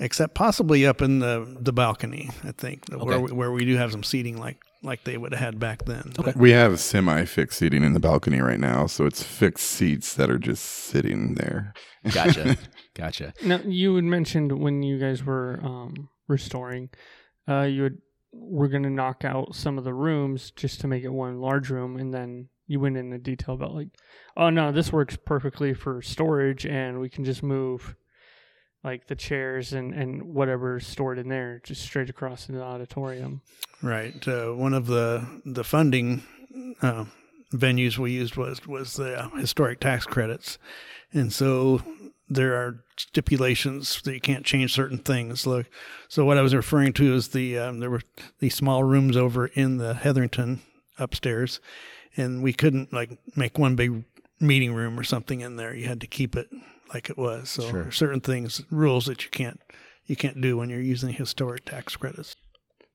except 0.00 0.34
possibly 0.34 0.86
up 0.86 1.02
in 1.02 1.20
the, 1.20 1.56
the 1.60 1.72
balcony. 1.72 2.30
I 2.42 2.52
think 2.52 2.84
where 2.88 3.20
we, 3.20 3.32
where 3.32 3.52
we 3.52 3.64
do 3.64 3.76
have 3.76 3.92
some 3.92 4.02
seating 4.02 4.38
like 4.38 4.58
like 4.82 5.04
they 5.04 5.18
would 5.18 5.32
have 5.32 5.40
had 5.40 5.60
back 5.60 5.84
then. 5.84 6.12
Okay. 6.18 6.32
We 6.34 6.52
have 6.52 6.80
semi 6.80 7.24
fixed 7.26 7.58
seating 7.58 7.84
in 7.84 7.92
the 7.92 8.00
balcony 8.00 8.40
right 8.40 8.58
now, 8.58 8.86
so 8.86 9.04
it's 9.04 9.22
fixed 9.22 9.66
seats 9.66 10.14
that 10.14 10.30
are 10.30 10.38
just 10.38 10.64
sitting 10.64 11.34
there. 11.34 11.74
gotcha, 12.12 12.56
gotcha. 12.94 13.34
Now, 13.44 13.60
you 13.64 13.94
had 13.94 14.04
mentioned 14.04 14.58
when 14.58 14.82
you 14.82 14.98
guys 14.98 15.22
were 15.22 15.60
um, 15.62 16.08
restoring, 16.28 16.88
uh, 17.46 17.62
you 17.62 17.82
would 17.82 17.98
were 18.32 18.68
going 18.68 18.84
to 18.84 18.90
knock 18.90 19.24
out 19.24 19.54
some 19.54 19.76
of 19.76 19.84
the 19.84 19.92
rooms 19.92 20.52
just 20.52 20.80
to 20.80 20.88
make 20.88 21.04
it 21.04 21.10
one 21.10 21.40
large 21.40 21.68
room, 21.68 21.96
and 21.96 22.14
then 22.14 22.48
you 22.66 22.80
went 22.80 22.96
into 22.96 23.18
detail 23.18 23.56
about 23.56 23.74
like, 23.74 23.88
oh 24.36 24.48
no, 24.48 24.72
this 24.72 24.92
works 24.92 25.18
perfectly 25.26 25.74
for 25.74 26.00
storage, 26.00 26.64
and 26.64 27.00
we 27.00 27.10
can 27.10 27.24
just 27.24 27.42
move 27.42 27.96
like 28.82 29.06
the 29.06 29.14
chairs 29.14 29.72
and 29.72 29.92
and 29.94 30.22
whatever's 30.22 30.86
stored 30.86 31.18
in 31.18 31.28
there 31.28 31.60
just 31.64 31.82
straight 31.82 32.10
across 32.10 32.48
into 32.48 32.58
the 32.58 32.64
auditorium. 32.64 33.42
Right. 33.82 34.26
Uh, 34.26 34.52
one 34.52 34.74
of 34.74 34.86
the 34.86 35.26
the 35.44 35.64
funding 35.64 36.22
uh, 36.82 37.04
venues 37.52 37.98
we 37.98 38.12
used 38.12 38.36
was 38.36 38.66
was 38.66 38.94
the 38.94 39.24
uh, 39.24 39.28
historic 39.30 39.80
tax 39.80 40.06
credits, 40.06 40.58
and 41.12 41.32
so 41.32 41.82
there 42.28 42.54
are 42.54 42.84
stipulations 42.96 44.00
that 44.02 44.14
you 44.14 44.20
can't 44.20 44.46
change 44.46 44.72
certain 44.72 44.98
things. 44.98 45.46
Look, 45.46 45.66
so 46.08 46.24
what 46.24 46.38
I 46.38 46.42
was 46.42 46.54
referring 46.54 46.92
to 46.94 47.14
is 47.14 47.28
the 47.28 47.58
um, 47.58 47.80
there 47.80 47.90
were 47.90 48.02
these 48.38 48.54
small 48.54 48.84
rooms 48.84 49.16
over 49.16 49.46
in 49.48 49.78
the 49.78 49.94
Hetherington 49.94 50.60
upstairs, 50.98 51.60
and 52.16 52.42
we 52.42 52.52
couldn't 52.52 52.92
like 52.92 53.18
make 53.36 53.58
one 53.58 53.74
big 53.74 54.04
meeting 54.38 54.72
room 54.72 54.98
or 54.98 55.04
something 55.04 55.40
in 55.40 55.56
there. 55.56 55.74
You 55.74 55.86
had 55.86 56.00
to 56.00 56.06
keep 56.06 56.36
it 56.36 56.48
like 56.92 57.10
it 57.10 57.18
was. 57.18 57.48
So 57.50 57.62
Sure. 57.62 57.72
there 57.72 57.88
are 57.88 57.92
certain 57.92 58.20
things 58.20 58.62
rules 58.70 59.06
that 59.06 59.24
you 59.24 59.30
can't 59.30 59.60
you 60.06 60.16
can't 60.16 60.40
do 60.40 60.56
when 60.56 60.70
you're 60.70 60.80
using 60.80 61.12
historic 61.12 61.64
tax 61.64 61.96
credits. 61.96 62.34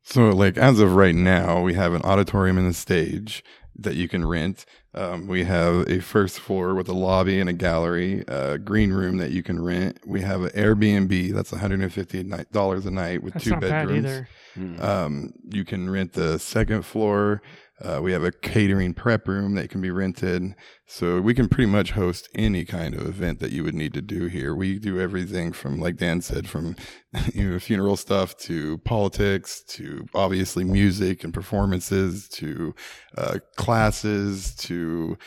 So, 0.03 0.29
like 0.29 0.57
as 0.57 0.79
of 0.79 0.95
right 0.95 1.15
now, 1.15 1.61
we 1.61 1.73
have 1.73 1.93
an 1.93 2.01
auditorium 2.03 2.57
and 2.59 2.67
a 2.67 2.73
stage 2.73 3.43
that 3.77 3.95
you 3.95 4.07
can 4.07 4.25
rent. 4.25 4.65
Um, 4.93 5.27
we 5.27 5.43
have 5.45 5.89
a 5.89 5.99
first 5.99 6.39
floor 6.39 6.75
with 6.75 6.87
a 6.87 6.93
lobby 6.93 7.39
and 7.39 7.49
a 7.49 7.53
gallery, 7.53 8.23
a 8.27 8.57
green 8.59 8.93
room 8.93 9.17
that 9.17 9.31
you 9.31 9.41
can 9.43 9.61
rent. 9.61 9.99
We 10.05 10.21
have 10.21 10.43
an 10.43 10.51
Airbnb 10.51 11.33
that's 11.33 11.51
one 11.51 11.59
hundred 11.61 11.81
and 11.81 11.91
fifty 11.91 12.21
dollars 12.51 12.85
a 12.85 12.91
night 12.91 13.23
with 13.23 13.33
That's 13.33 13.45
two 13.45 13.51
not 13.51 13.61
bad 13.61 13.87
bedrooms. 13.87 14.05
either. 14.05 14.29
Hmm. 14.53 14.81
Um, 14.81 15.33
you 15.49 15.65
can 15.65 15.89
rent 15.89 16.13
the 16.13 16.37
second 16.37 16.83
floor. 16.85 17.41
Uh, 17.81 17.99
we 18.01 18.13
have 18.13 18.23
a 18.23 18.31
catering 18.31 18.93
prep 18.93 19.27
room 19.27 19.55
that 19.55 19.69
can 19.69 19.81
be 19.81 19.91
rented. 19.91 20.55
So 20.85 21.19
we 21.19 21.33
can 21.33 21.49
pretty 21.49 21.69
much 21.69 21.91
host 21.91 22.29
any 22.33 22.63
kind 22.63 22.95
of 22.95 23.05
event 23.05 23.39
that 23.39 23.51
you 23.51 23.63
would 23.63 23.75
need 23.75 23.93
to 23.95 24.01
do 24.01 24.27
here. 24.27 24.55
We 24.55 24.79
do 24.79 24.99
everything 24.99 25.51
from, 25.51 25.79
like 25.79 25.97
Dan 25.97 26.21
said, 26.21 26.47
from 26.47 26.77
you 27.33 27.51
know 27.51 27.59
funeral 27.59 27.97
stuff 27.97 28.37
to 28.39 28.77
politics 28.79 29.61
to 29.69 30.07
obviously 30.15 30.63
music 30.63 31.23
and 31.23 31.33
performances 31.33 32.29
to 32.29 32.73
uh, 33.17 33.39
classes 33.57 34.55
to 34.55 35.17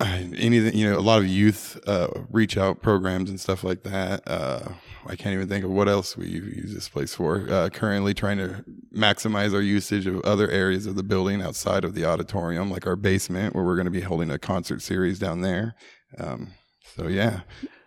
uh, 0.00 0.24
anything 0.36 0.76
you 0.76 0.90
know 0.90 0.98
a 0.98 1.00
lot 1.00 1.20
of 1.20 1.26
youth 1.28 1.78
uh, 1.86 2.08
reach 2.28 2.56
out 2.56 2.82
programs 2.82 3.30
and 3.30 3.38
stuff 3.38 3.62
like 3.62 3.84
that. 3.84 4.26
Uh, 4.26 4.60
i 5.06 5.14
can't 5.14 5.34
even 5.34 5.48
think 5.48 5.64
of 5.64 5.70
what 5.70 5.88
else 5.88 6.16
we 6.16 6.26
use 6.26 6.74
this 6.74 6.88
place 6.88 7.14
for. 7.14 7.46
Uh, 7.48 7.68
currently 7.68 8.12
trying 8.12 8.38
to 8.38 8.64
maximize 8.92 9.54
our 9.54 9.60
usage 9.60 10.06
of 10.06 10.20
other 10.22 10.50
areas 10.50 10.86
of 10.86 10.96
the 10.96 11.04
building 11.04 11.40
outside 11.40 11.84
of 11.84 11.94
the 11.94 12.04
auditorium 12.04 12.70
like 12.70 12.88
our 12.88 12.96
basement 12.96 13.54
where 13.54 13.62
we're 13.62 13.76
going 13.76 13.84
to 13.84 13.90
be 13.90 14.00
holding 14.00 14.32
a 14.32 14.38
concert 14.38 14.82
series 14.82 15.20
down 15.20 15.42
there. 15.42 15.76
Um, 16.18 16.54
so 16.96 17.06
yeah. 17.06 17.40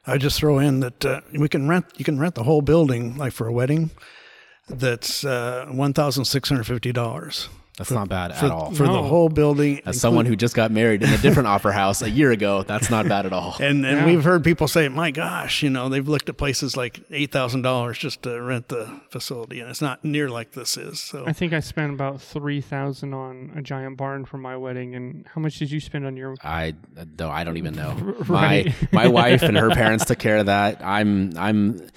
I 0.05 0.17
just 0.17 0.39
throw 0.39 0.59
in 0.59 0.79
that 0.79 1.05
uh, 1.05 1.21
we 1.37 1.49
can 1.49 1.67
rent 1.67 1.85
you 1.97 2.05
can 2.05 2.19
rent 2.19 2.35
the 2.35 2.43
whole 2.43 2.61
building 2.61 3.17
like 3.17 3.33
for 3.33 3.47
a 3.47 3.51
wedding 3.51 3.91
that's 4.69 5.25
uh, 5.25 5.65
$1650 5.69 7.49
that's 7.77 7.89
for, 7.89 7.93
not 7.93 8.09
bad 8.09 8.35
for, 8.35 8.45
at 8.45 8.51
all. 8.51 8.71
For 8.71 8.87
no. 8.87 8.93
the 8.93 9.03
whole 9.03 9.29
building. 9.29 9.81
As 9.85 10.01
someone 10.01 10.25
who 10.25 10.35
just 10.35 10.55
got 10.55 10.71
married 10.71 11.03
in 11.03 11.09
a 11.09 11.17
different 11.19 11.47
opera 11.47 11.73
house 11.73 12.01
a 12.01 12.09
year 12.09 12.31
ago, 12.31 12.63
that's 12.63 12.89
not 12.89 13.07
bad 13.07 13.25
at 13.25 13.33
all. 13.33 13.55
And, 13.67 13.85
and 13.85 13.97
yeah. 13.97 14.05
we've 14.05 14.23
heard 14.23 14.43
people 14.43 14.67
say, 14.67 14.87
my 14.87 15.11
gosh, 15.11 15.61
you 15.61 15.69
know, 15.69 15.89
they've 15.89 16.07
looked 16.07 16.29
at 16.29 16.37
places 16.37 16.77
like 16.77 17.07
$8,000 17.09 17.93
just 17.99 18.23
to 18.23 18.41
rent 18.41 18.69
the 18.69 19.01
facility, 19.09 19.59
and 19.59 19.69
it's 19.69 19.81
not 19.81 20.05
near 20.05 20.29
like 20.29 20.53
this 20.53 20.77
is. 20.77 21.01
So 21.01 21.25
I 21.27 21.33
think 21.33 21.53
I 21.53 21.59
spent 21.59 21.93
about 21.93 22.21
3000 22.21 23.13
on 23.13 23.51
a 23.55 23.61
giant 23.61 23.97
barn 23.97 24.25
for 24.25 24.37
my 24.37 24.55
wedding. 24.55 24.95
And 24.95 25.27
how 25.27 25.41
much 25.41 25.59
did 25.59 25.69
you 25.69 25.79
spend 25.81 26.05
on 26.05 26.15
your? 26.15 26.35
I, 26.41 26.75
uh, 26.97 27.05
no, 27.19 27.29
I 27.29 27.43
don't 27.43 27.57
even 27.57 27.75
know. 27.75 27.93
right. 28.27 28.73
My, 28.91 29.03
my 29.03 29.07
wife 29.07 29.43
and 29.43 29.57
her 29.57 29.69
parents 29.71 30.05
took 30.05 30.19
care 30.19 30.37
of 30.37 30.45
that. 30.45 30.81
I'm, 30.83 31.37
I'm, 31.37 31.89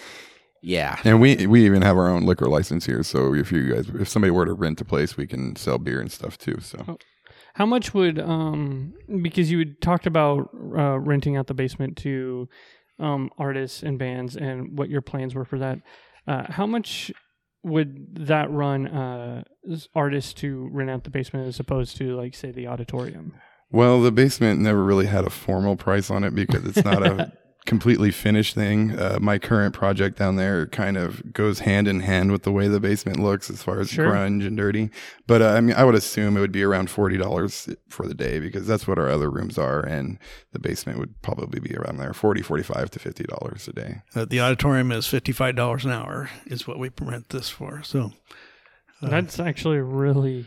yeah. 0.62 0.98
and 1.04 1.20
we 1.20 1.46
we 1.46 1.64
even 1.66 1.82
have 1.82 1.96
our 1.96 2.08
own 2.08 2.24
liquor 2.24 2.46
license 2.48 2.86
here 2.86 3.02
so 3.02 3.34
if 3.34 3.50
you 3.52 3.74
guys 3.74 3.88
if 3.88 4.08
somebody 4.08 4.30
were 4.30 4.44
to 4.44 4.52
rent 4.52 4.80
a 4.80 4.84
place 4.84 5.16
we 5.16 5.26
can 5.26 5.56
sell 5.56 5.78
beer 5.78 6.00
and 6.00 6.12
stuff 6.12 6.36
too 6.38 6.58
so 6.60 6.98
How 7.54 7.66
much 7.66 7.94
would 7.94 8.18
um 8.18 8.94
because 9.22 9.50
you 9.50 9.58
had 9.58 9.80
talked 9.80 10.06
about 10.06 10.50
uh, 10.54 10.98
renting 10.98 11.36
out 11.36 11.46
the 11.46 11.54
basement 11.54 11.96
to 11.98 12.48
um 12.98 13.30
artists 13.38 13.82
and 13.82 13.98
bands 13.98 14.36
and 14.36 14.78
what 14.78 14.88
your 14.90 15.00
plans 15.00 15.34
were 15.34 15.44
for 15.44 15.58
that. 15.58 15.78
Uh, 16.26 16.44
how 16.52 16.66
much 16.66 17.10
would 17.62 18.26
that 18.26 18.50
run 18.50 18.86
uh 18.86 19.42
s- 19.70 19.88
artists 19.94 20.32
to 20.34 20.68
rent 20.72 20.90
out 20.90 21.04
the 21.04 21.10
basement 21.10 21.48
as 21.48 21.58
opposed 21.58 21.96
to 21.96 22.14
like 22.16 22.34
say 22.34 22.50
the 22.52 22.66
auditorium? 22.66 23.32
Well, 23.72 24.00
the 24.02 24.12
basement 24.12 24.60
never 24.60 24.82
really 24.84 25.06
had 25.06 25.24
a 25.24 25.30
formal 25.30 25.76
price 25.76 26.10
on 26.10 26.24
it 26.24 26.34
because 26.34 26.64
it's 26.64 26.84
not 26.84 27.02
a 27.04 27.32
completely 27.70 28.10
finished 28.10 28.54
thing. 28.54 28.98
Uh, 28.98 29.18
my 29.20 29.38
current 29.38 29.72
project 29.72 30.18
down 30.18 30.34
there 30.36 30.66
kind 30.66 30.96
of 30.98 31.32
goes 31.32 31.60
hand 31.60 31.86
in 31.88 32.00
hand 32.00 32.32
with 32.32 32.42
the 32.42 32.50
way 32.50 32.66
the 32.68 32.80
basement 32.80 33.18
looks 33.20 33.48
as 33.48 33.62
far 33.62 33.78
as 33.80 33.88
Sure. 33.88 34.10
grunge 34.12 34.44
and 34.44 34.56
dirty. 34.56 34.90
But 35.28 35.40
uh, 35.40 35.50
I 35.50 35.60
mean, 35.60 35.76
I 35.76 35.84
would 35.84 35.94
assume 35.94 36.36
it 36.36 36.40
would 36.40 36.50
be 36.52 36.64
around 36.64 36.90
forty 36.90 37.16
dollars 37.16 37.68
for 37.88 38.06
the 38.08 38.14
day 38.14 38.40
because 38.40 38.66
that's 38.66 38.86
what 38.88 38.98
our 38.98 39.08
other 39.08 39.30
rooms 39.30 39.56
are, 39.56 39.80
and 39.80 40.18
the 40.52 40.58
basement 40.58 40.98
would 40.98 41.22
probably 41.22 41.60
be 41.60 41.74
around 41.76 41.98
there 41.98 42.12
40 42.12 42.42
45 42.42 42.90
to 42.90 42.98
fifty 42.98 43.24
dollars 43.24 43.68
a 43.68 43.72
day. 43.72 44.02
uh, 44.14 44.24
the 44.24 44.40
auditorium 44.40 44.90
is 44.92 45.06
fifty 45.06 45.32
five 45.32 45.54
dollars 45.54 45.84
an 45.84 45.92
hour 45.92 46.28
is 46.46 46.66
what 46.66 46.78
we 46.78 46.90
rent 47.00 47.28
this 47.30 47.48
for. 47.48 47.82
So 47.84 48.10
That's 49.00 49.38
actually 49.40 49.78
really 49.78 50.46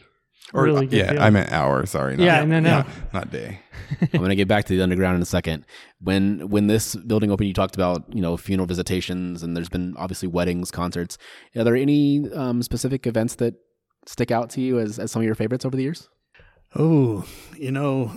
Or 0.54 0.64
really 0.64 0.86
good 0.88 0.98
yeah, 0.98 1.08
feeling. 1.10 1.22
I 1.24 1.30
meant 1.30 1.52
hour. 1.52 1.86
Sorry. 1.86 2.16
Not, 2.16 2.24
Yeah, 2.24 2.44
no, 2.46 2.60
no. 2.60 2.84
not 3.14 3.32
day. 3.32 3.60
I'm 4.02 4.20
going 4.20 4.30
to 4.30 4.36
get 4.36 4.48
back 4.48 4.66
to 4.66 4.76
the 4.76 4.84
underground 4.84 5.16
in 5.16 5.22
a 5.22 5.26
second. 5.26 5.66
When 6.00 6.50
when 6.50 6.68
this 6.68 6.96
building 6.96 7.32
opened, 7.32 7.48
you 7.48 7.54
talked 7.54 7.76
about 7.76 8.04
you 8.14 8.22
know 8.22 8.38
funeral 8.38 8.68
visitations, 8.68 9.42
and 9.44 9.56
there's 9.56 9.70
been 9.70 9.96
obviously 9.98 10.28
weddings, 10.28 10.70
concerts. 10.70 11.18
Are 11.56 11.64
there 11.64 11.76
any 11.76 12.30
um, 12.34 12.62
specific 12.62 13.08
events 13.08 13.36
that 13.36 13.56
stick 14.06 14.32
out 14.32 14.50
to 14.52 14.62
you 14.62 14.80
as, 14.80 15.00
as 15.00 15.12
some 15.12 15.22
of 15.22 15.26
your 15.26 15.36
favorites 15.36 15.66
over 15.66 15.76
the 15.78 15.84
years? 15.84 16.10
Oh, 16.76 17.26
you 17.58 17.72
know, 17.72 18.12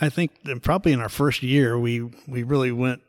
I 0.00 0.08
think 0.08 0.42
that 0.44 0.62
probably 0.62 0.92
in 0.92 1.00
our 1.00 1.08
first 1.08 1.42
year 1.42 1.78
we 1.78 2.02
we 2.28 2.42
really 2.42 2.72
went, 2.72 3.00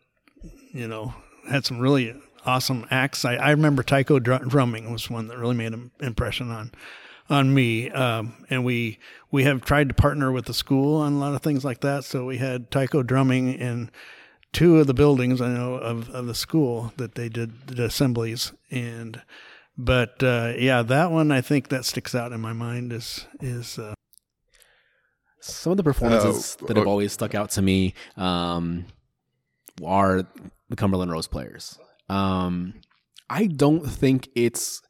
you 0.73 0.87
know, 0.87 1.13
had 1.49 1.65
some 1.65 1.79
really 1.79 2.15
awesome 2.45 2.85
acts. 2.89 3.23
I, 3.23 3.35
I 3.35 3.51
remember 3.51 3.83
taiko 3.83 4.19
dr- 4.19 4.47
drumming 4.49 4.91
was 4.91 5.09
one 5.09 5.27
that 5.27 5.37
really 5.37 5.55
made 5.55 5.73
an 5.73 5.91
impression 6.01 6.51
on 6.51 6.71
on 7.29 7.53
me. 7.53 7.89
Um, 7.89 8.45
and 8.49 8.63
we 8.65 8.99
we 9.31 9.43
have 9.43 9.61
tried 9.61 9.89
to 9.89 9.95
partner 9.95 10.31
with 10.31 10.45
the 10.45 10.53
school 10.53 11.01
on 11.01 11.13
a 11.13 11.17
lot 11.19 11.33
of 11.33 11.41
things 11.41 11.63
like 11.63 11.81
that. 11.81 12.03
So 12.03 12.25
we 12.25 12.37
had 12.37 12.69
taiko 12.71 13.03
drumming 13.03 13.53
in 13.53 13.89
two 14.51 14.79
of 14.79 14.87
the 14.87 14.93
buildings 14.93 15.41
I 15.41 15.49
know 15.53 15.75
of, 15.75 16.09
of 16.09 16.27
the 16.27 16.35
school 16.35 16.93
that 16.97 17.15
they 17.15 17.29
did 17.29 17.67
the 17.67 17.85
assemblies 17.85 18.53
and. 18.71 19.21
But 19.75 20.21
uh, 20.21 20.53
yeah, 20.55 20.83
that 20.83 21.09
one 21.09 21.31
I 21.31 21.41
think 21.41 21.69
that 21.69 21.83
sticks 21.83 22.13
out 22.13 22.31
in 22.31 22.39
my 22.39 22.53
mind 22.53 22.93
is 22.93 23.25
is 23.41 23.79
uh, 23.79 23.95
Some 25.39 25.71
of 25.71 25.77
the 25.77 25.83
performances 25.83 26.57
Oh, 26.61 26.67
that 26.67 26.77
have 26.77 26.85
oh. 26.85 26.89
always 26.91 27.11
stuck 27.11 27.33
out 27.33 27.49
to 27.51 27.61
me 27.63 27.95
um, 28.15 28.85
are 29.83 30.27
the 30.69 30.75
Cumberland 30.75 31.11
Rose 31.11 31.27
players. 31.27 31.79
Um, 32.07 32.75
I 33.29 33.47
don't 33.47 33.85
think 33.85 34.29
it's, 34.35 34.81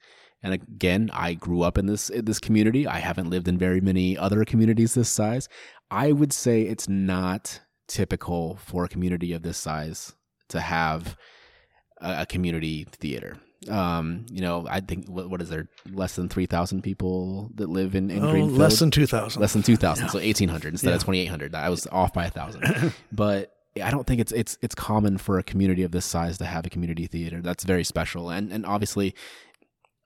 and 0.44 0.54
again, 0.54 1.10
I 1.14 1.34
grew 1.34 1.62
up 1.62 1.78
in 1.78 1.86
this 1.86 2.10
in 2.10 2.26
this 2.26 2.39
community. 2.39 2.86
I 2.86 3.00
haven't 3.00 3.30
lived 3.30 3.48
in 3.48 3.58
very 3.58 3.82
many 3.82 4.18
other 4.18 4.44
communities 4.46 4.94
this 4.94 5.10
size. 5.10 5.48
I 5.89 6.12
would 6.12 6.34
say 6.34 6.64
it's 6.64 6.89
not 6.89 7.62
typical 7.88 8.58
for 8.58 8.84
a 8.84 8.89
community 8.89 9.34
of 9.34 9.44
this 9.44 9.58
size 9.58 10.14
to 10.50 10.60
have 10.60 11.16
a, 12.00 12.26
community 12.26 12.86
theater. 12.91 13.38
Um, 13.70 14.26
you 14.30 14.41
know, 14.41 14.68
I 14.70 14.82
think 14.82 15.08
what, 15.08 15.30
what 15.30 15.41
is 15.41 15.50
there 15.50 15.70
less 15.89 16.16
than 16.16 16.28
three 16.28 16.46
thousand 16.46 16.82
people 16.82 17.50
that 17.56 17.70
live 17.70 17.96
in, 17.96 18.12
in 18.12 18.24
oh, 18.24 18.32
Greenfield? 18.32 18.60
less 18.60 18.80
than 18.80 18.91
two 18.91 19.08
thousand. 19.08 19.41
less 19.41 19.54
than 19.54 19.64
2000 19.64 20.10
so 20.10 20.18
1800 20.18 20.74
instead 20.74 20.89
of 20.89 20.96
Yeah. 21.02 21.06
2800 21.06 21.56
i 21.56 21.70
was 21.70 21.88
off 21.88 22.12
by 22.14 22.26
a 22.26 22.30
thousand 22.30 22.94
but 23.14 23.54
i 23.82 23.89
don't 23.89 24.06
think 24.06 24.20
it's 24.20 24.34
it's 24.34 24.58
it's 24.62 24.76
common 24.76 25.18
for 25.18 25.39
a 25.39 25.44
community 25.44 25.84
of 25.84 25.91
this 25.91 26.06
size 26.06 26.38
to 26.39 26.46
have 26.46 26.66
a 26.66 26.70
community 26.70 27.08
theater 27.08 27.41
that's 27.41 27.64
very 27.64 27.86
special 27.86 28.30
and 28.30 28.52
and 28.52 28.66
obviously 28.66 29.16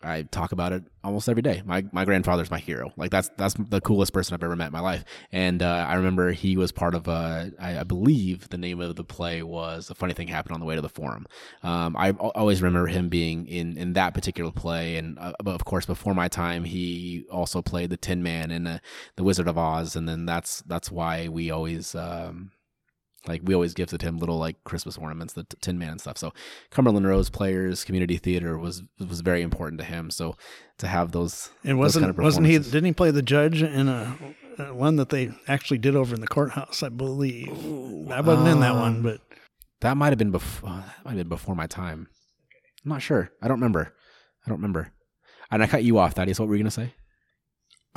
I 0.03 0.23
talk 0.23 0.51
about 0.51 0.73
it 0.73 0.83
almost 1.03 1.27
every 1.27 1.41
day. 1.41 1.63
My 1.65 1.83
my 1.91 2.05
grandfather's 2.05 2.51
my 2.51 2.59
hero. 2.59 2.93
Like 2.97 3.09
that's 3.09 3.29
that's 3.37 3.55
the 3.55 3.81
coolest 3.81 4.13
person 4.13 4.35
I've 4.35 4.43
ever 4.43 4.55
met 4.55 4.67
in 4.67 4.73
my 4.73 4.79
life. 4.79 5.03
And 5.31 5.63
uh, 5.63 5.85
I 5.87 5.95
remember 5.95 6.31
he 6.31 6.55
was 6.55 6.71
part 6.71 6.93
of 6.93 7.07
a. 7.07 7.51
I, 7.59 7.79
I 7.79 7.83
believe 7.83 8.49
the 8.49 8.57
name 8.57 8.79
of 8.79 8.95
the 8.95 9.03
play 9.03 9.41
was 9.41 9.89
"A 9.89 9.95
Funny 9.95 10.13
Thing 10.13 10.27
Happened 10.27 10.53
on 10.53 10.59
the 10.59 10.67
Way 10.67 10.75
to 10.75 10.81
the 10.81 10.89
Forum." 10.89 11.25
Um, 11.63 11.95
I 11.97 12.11
always 12.11 12.61
remember 12.61 12.87
him 12.87 13.09
being 13.09 13.47
in 13.47 13.75
in 13.75 13.93
that 13.93 14.13
particular 14.13 14.51
play, 14.51 14.97
and 14.97 15.17
uh, 15.17 15.33
of 15.45 15.65
course 15.65 15.85
before 15.87 16.13
my 16.13 16.27
time, 16.27 16.63
he 16.63 17.25
also 17.31 17.63
played 17.63 17.89
the 17.89 17.97
Tin 17.97 18.21
Man 18.21 18.51
in 18.51 18.67
uh, 18.67 18.79
the 19.15 19.23
Wizard 19.23 19.47
of 19.47 19.57
Oz, 19.57 19.95
and 19.95 20.07
then 20.07 20.25
that's 20.27 20.61
that's 20.67 20.91
why 20.91 21.27
we 21.27 21.49
always. 21.49 21.95
Um, 21.95 22.51
like 23.27 23.41
we 23.43 23.53
always 23.53 23.73
gifted 23.73 24.01
him 24.01 24.17
little 24.17 24.37
like 24.37 24.63
Christmas 24.63 24.97
ornaments, 24.97 25.33
the 25.33 25.43
t- 25.43 25.57
Tin 25.61 25.77
Man 25.77 25.89
and 25.91 26.01
stuff. 26.01 26.17
So 26.17 26.33
Cumberland 26.71 27.07
Rose 27.07 27.29
players, 27.29 27.83
community 27.83 28.17
theater 28.17 28.57
was 28.57 28.83
was 28.99 29.21
very 29.21 29.41
important 29.41 29.79
to 29.79 29.85
him. 29.85 30.09
So 30.11 30.35
to 30.79 30.87
have 30.87 31.11
those 31.11 31.49
it 31.63 31.73
wasn't 31.73 32.03
kind 32.05 32.17
of 32.17 32.23
wasn't 32.23 32.47
he? 32.47 32.57
Didn't 32.57 32.85
he 32.85 32.93
play 32.93 33.11
the 33.11 33.21
judge 33.21 33.61
in 33.61 33.87
a, 33.87 34.15
uh 34.59 34.73
one 34.73 34.95
that 34.95 35.09
they 35.09 35.31
actually 35.47 35.77
did 35.77 35.95
over 35.95 36.15
in 36.15 36.21
the 36.21 36.27
courthouse? 36.27 36.83
I 36.83 36.89
believe 36.89 37.49
I 38.11 38.21
wasn't 38.21 38.47
in 38.47 38.59
that 38.61 38.75
one, 38.75 38.97
um, 38.97 39.03
but 39.03 39.21
That 39.81 39.97
might 39.97 40.09
have 40.09 40.17
been 40.17 40.31
before. 40.31 40.69
that 40.69 41.05
might 41.05 41.11
have 41.11 41.17
been 41.17 41.29
before 41.29 41.55
my 41.55 41.67
time. 41.67 42.07
I'm 42.85 42.89
not 42.89 43.01
sure. 43.01 43.31
I 43.41 43.47
don't 43.47 43.57
remember. 43.59 43.93
I 44.45 44.49
don't 44.49 44.57
remember. 44.59 44.93
And 45.51 45.61
I 45.63 45.67
cut 45.67 45.83
you 45.83 45.97
off. 45.97 46.13
Thaddeus, 46.13 46.39
what 46.39 46.47
were 46.47 46.55
you 46.55 46.63
gonna 46.63 46.71
say? 46.71 46.93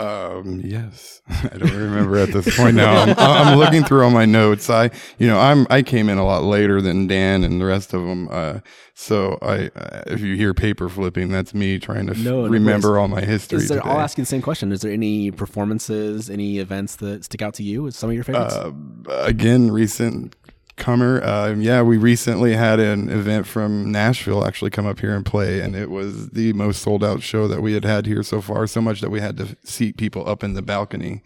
Um, 0.01 0.63
yes, 0.65 1.21
I 1.29 1.59
don't 1.59 1.75
remember 1.75 2.17
at 2.17 2.31
this 2.31 2.57
point 2.57 2.75
now. 2.75 3.03
I'm, 3.03 3.15
I'm 3.19 3.59
looking 3.59 3.85
through 3.85 4.03
all 4.03 4.11
my 4.11 4.25
notes. 4.25 4.71
I, 4.71 4.91
you 5.19 5.27
know, 5.27 5.39
I'm 5.39 5.67
I 5.69 5.83
came 5.83 6.09
in 6.09 6.17
a 6.17 6.25
lot 6.25 6.43
later 6.43 6.81
than 6.81 7.07
Dan 7.07 7.45
and 7.45 7.61
the 7.61 7.67
rest 7.67 7.93
of 7.93 8.03
them. 8.07 8.29
Uh, 8.31 8.61
so 8.95 9.39
I, 9.43 9.71
uh, 9.77 10.03
if 10.07 10.21
you 10.21 10.37
hear 10.37 10.55
paper 10.55 10.89
flipping, 10.89 11.29
that's 11.29 11.53
me 11.55 11.79
trying 11.79 12.07
to 12.07 12.15
No, 12.15 12.43
no 12.43 12.49
remember 12.49 12.99
all 12.99 13.09
my 13.09 13.21
history. 13.21 13.59
Is 13.59 13.69
there, 13.69 13.79
today. 13.79 13.91
I'll 13.91 14.01
ask 14.01 14.17
you 14.17 14.23
the 14.23 14.29
same 14.29 14.43
question. 14.43 14.73
Is 14.73 14.81
there 14.81 14.93
any 14.93 15.31
performances, 15.31 16.31
any 16.31 16.59
events 16.59 16.97
that 16.97 17.25
stick 17.25 17.43
out 17.43 17.55
to 17.55 17.63
you? 17.63 17.87
Is 17.87 17.97
some 17.97 18.11
of 18.11 18.15
your 18.15 18.25
favorites? 18.25 18.55
Uh, 18.55 18.73
again, 19.09 19.71
recent 19.71 20.37
comer. 20.81 21.23
Uh, 21.23 21.55
yeah, 21.55 21.83
we 21.83 21.97
recently 21.97 22.55
had 22.55 22.81
an 22.81 23.09
event 23.09 23.47
from 23.47 23.93
Nashville 23.93 24.45
actually 24.45 24.71
come 24.71 24.87
up 24.87 24.99
here 24.99 25.15
and 25.15 25.25
play, 25.25 25.61
and 25.61 25.77
it 25.77 25.91
was 25.91 26.31
the 26.31 26.53
most 26.55 26.83
sold 26.83 27.05
out 27.05 27.23
show 27.23 27.47
that 27.47 27.63
we 27.63 27.75
had 27.75 27.85
had 27.85 28.07
here 28.07 28.25
so 28.25 28.41
far. 28.41 28.67
So 28.67 28.81
much 28.81 29.01
that 29.01 29.11
we 29.11 29.21
had 29.21 29.37
to 29.37 29.57
seat 29.63 29.97
people 29.97 30.29
up 30.29 30.43
in 30.43 30.55
the 30.55 30.63
balcony. 30.63 31.23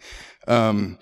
Um, 0.47 0.99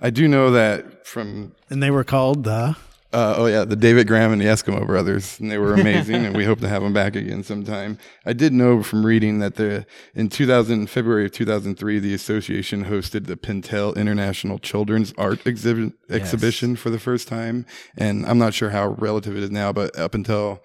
I 0.00 0.10
do 0.10 0.28
know 0.28 0.50
that 0.52 1.06
from 1.06 1.54
and 1.68 1.82
they 1.82 1.90
were 1.90 2.04
called 2.04 2.44
the. 2.44 2.76
Uh, 3.14 3.34
oh 3.38 3.46
yeah, 3.46 3.64
the 3.64 3.76
David 3.76 4.08
Graham 4.08 4.32
and 4.32 4.42
the 4.42 4.46
Eskimo 4.46 4.84
Brothers, 4.84 5.38
and 5.38 5.50
they 5.50 5.56
were 5.56 5.72
amazing, 5.74 6.26
and 6.26 6.36
we 6.36 6.44
hope 6.44 6.58
to 6.60 6.68
have 6.68 6.82
them 6.82 6.92
back 6.92 7.14
again 7.14 7.44
sometime. 7.44 7.96
I 8.26 8.32
did 8.32 8.52
know 8.52 8.82
from 8.82 9.06
reading 9.06 9.38
that 9.38 9.54
the 9.54 9.86
in 10.14 10.28
2000 10.28 10.88
February 10.90 11.26
of 11.26 11.32
2003, 11.32 12.00
the 12.00 12.12
association 12.12 12.86
hosted 12.86 13.26
the 13.26 13.36
Pentel 13.36 13.96
International 13.96 14.58
Children's 14.58 15.14
Art 15.16 15.46
Exhibit 15.46 15.92
exhibition 16.10 16.74
for 16.74 16.90
the 16.90 16.98
first 16.98 17.28
time, 17.28 17.66
and 17.96 18.26
I'm 18.26 18.38
not 18.38 18.52
sure 18.52 18.70
how 18.70 18.88
relative 18.88 19.36
it 19.36 19.44
is 19.44 19.50
now, 19.50 19.72
but 19.72 19.96
up 19.96 20.14
until 20.14 20.60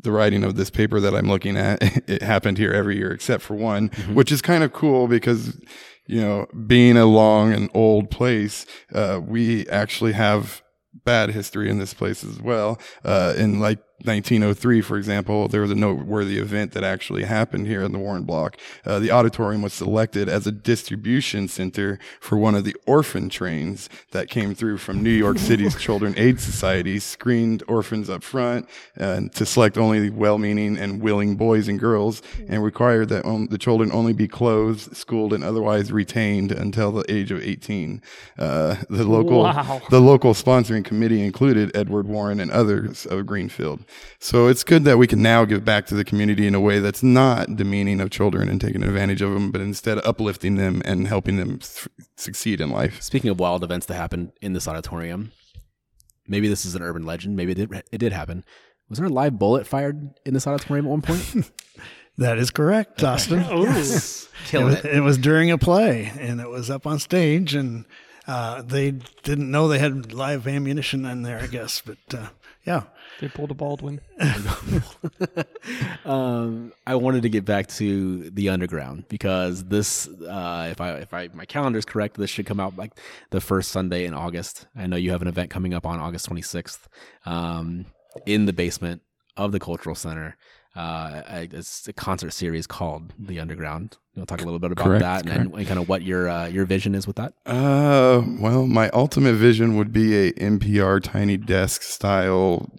the 0.00 0.12
writing 0.12 0.44
of 0.44 0.54
this 0.54 0.70
paper 0.70 1.00
that 1.00 1.14
I'm 1.16 1.26
looking 1.26 1.56
at, 1.56 1.82
it 2.08 2.22
happened 2.22 2.58
here 2.58 2.72
every 2.72 2.96
year 2.96 3.10
except 3.10 3.42
for 3.42 3.56
one, 3.56 3.88
which 4.12 4.30
is 4.30 4.40
kind 4.40 4.62
of 4.62 4.72
cool 4.72 5.08
because, 5.08 5.60
you 6.06 6.20
know, 6.20 6.46
being 6.66 6.96
a 6.96 7.06
long 7.06 7.52
and 7.52 7.68
old 7.74 8.08
place, 8.08 8.66
uh, 8.94 9.20
we 9.20 9.66
actually 9.68 10.12
have 10.12 10.62
bad 11.04 11.30
history 11.30 11.70
in 11.70 11.78
this 11.78 11.94
place 11.94 12.24
as 12.24 12.40
well. 12.40 12.78
Uh, 13.04 13.34
in 13.36 13.60
like 13.60 13.78
1903, 14.04 14.80
for 14.80 14.96
example, 14.96 15.48
there 15.48 15.60
was 15.60 15.70
a 15.70 15.74
noteworthy 15.74 16.38
event 16.38 16.72
that 16.72 16.84
actually 16.84 17.24
happened 17.24 17.66
here 17.66 17.82
in 17.82 17.92
the 17.92 17.98
Warren 17.98 18.24
Block. 18.24 18.56
Uh, 18.84 18.98
the 18.98 19.10
auditorium 19.10 19.62
was 19.62 19.72
selected 19.72 20.28
as 20.28 20.46
a 20.46 20.52
distribution 20.52 21.48
center 21.48 21.98
for 22.20 22.36
one 22.36 22.54
of 22.54 22.64
the 22.64 22.76
orphan 22.86 23.28
trains 23.28 23.88
that 24.10 24.28
came 24.28 24.54
through 24.54 24.78
from 24.78 25.02
New 25.02 25.10
York 25.10 25.38
City's 25.38 25.74
Children 25.80 26.14
Aid 26.16 26.40
Society, 26.40 26.98
screened 26.98 27.62
orphans 27.68 28.10
up 28.10 28.22
front 28.22 28.68
and 28.96 29.32
to 29.34 29.46
select 29.46 29.78
only 29.78 30.10
well-meaning 30.10 30.76
and 30.78 31.00
willing 31.00 31.36
boys 31.36 31.68
and 31.68 31.78
girls, 31.78 32.22
and 32.48 32.62
required 32.62 33.08
that 33.10 33.24
on, 33.24 33.46
the 33.48 33.58
children 33.58 33.90
only 33.92 34.12
be 34.12 34.28
clothed, 34.28 34.96
schooled, 34.96 35.32
and 35.32 35.44
otherwise 35.44 35.92
retained 35.92 36.50
until 36.52 36.92
the 36.92 37.04
age 37.12 37.30
of 37.30 37.42
18. 37.42 38.02
Uh, 38.38 38.76
the 38.90 39.04
local 39.04 39.42
Wow. 39.42 39.80
the 39.90 40.00
local 40.00 40.34
sponsoring 40.34 40.84
committee 40.84 41.22
included 41.24 41.70
Edward 41.76 42.06
Warren 42.06 42.40
and 42.40 42.50
others 42.50 43.06
of 43.06 43.26
Greenfield. 43.26 43.84
So 44.18 44.46
it's 44.46 44.64
good 44.64 44.84
that 44.84 44.98
we 44.98 45.06
can 45.06 45.20
now 45.20 45.44
give 45.44 45.64
back 45.64 45.86
to 45.86 45.94
the 45.94 46.04
community 46.04 46.46
in 46.46 46.54
a 46.54 46.60
way 46.60 46.78
that's 46.78 47.02
not 47.02 47.56
demeaning 47.56 48.00
of 48.00 48.10
children 48.10 48.48
and 48.48 48.60
taking 48.60 48.82
advantage 48.82 49.20
of 49.22 49.32
them, 49.32 49.50
but 49.50 49.60
instead 49.60 49.98
uplifting 50.06 50.56
them 50.56 50.82
and 50.84 51.08
helping 51.08 51.36
them 51.36 51.58
th- 51.58 51.88
succeed 52.16 52.60
in 52.60 52.70
life. 52.70 53.02
Speaking 53.02 53.30
of 53.30 53.40
wild 53.40 53.64
events 53.64 53.86
that 53.86 53.94
happened 53.94 54.32
in 54.40 54.52
this 54.52 54.68
auditorium, 54.68 55.32
maybe 56.28 56.48
this 56.48 56.64
is 56.64 56.74
an 56.74 56.82
urban 56.82 57.04
legend. 57.04 57.36
Maybe 57.36 57.52
it 57.52 57.56
did, 57.56 57.82
it 57.90 57.98
did 57.98 58.12
happen. 58.12 58.44
Was 58.88 58.98
there 58.98 59.06
a 59.06 59.10
live 59.10 59.38
bullet 59.38 59.66
fired 59.66 60.10
in 60.24 60.34
this 60.34 60.46
auditorium 60.46 60.86
at 60.86 60.90
one 60.90 61.02
point? 61.02 61.50
That 62.18 62.38
is 62.38 62.50
correct, 62.50 63.02
Austin. 63.02 63.40
it, 63.48 64.28
Killing 64.44 64.66
was, 64.66 64.84
it. 64.84 64.84
it 64.84 65.00
was 65.00 65.16
during 65.16 65.50
a 65.50 65.56
play, 65.56 66.12
and 66.18 66.40
it 66.40 66.48
was 66.48 66.68
up 66.70 66.86
on 66.86 66.98
stage, 66.98 67.54
and 67.54 67.86
uh, 68.26 68.62
they 68.62 68.92
didn't 69.22 69.50
know 69.50 69.66
they 69.66 69.78
had 69.78 70.12
live 70.12 70.46
ammunition 70.46 71.06
in 71.06 71.22
there, 71.22 71.38
I 71.38 71.46
guess. 71.46 71.80
But 71.80 71.98
uh, 72.14 72.28
yeah, 72.66 72.82
They 73.20 73.28
pulled 73.28 73.50
a 73.50 73.54
Baldwin. 73.54 74.00
um, 76.04 76.72
I 76.86 76.94
wanted 76.96 77.22
to 77.22 77.28
get 77.28 77.44
back 77.44 77.68
to 77.68 78.30
the 78.30 78.48
underground 78.48 79.04
because 79.08 79.64
this, 79.64 80.08
uh, 80.08 80.68
if 80.70 80.80
I 80.80 80.92
if 80.94 81.14
I 81.14 81.28
my 81.32 81.44
calendar 81.44 81.78
is 81.78 81.84
correct, 81.84 82.16
this 82.16 82.30
should 82.30 82.46
come 82.46 82.60
out 82.60 82.76
like 82.76 82.92
the 83.30 83.40
first 83.40 83.70
Sunday 83.70 84.04
in 84.06 84.14
August. 84.14 84.66
I 84.76 84.86
know 84.86 84.96
you 84.96 85.10
have 85.12 85.22
an 85.22 85.28
event 85.28 85.50
coming 85.50 85.74
up 85.74 85.86
on 85.86 86.00
August 86.00 86.28
26th 86.28 86.80
um, 87.26 87.86
in 88.26 88.46
the 88.46 88.52
basement 88.52 89.02
of 89.36 89.52
the 89.52 89.60
cultural 89.60 89.94
center. 89.94 90.36
Uh, 90.74 91.22
I- 91.28 91.48
it's 91.52 91.86
a 91.86 91.92
concert 91.92 92.30
series 92.32 92.66
called 92.66 93.12
The 93.18 93.38
Underground. 93.38 93.98
You'll 94.14 94.26
talk 94.26 94.40
a 94.40 94.44
little 94.44 94.58
bit 94.58 94.72
about 94.72 94.84
Correct, 94.86 95.02
that 95.02 95.26
and, 95.28 95.54
and 95.54 95.66
kind 95.66 95.78
of 95.78 95.88
what 95.88 96.02
your 96.02 96.28
uh, 96.28 96.46
your 96.46 96.64
vision 96.64 96.94
is 96.94 97.06
with 97.06 97.16
that. 97.16 97.34
Uh, 97.46 98.22
well, 98.40 98.66
my 98.66 98.88
ultimate 98.90 99.34
vision 99.34 99.76
would 99.76 99.92
be 99.92 100.28
a 100.28 100.32
NPR 100.32 101.02
tiny 101.02 101.36
desk 101.36 101.82
style, 101.82 102.70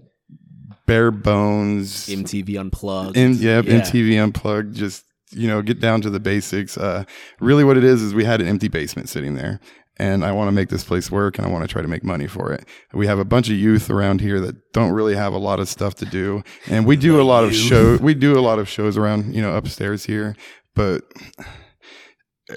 bare 0.93 1.11
bones, 1.11 2.07
MTV 2.07 2.59
Unplugged. 2.59 3.17
in, 3.17 3.33
Yeah. 3.33 3.61
MTV 3.61 4.21
unplugged, 4.23 4.75
just 4.75 5.05
you 5.31 5.47
know 5.47 5.61
get 5.61 5.79
down 5.79 6.01
to 6.01 6.09
the 6.09 6.19
basics. 6.19 6.77
Uh, 6.77 7.03
really, 7.39 7.63
what 7.63 7.77
it 7.77 7.83
is 7.83 8.01
is 8.01 8.13
we 8.13 8.23
had 8.25 8.41
an 8.41 8.47
empty 8.47 8.67
basement 8.67 9.09
sitting 9.09 9.35
there. 9.35 9.59
And 9.97 10.25
I 10.25 10.31
want 10.31 10.47
to 10.47 10.51
make 10.51 10.69
this 10.69 10.83
place 10.83 11.11
work 11.11 11.37
and 11.37 11.45
I 11.45 11.51
want 11.51 11.63
to 11.63 11.67
try 11.71 11.83
to 11.83 11.87
make 11.87 12.03
money 12.03 12.25
for 12.25 12.51
it. 12.51 12.65
We 12.93 13.05
have 13.05 13.19
a 13.19 13.23
bunch 13.23 13.49
of 13.51 13.55
youth 13.55 13.91
around 13.91 14.21
here 14.21 14.39
that 14.39 14.55
don't 14.73 14.91
really 14.91 15.13
have 15.15 15.33
a 15.33 15.37
lot 15.37 15.59
of 15.59 15.69
stuff 15.69 15.93
to 15.97 16.05
do. 16.05 16.41
And 16.67 16.87
we 16.87 16.95
do 16.95 17.21
a 17.21 17.27
lot 17.33 17.43
of 17.43 17.53
shows. 17.53 18.01
we 18.01 18.15
do 18.15 18.35
a 18.35 18.41
lot 18.41 18.57
of 18.57 18.67
shows 18.67 18.97
around, 18.97 19.35
you 19.35 19.41
know, 19.43 19.55
upstairs 19.55 20.03
here, 20.03 20.35
but 20.73 21.03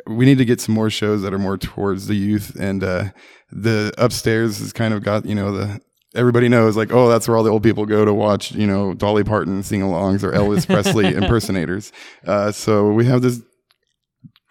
we 0.06 0.24
need 0.24 0.38
to 0.38 0.46
get 0.46 0.62
some 0.62 0.74
more 0.74 0.88
shows 0.88 1.20
that 1.20 1.34
are 1.34 1.38
more 1.38 1.58
towards 1.58 2.06
the 2.06 2.14
youth 2.16 2.56
and 2.58 2.82
uh 2.82 3.04
the 3.52 3.92
upstairs 3.98 4.58
has 4.58 4.72
kind 4.72 4.92
of 4.94 5.02
got 5.02 5.26
you 5.26 5.34
know 5.34 5.52
the 5.52 5.80
everybody 6.16 6.48
knows 6.48 6.76
like 6.76 6.92
oh 6.92 7.08
that's 7.08 7.28
where 7.28 7.36
all 7.36 7.42
the 7.42 7.50
old 7.50 7.62
people 7.62 7.86
go 7.86 8.04
to 8.04 8.12
watch 8.12 8.52
you 8.52 8.66
know 8.66 8.94
dolly 8.94 9.24
parton 9.24 9.62
sing-alongs 9.62 10.22
or 10.22 10.32
elvis 10.32 10.66
presley 10.72 11.14
impersonators 11.14 11.92
uh 12.26 12.50
so 12.50 12.90
we 12.90 13.04
have 13.04 13.22
this 13.22 13.40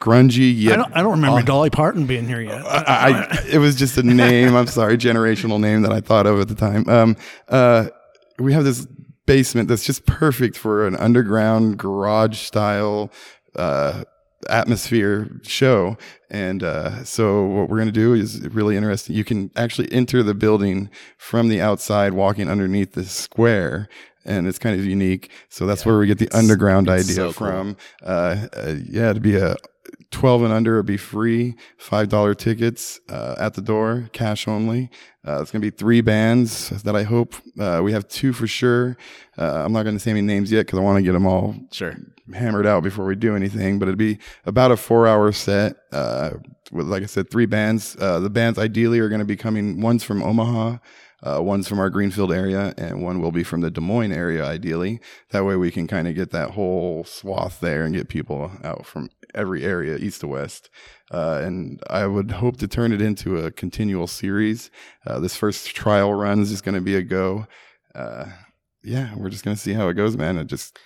grungy 0.02 0.54
yet 0.56 0.74
I 0.74 0.76
don't, 0.76 0.98
I 0.98 1.02
don't 1.02 1.12
remember 1.12 1.42
Dolly 1.42 1.70
Parton 1.70 2.06
being 2.06 2.28
here 2.28 2.42
yet. 2.42 2.66
I, 2.66 3.28
I, 3.32 3.46
it 3.50 3.60
was 3.60 3.76
just 3.76 3.98
a 3.98 4.04
name. 4.04 4.54
I'm 4.54 4.68
sorry, 4.68 4.98
generational 4.98 5.60
name 5.60 5.82
that 5.84 5.94
I 5.94 6.02
thought 6.02 6.28
of 6.28 6.40
at 6.42 6.50
the 6.50 6.54
time. 6.54 6.88
Um, 6.90 7.16
uh, 7.48 7.88
we 8.38 8.52
have 8.54 8.66
this 8.66 8.86
basement 9.26 9.70
that's 9.70 9.86
just 9.86 10.06
perfect 10.06 10.58
for 10.58 10.86
an 10.86 10.96
underground 10.98 11.78
garage 11.78 12.40
style, 12.40 13.10
uh, 13.56 14.04
atmosphere 14.50 15.40
show. 15.44 15.98
And, 16.30 16.64
uh, 16.64 17.04
so 17.04 17.46
what 17.46 17.70
we're 17.70 17.78
going 17.78 17.88
to 17.88 17.92
do 17.92 18.14
is 18.14 18.48
really 18.50 18.76
interesting. 18.78 19.16
You 19.16 19.24
can 19.24 19.52
actually 19.56 19.92
enter 19.92 20.24
the 20.24 20.34
building 20.34 20.90
from 21.18 21.48
the 21.48 21.62
outside, 21.62 22.14
walking 22.14 22.50
underneath 22.50 22.94
this 22.94 23.12
square. 23.12 23.88
And 24.26 24.48
it's 24.48 24.58
kind 24.58 24.78
of 24.80 24.86
unique. 24.86 25.30
So 25.50 25.68
that's 25.68 25.86
where 25.86 26.00
we 26.00 26.08
get 26.08 26.18
the 26.18 26.30
underground 26.36 26.90
idea 26.90 27.16
so 27.16 27.24
cool. 27.26 27.34
from. 27.34 27.78
Uh, 28.04 28.48
uh, 28.54 28.76
yeah, 28.90 29.14
to 29.14 29.20
be 29.20 29.36
a 29.36 29.56
12 30.16 30.44
and 30.44 30.54
under 30.54 30.78
would 30.78 30.86
be 30.86 30.96
free 30.96 31.56
$5 31.78 32.38
tickets 32.38 33.02
uh, 33.10 33.36
at 33.38 33.54
the 33.54 33.62
door 33.62 34.10
cash 34.14 34.48
only 34.48 34.90
uh, 35.28 35.42
it's 35.42 35.52
going 35.52 35.62
to 35.62 35.70
be 35.72 35.76
three 35.76 36.00
bands 36.00 36.70
that 36.84 36.96
i 36.96 37.04
hope 37.04 37.36
uh, 37.60 37.82
we 37.84 37.92
have 37.92 38.08
two 38.08 38.32
for 38.32 38.48
sure 38.48 38.96
uh, 39.38 39.66
i'm 39.66 39.74
not 39.74 39.84
going 39.84 39.94
to 39.94 40.00
say 40.00 40.12
any 40.12 40.22
names 40.22 40.54
yet 40.54 40.66
because 40.66 40.80
i 40.80 40.82
want 40.82 40.98
to 40.98 41.04
get 41.04 41.12
them 41.12 41.28
all 41.28 41.54
Sure. 41.70 41.96
hammered 42.34 42.66
out 42.66 42.82
before 42.82 43.06
we 43.06 43.18
do 43.18 43.36
anything 43.36 43.78
but 43.78 43.90
it'd 43.90 43.98
be 43.98 44.18
about 44.46 44.72
a 44.72 44.78
four 44.78 45.06
hour 45.06 45.34
set 45.34 45.76
uh, 45.92 46.30
with 46.72 46.88
like 46.88 47.04
i 47.04 47.08
said 47.08 47.30
three 47.30 47.46
bands 47.46 47.98
uh, 48.00 48.18
the 48.22 48.30
bands 48.30 48.58
ideally 48.58 49.00
are 49.00 49.10
going 49.10 49.20
to 49.20 49.26
be 49.26 49.36
coming 49.36 49.82
one's 49.82 50.06
from 50.06 50.24
omaha 50.24 50.78
uh, 51.24 51.42
one's 51.42 51.68
from 51.68 51.80
our 51.80 51.90
Greenfield 51.90 52.32
area, 52.32 52.74
and 52.78 53.02
one 53.02 53.20
will 53.20 53.32
be 53.32 53.44
from 53.44 53.62
the 53.62 53.72
Des 53.72 53.82
Moines 53.82 54.12
area, 54.12 54.46
ideally. 54.46 55.00
That 55.32 55.44
way, 55.44 55.56
we 55.56 55.72
can 55.72 55.88
kind 55.88 56.08
of 56.08 56.14
get 56.14 56.30
that 56.32 56.52
whole 56.52 57.04
swath 57.04 57.62
there 57.62 57.84
and 57.84 57.96
get 57.96 58.10
people 58.10 58.52
out 58.64 58.86
from 58.86 59.10
every 59.36 59.64
area, 59.64 59.98
east 59.98 60.22
to 60.22 60.28
west. 60.28 60.70
Uh, 61.12 61.42
and 61.44 61.80
I 61.90 62.08
would 62.08 62.32
hope 62.32 62.58
to 62.58 62.68
turn 62.68 62.92
it 62.92 63.02
into 63.02 63.38
a 63.38 63.52
continual 63.52 64.08
series. 64.08 64.72
Uh, 65.06 65.20
this 65.20 65.36
first 65.36 65.68
trial 65.76 66.14
run 66.14 66.40
is 66.42 66.50
just 66.50 66.64
going 66.64 66.76
to 66.76 66.82
be 66.82 66.96
a 66.96 67.04
go. 67.04 67.46
Uh, 67.94 68.26
yeah, 68.84 69.14
we're 69.16 69.30
just 69.30 69.44
going 69.46 69.56
to 69.56 69.62
see 69.62 69.74
how 69.74 69.88
it 69.90 69.94
goes, 69.94 70.18
man. 70.18 70.38
It 70.38 70.48
just 70.48 70.80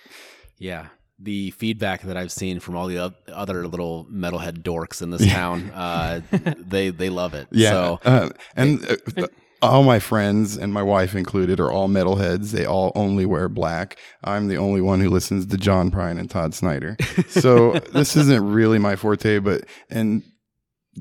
Yeah. 0.58 0.86
The 1.22 1.50
feedback 1.50 2.02
that 2.02 2.16
I've 2.16 2.32
seen 2.32 2.60
from 2.60 2.76
all 2.76 2.86
the 2.86 3.14
other 3.28 3.66
little 3.66 4.06
metalhead 4.10 4.62
dorks 4.62 5.02
in 5.02 5.10
this 5.10 5.26
town, 5.30 5.70
uh, 5.70 6.22
they 6.56 6.88
they 6.90 7.10
love 7.10 7.34
it. 7.34 7.48
Yeah. 7.50 7.70
So 7.70 8.00
uh, 8.04 8.30
and 8.56 8.82
uh, 9.16 9.26
all 9.62 9.82
my 9.82 9.98
friends 9.98 10.56
and 10.56 10.72
my 10.72 10.82
wife 10.82 11.14
included 11.14 11.60
are 11.60 11.70
all 11.70 11.88
metalheads. 11.88 12.50
They 12.50 12.64
all 12.64 12.92
only 12.94 13.26
wear 13.26 13.48
black. 13.48 13.98
I'm 14.24 14.48
the 14.48 14.56
only 14.56 14.80
one 14.80 15.00
who 15.00 15.10
listens 15.10 15.46
to 15.46 15.56
John 15.56 15.90
Prine 15.90 16.18
and 16.18 16.30
Todd 16.30 16.54
Snider. 16.54 16.96
So 17.28 17.72
this 17.92 18.16
isn't 18.16 18.50
really 18.50 18.78
my 18.78 18.96
forte, 18.96 19.38
but 19.38 19.64
and 19.88 20.22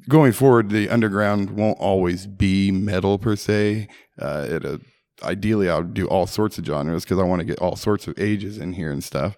going 0.08 0.32
forward, 0.32 0.70
the 0.70 0.90
underground 0.90 1.52
won't 1.52 1.80
always 1.80 2.28
be 2.28 2.72
metal 2.72 3.18
per 3.18 3.36
se. 3.36 3.88
Uh, 4.20 4.46
it, 4.50 4.66
uh, 4.66 4.78
ideally, 5.24 5.70
I'll 5.70 5.84
do 5.84 6.08
all 6.08 6.28
sorts 6.28 6.58
of 6.58 6.66
genres 6.66 7.04
because 7.04 7.20
I 7.20 7.24
want 7.24 7.40
to 7.40 7.46
get 7.46 7.60
all 7.60 7.76
sorts 7.76 8.08
of 8.08 8.20
ages 8.20 8.58
in 8.58 8.74
here 8.74 8.92
and 8.92 9.04
stuff. 9.04 9.38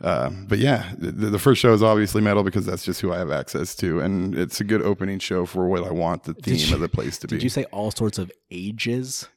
Uh, 0.00 0.30
but 0.48 0.58
yeah, 0.58 0.92
the, 0.96 1.10
the 1.10 1.38
first 1.38 1.60
show 1.60 1.72
is 1.74 1.82
obviously 1.82 2.22
metal 2.22 2.42
because 2.42 2.64
that's 2.64 2.84
just 2.84 3.00
who 3.02 3.12
I 3.12 3.18
have 3.18 3.30
access 3.30 3.74
to, 3.76 4.00
and 4.00 4.34
it's 4.36 4.60
a 4.60 4.64
good 4.64 4.80
opening 4.82 5.18
show 5.18 5.44
for 5.46 5.68
what 5.68 5.84
I 5.84 5.90
want 5.90 6.24
the 6.24 6.34
theme 6.34 6.56
you- 6.56 6.74
of 6.74 6.80
the 6.80 6.88
place 6.88 7.18
to 7.18 7.26
be. 7.28 7.36
did 7.36 7.42
you 7.42 7.50
say 7.50 7.64
all 7.64 7.90
sorts 7.90 8.16
of 8.18 8.32
ages? 8.50 9.28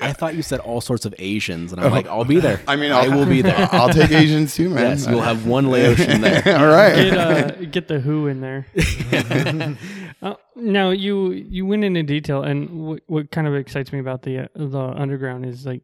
I 0.00 0.12
thought 0.12 0.36
you 0.36 0.42
said 0.42 0.60
all 0.60 0.80
sorts 0.80 1.06
of 1.06 1.14
Asians, 1.18 1.72
and 1.72 1.80
I'm 1.80 1.90
like, 1.90 2.06
I'll 2.06 2.24
be 2.24 2.38
there. 2.38 2.60
Oh. 2.68 2.72
I 2.72 2.76
mean, 2.76 2.92
I 2.92 3.06
I'll- 3.06 3.26
be 3.26 3.42
there. 3.42 3.68
I'll 3.72 3.88
take 3.88 4.12
Asians 4.12 4.54
too, 4.54 4.68
man. 4.70 4.90
yes, 4.90 5.08
you'll 5.08 5.22
have 5.22 5.44
one 5.44 5.66
Laotian 5.72 6.20
there. 6.20 6.56
All 6.56 6.68
right. 6.68 6.94
Get 6.94 7.18
uh, 7.18 7.50
get 7.64 7.88
the 7.88 7.98
Who 7.98 8.28
in 8.28 8.40
there. 8.40 8.64
uh, 10.22 10.34
now 10.54 10.90
you 10.90 11.32
you 11.32 11.66
went 11.66 11.82
into 11.84 12.02
detail, 12.04 12.42
and 12.42 12.70
what 12.86 13.02
what 13.06 13.30
kind 13.30 13.46
of 13.48 13.54
excites 13.56 13.92
me 13.92 13.98
about 13.98 14.22
the 14.22 14.38
uh, 14.44 14.46
the 14.54 14.78
underground 14.96 15.44
is 15.44 15.66
like 15.66 15.82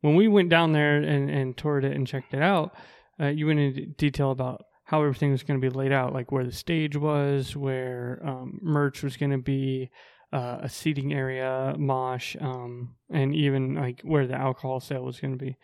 when 0.00 0.14
we 0.14 0.28
went 0.28 0.48
down 0.48 0.72
there 0.72 0.96
and 0.98 1.28
and 1.30 1.56
toured 1.56 1.84
it 1.84 1.92
and 1.92 2.06
checked 2.06 2.34
it 2.34 2.42
out. 2.42 2.72
Uh, 3.20 3.26
you 3.26 3.46
went 3.46 3.60
into 3.60 3.86
detail 3.86 4.30
about 4.30 4.64
how 4.84 5.02
everything 5.02 5.30
was 5.30 5.42
going 5.42 5.60
to 5.60 5.70
be 5.70 5.74
laid 5.74 5.92
out, 5.92 6.12
like 6.12 6.30
where 6.30 6.44
the 6.44 6.52
stage 6.52 6.96
was, 6.96 7.56
where 7.56 8.20
um, 8.24 8.58
merch 8.62 9.02
was 9.02 9.16
going 9.16 9.32
to 9.32 9.38
be, 9.38 9.90
uh, 10.32 10.58
a 10.62 10.68
seating 10.68 11.12
area, 11.12 11.74
mosh, 11.78 12.36
um, 12.40 12.96
and 13.10 13.34
even 13.34 13.76
like 13.76 14.00
where 14.02 14.26
the 14.26 14.34
alcohol 14.34 14.80
sale 14.80 15.04
was 15.04 15.20
going 15.20 15.38
to 15.38 15.44
be. 15.44 15.56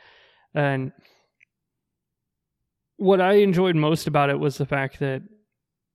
And 0.55 0.93
what 2.97 3.21
I 3.21 3.35
enjoyed 3.35 3.77
most 3.77 4.07
about 4.07 4.31
it 4.31 4.39
was 4.39 4.59
the 4.59 4.67
fact 4.67 5.01
that 5.01 5.23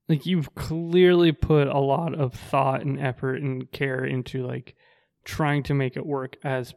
like 0.09 0.25
you've 0.25 0.53
clearly 0.55 1.31
put 1.31 1.67
a 1.67 1.79
lot 1.79 2.13
of 2.13 2.33
thought 2.33 2.81
and 2.81 2.99
effort 2.99 3.41
and 3.41 3.71
care 3.71 4.03
into 4.03 4.45
like 4.45 4.75
trying 5.23 5.63
to 5.63 5.73
make 5.73 5.97
it 5.97 6.05
work 6.05 6.35
as 6.43 6.73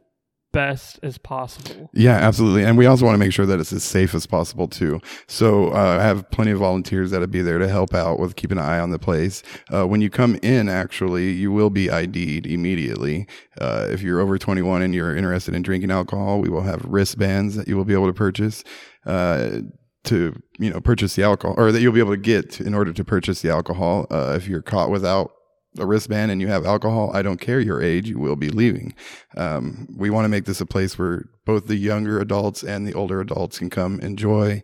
best 0.51 0.99
as 1.03 1.17
possible. 1.17 1.89
Yeah, 1.93 2.15
absolutely. 2.15 2.63
And 2.63 2.77
we 2.77 2.85
also 2.85 3.05
want 3.05 3.15
to 3.15 3.19
make 3.19 3.33
sure 3.33 3.45
that 3.45 3.59
it's 3.59 3.73
as 3.73 3.83
safe 3.83 4.15
as 4.15 4.25
possible 4.25 4.67
too. 4.67 4.99
So 5.27 5.69
uh, 5.69 5.97
I 5.99 6.03
have 6.03 6.29
plenty 6.31 6.51
of 6.51 6.59
volunteers 6.59 7.11
that'll 7.11 7.27
be 7.27 7.41
there 7.41 7.59
to 7.59 7.67
help 7.67 7.93
out 7.93 8.19
with 8.19 8.35
keeping 8.35 8.57
an 8.57 8.63
eye 8.63 8.79
on 8.79 8.91
the 8.91 8.99
place. 8.99 9.43
Uh, 9.73 9.85
when 9.85 10.01
you 10.01 10.09
come 10.09 10.39
in, 10.41 10.69
actually, 10.69 11.31
you 11.31 11.51
will 11.51 11.69
be 11.69 11.89
ID'd 11.89 12.45
immediately. 12.47 13.27
Uh, 13.59 13.87
if 13.89 14.01
you're 14.01 14.19
over 14.19 14.37
21 14.37 14.81
and 14.81 14.95
you're 14.95 15.15
interested 15.15 15.53
in 15.53 15.61
drinking 15.61 15.91
alcohol, 15.91 16.39
we 16.39 16.49
will 16.49 16.63
have 16.63 16.83
wristbands 16.85 17.55
that 17.55 17.67
you 17.67 17.77
will 17.77 17.85
be 17.85 17.93
able 17.93 18.07
to 18.07 18.13
purchase. 18.13 18.63
Uh, 19.05 19.61
to 20.05 20.41
you 20.57 20.69
know 20.69 20.79
purchase 20.79 21.15
the 21.15 21.23
alcohol 21.23 21.53
or 21.57 21.73
that 21.73 21.81
you'll 21.81 21.93
be 21.93 21.99
able 21.99 22.13
to 22.13 22.17
get 22.17 22.61
in 22.61 22.73
order 22.73 22.93
to 22.93 23.03
purchase 23.03 23.41
the 23.41 23.49
alcohol 23.49 24.07
uh, 24.09 24.33
if 24.35 24.47
you're 24.47 24.61
caught 24.61 24.89
without 24.89 25.31
a 25.77 25.85
wristband 25.85 26.31
and 26.31 26.41
you 26.41 26.47
have 26.47 26.65
alcohol 26.65 27.11
i 27.13 27.21
don't 27.21 27.39
care 27.39 27.59
your 27.59 27.81
age 27.81 28.09
you 28.09 28.17
will 28.17 28.35
be 28.35 28.49
leaving 28.49 28.93
um, 29.37 29.87
we 29.95 30.09
want 30.09 30.25
to 30.25 30.29
make 30.29 30.45
this 30.45 30.59
a 30.61 30.65
place 30.65 30.97
where 30.97 31.25
both 31.45 31.67
the 31.67 31.75
younger 31.75 32.19
adults 32.19 32.63
and 32.63 32.87
the 32.87 32.93
older 32.93 33.21
adults 33.21 33.59
can 33.59 33.69
come 33.69 33.99
enjoy 33.99 34.63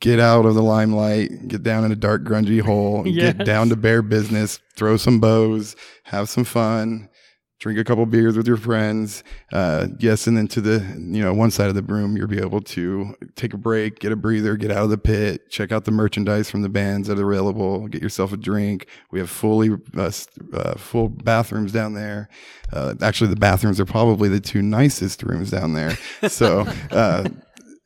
get 0.00 0.20
out 0.20 0.46
of 0.46 0.54
the 0.54 0.62
limelight 0.62 1.48
get 1.48 1.62
down 1.62 1.84
in 1.84 1.90
a 1.90 1.96
dark 1.96 2.22
grungy 2.22 2.60
hole 2.60 3.02
Yes. 3.06 3.34
get 3.34 3.44
down 3.46 3.68
to 3.70 3.76
bare 3.76 4.02
business 4.02 4.60
throw 4.76 4.96
some 4.96 5.18
bows 5.18 5.74
have 6.04 6.28
some 6.28 6.44
fun 6.44 7.08
drink 7.60 7.78
a 7.78 7.84
couple 7.84 8.04
beers 8.06 8.36
with 8.36 8.46
your 8.46 8.56
friends 8.56 9.24
uh, 9.52 9.86
yes 9.98 10.26
and 10.26 10.36
then 10.36 10.46
to 10.46 10.60
the 10.60 10.80
you 10.98 11.22
know 11.22 11.32
one 11.32 11.50
side 11.50 11.68
of 11.68 11.74
the 11.74 11.82
room 11.82 12.16
you'll 12.16 12.26
be 12.26 12.40
able 12.40 12.60
to 12.60 13.14
take 13.36 13.54
a 13.54 13.58
break 13.58 14.00
get 14.00 14.12
a 14.12 14.16
breather 14.16 14.56
get 14.56 14.70
out 14.70 14.84
of 14.84 14.90
the 14.90 14.98
pit 14.98 15.48
check 15.50 15.72
out 15.72 15.84
the 15.84 15.90
merchandise 15.90 16.50
from 16.50 16.62
the 16.62 16.68
bands 16.68 17.08
that 17.08 17.18
are 17.18 17.32
available 17.32 17.88
get 17.88 18.02
yourself 18.02 18.32
a 18.32 18.36
drink. 18.36 18.86
We 19.10 19.20
have 19.20 19.30
fully 19.30 19.70
uh, 19.96 20.10
uh, 20.52 20.74
full 20.74 21.08
bathrooms 21.08 21.72
down 21.72 21.94
there. 21.94 22.28
Uh, 22.72 22.94
actually 23.00 23.30
the 23.30 23.36
bathrooms 23.36 23.80
are 23.80 23.84
probably 23.84 24.28
the 24.28 24.40
two 24.40 24.62
nicest 24.62 25.22
rooms 25.22 25.50
down 25.50 25.74
there. 25.74 25.96
So 26.28 26.60
uh, 26.90 27.28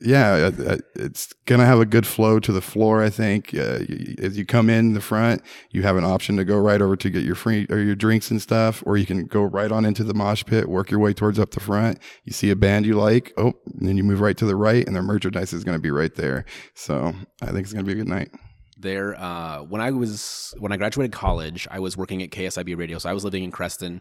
yeah, 0.00 0.50
it's 0.94 1.32
gonna 1.46 1.66
have 1.66 1.80
a 1.80 1.86
good 1.86 2.06
flow 2.06 2.38
to 2.40 2.52
the 2.52 2.60
floor. 2.60 3.02
I 3.02 3.10
think 3.10 3.52
uh, 3.54 3.80
as 4.18 4.38
you 4.38 4.44
come 4.46 4.70
in 4.70 4.92
the 4.94 5.00
front, 5.00 5.42
you 5.70 5.82
have 5.82 5.96
an 5.96 6.04
option 6.04 6.36
to 6.36 6.44
go 6.44 6.56
right 6.58 6.80
over 6.80 6.96
to 6.96 7.10
get 7.10 7.24
your 7.24 7.34
free 7.34 7.66
or 7.68 7.78
your 7.78 7.96
drinks 7.96 8.30
and 8.30 8.40
stuff, 8.40 8.82
or 8.86 8.96
you 8.96 9.06
can 9.06 9.26
go 9.26 9.42
right 9.42 9.72
on 9.72 9.84
into 9.84 10.04
the 10.04 10.14
mosh 10.14 10.44
pit, 10.44 10.68
work 10.68 10.90
your 10.90 11.00
way 11.00 11.12
towards 11.12 11.38
up 11.38 11.50
the 11.50 11.60
front. 11.60 11.98
You 12.24 12.32
see 12.32 12.50
a 12.50 12.56
band 12.56 12.86
you 12.86 12.94
like, 12.94 13.32
oh, 13.36 13.54
and 13.66 13.88
then 13.88 13.96
you 13.96 14.04
move 14.04 14.20
right 14.20 14.36
to 14.36 14.46
the 14.46 14.56
right, 14.56 14.86
and 14.86 14.94
their 14.94 15.02
merchandise 15.02 15.52
is 15.52 15.64
gonna 15.64 15.78
be 15.80 15.90
right 15.90 16.14
there. 16.14 16.44
So 16.74 17.12
I 17.42 17.46
think 17.46 17.60
it's 17.60 17.72
gonna 17.72 17.84
be 17.84 17.92
a 17.92 17.96
good 17.96 18.08
night. 18.08 18.30
there 18.76 19.18
uh, 19.20 19.62
when 19.62 19.80
i 19.80 19.90
was 19.90 20.54
when 20.58 20.70
i 20.70 20.76
graduated 20.76 21.10
college 21.12 21.66
i 21.70 21.80
was 21.80 21.96
working 21.96 22.22
at 22.22 22.30
ksib 22.30 22.78
radio 22.78 22.98
so 22.98 23.10
i 23.10 23.12
was 23.12 23.24
living 23.24 23.42
in 23.42 23.50
creston 23.50 24.00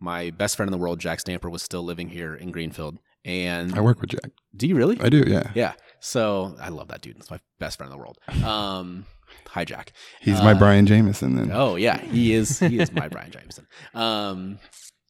my 0.00 0.28
best 0.30 0.56
friend 0.56 0.68
in 0.68 0.72
the 0.72 0.76
world 0.78 0.98
jack 1.00 1.18
stamper 1.20 1.48
was 1.48 1.62
still 1.62 1.82
living 1.82 2.10
here 2.10 2.34
in 2.34 2.50
greenfield 2.50 2.98
and 3.28 3.74
I 3.76 3.80
work 3.80 4.00
with 4.00 4.10
Jack. 4.10 4.30
do 4.56 4.66
you 4.66 4.74
really? 4.74 4.98
I 5.00 5.08
do, 5.08 5.22
yeah. 5.26 5.50
yeah. 5.54 5.74
So 6.00 6.56
i 6.60 6.68
love 6.68 6.88
that 6.88 7.00
dude. 7.02 7.16
It's 7.18 7.30
my 7.30 7.38
best 7.58 7.76
friend 7.78 7.92
in 7.92 7.98
the 7.98 8.02
world. 8.02 8.18
Um 8.44 9.04
hi 9.46 9.64
jack. 9.64 9.92
He's 10.20 10.40
my 10.40 10.52
Uh, 10.52 10.58
Brian 10.58 10.86
Jameson. 10.86 11.36
Then. 11.36 11.50
Oh 11.52 11.76
yeah. 11.76 12.00
He 12.00 12.32
is 12.32 12.58
he 12.58 12.78
is 12.78 12.90
my 12.92 13.08
brian 13.08 13.30
jameson. 13.30 13.66
Um 13.94 14.58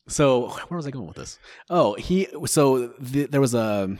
so 0.08 0.48
where 0.68 0.76
was 0.76 0.86
i 0.86 0.90
going 0.90 1.06
with 1.06 1.16
this? 1.16 1.38
Oh 1.70 1.94
he 1.94 2.26
so 2.46 2.88
the, 2.98 3.26
there 3.26 3.40
was 3.40 3.54
a 3.54 3.96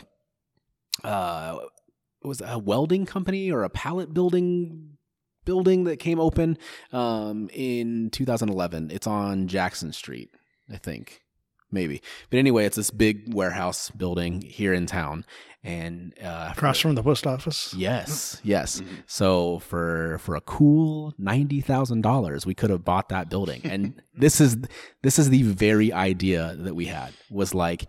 uh 1.04 1.58
was 2.24 2.40
a 2.44 2.58
welding 2.58 3.06
company 3.06 3.50
or 3.52 3.62
a 3.62 3.70
pallet 3.70 4.12
building 4.12 4.98
building 5.44 5.84
that 5.84 5.98
came 5.98 6.20
open 6.20 6.58
um, 6.92 7.48
in 7.54 8.10
2011. 8.10 8.90
It's 8.90 9.06
on 9.06 9.48
Jackson 9.48 9.94
Street, 9.94 10.28
I 10.70 10.76
think, 10.76 11.22
maybe. 11.70 12.02
But 12.30 12.38
anyway, 12.38 12.64
it's 12.64 12.76
this 12.76 12.90
big 12.90 13.34
warehouse 13.34 13.90
building 13.90 14.42
here 14.42 14.72
in 14.72 14.86
town, 14.86 15.24
and 15.64 16.14
uh, 16.22 16.50
Across 16.52 16.80
from 16.80 16.94
the 16.94 17.02
post 17.02 17.26
office. 17.26 17.74
Yes, 17.76 18.40
yes. 18.44 18.80
So 19.06 19.58
for 19.58 20.18
for 20.18 20.36
a 20.36 20.40
cool 20.40 21.14
ninety 21.18 21.60
thousand 21.60 22.02
dollars, 22.02 22.46
we 22.46 22.54
could 22.54 22.70
have 22.70 22.84
bought 22.84 23.08
that 23.08 23.28
building. 23.28 23.62
And 23.64 24.00
this 24.14 24.40
is 24.40 24.56
this 25.02 25.18
is 25.18 25.30
the 25.30 25.42
very 25.42 25.92
idea 25.92 26.54
that 26.58 26.74
we 26.74 26.86
had 26.86 27.12
was 27.30 27.54
like, 27.54 27.86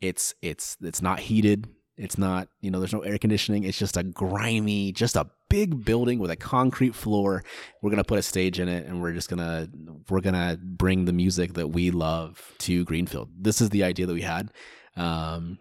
it's 0.00 0.34
it's 0.42 0.76
it's 0.80 1.02
not 1.02 1.20
heated. 1.20 1.68
It's 1.96 2.18
not 2.18 2.48
you 2.60 2.70
know 2.70 2.78
there's 2.78 2.92
no 2.92 3.00
air 3.00 3.18
conditioning. 3.18 3.64
It's 3.64 3.78
just 3.78 3.96
a 3.96 4.02
grimy, 4.02 4.92
just 4.92 5.16
a 5.16 5.28
big 5.48 5.84
building 5.84 6.18
with 6.18 6.30
a 6.30 6.36
concrete 6.36 6.94
floor. 6.94 7.42
We're 7.82 7.90
gonna 7.90 8.04
put 8.04 8.18
a 8.18 8.22
stage 8.22 8.60
in 8.60 8.68
it, 8.68 8.86
and 8.86 9.00
we're 9.00 9.12
just 9.12 9.30
gonna 9.30 9.68
we're 10.08 10.20
gonna 10.20 10.58
bring 10.62 11.04
the 11.04 11.12
music 11.12 11.54
that 11.54 11.68
we 11.68 11.90
love 11.90 12.52
to 12.58 12.84
Greenfield. 12.84 13.30
This 13.38 13.60
is 13.60 13.70
the 13.70 13.84
idea 13.84 14.06
that 14.06 14.14
we 14.14 14.22
had. 14.22 14.52
Um, 14.96 15.58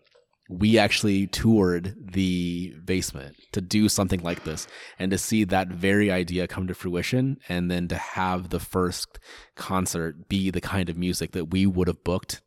we 0.50 0.78
actually 0.78 1.28
toured 1.28 1.96
the 2.14 2.76
basement 2.86 3.36
to 3.52 3.62
do 3.62 3.90
something 3.90 4.22
like 4.22 4.44
this 4.44 4.68
and 5.00 5.10
to 5.12 5.18
see 5.18 5.44
that 5.44 5.70
very 5.70 6.12
idea 6.12 6.48
come 6.48 6.68
to 6.68 6.76
fruition 6.76 7.38
and 7.50 7.72
then 7.72 7.88
to 7.88 7.96
have 7.96 8.50
the 8.50 8.60
first 8.60 9.20
concert 9.56 10.30
be 10.30 10.52
the 10.52 10.62
kind 10.62 10.90
of 10.90 10.98
music 10.98 11.32
that 11.32 11.46
we 11.46 11.66
would 11.66 11.88
have 11.88 12.04
booked 12.04 12.42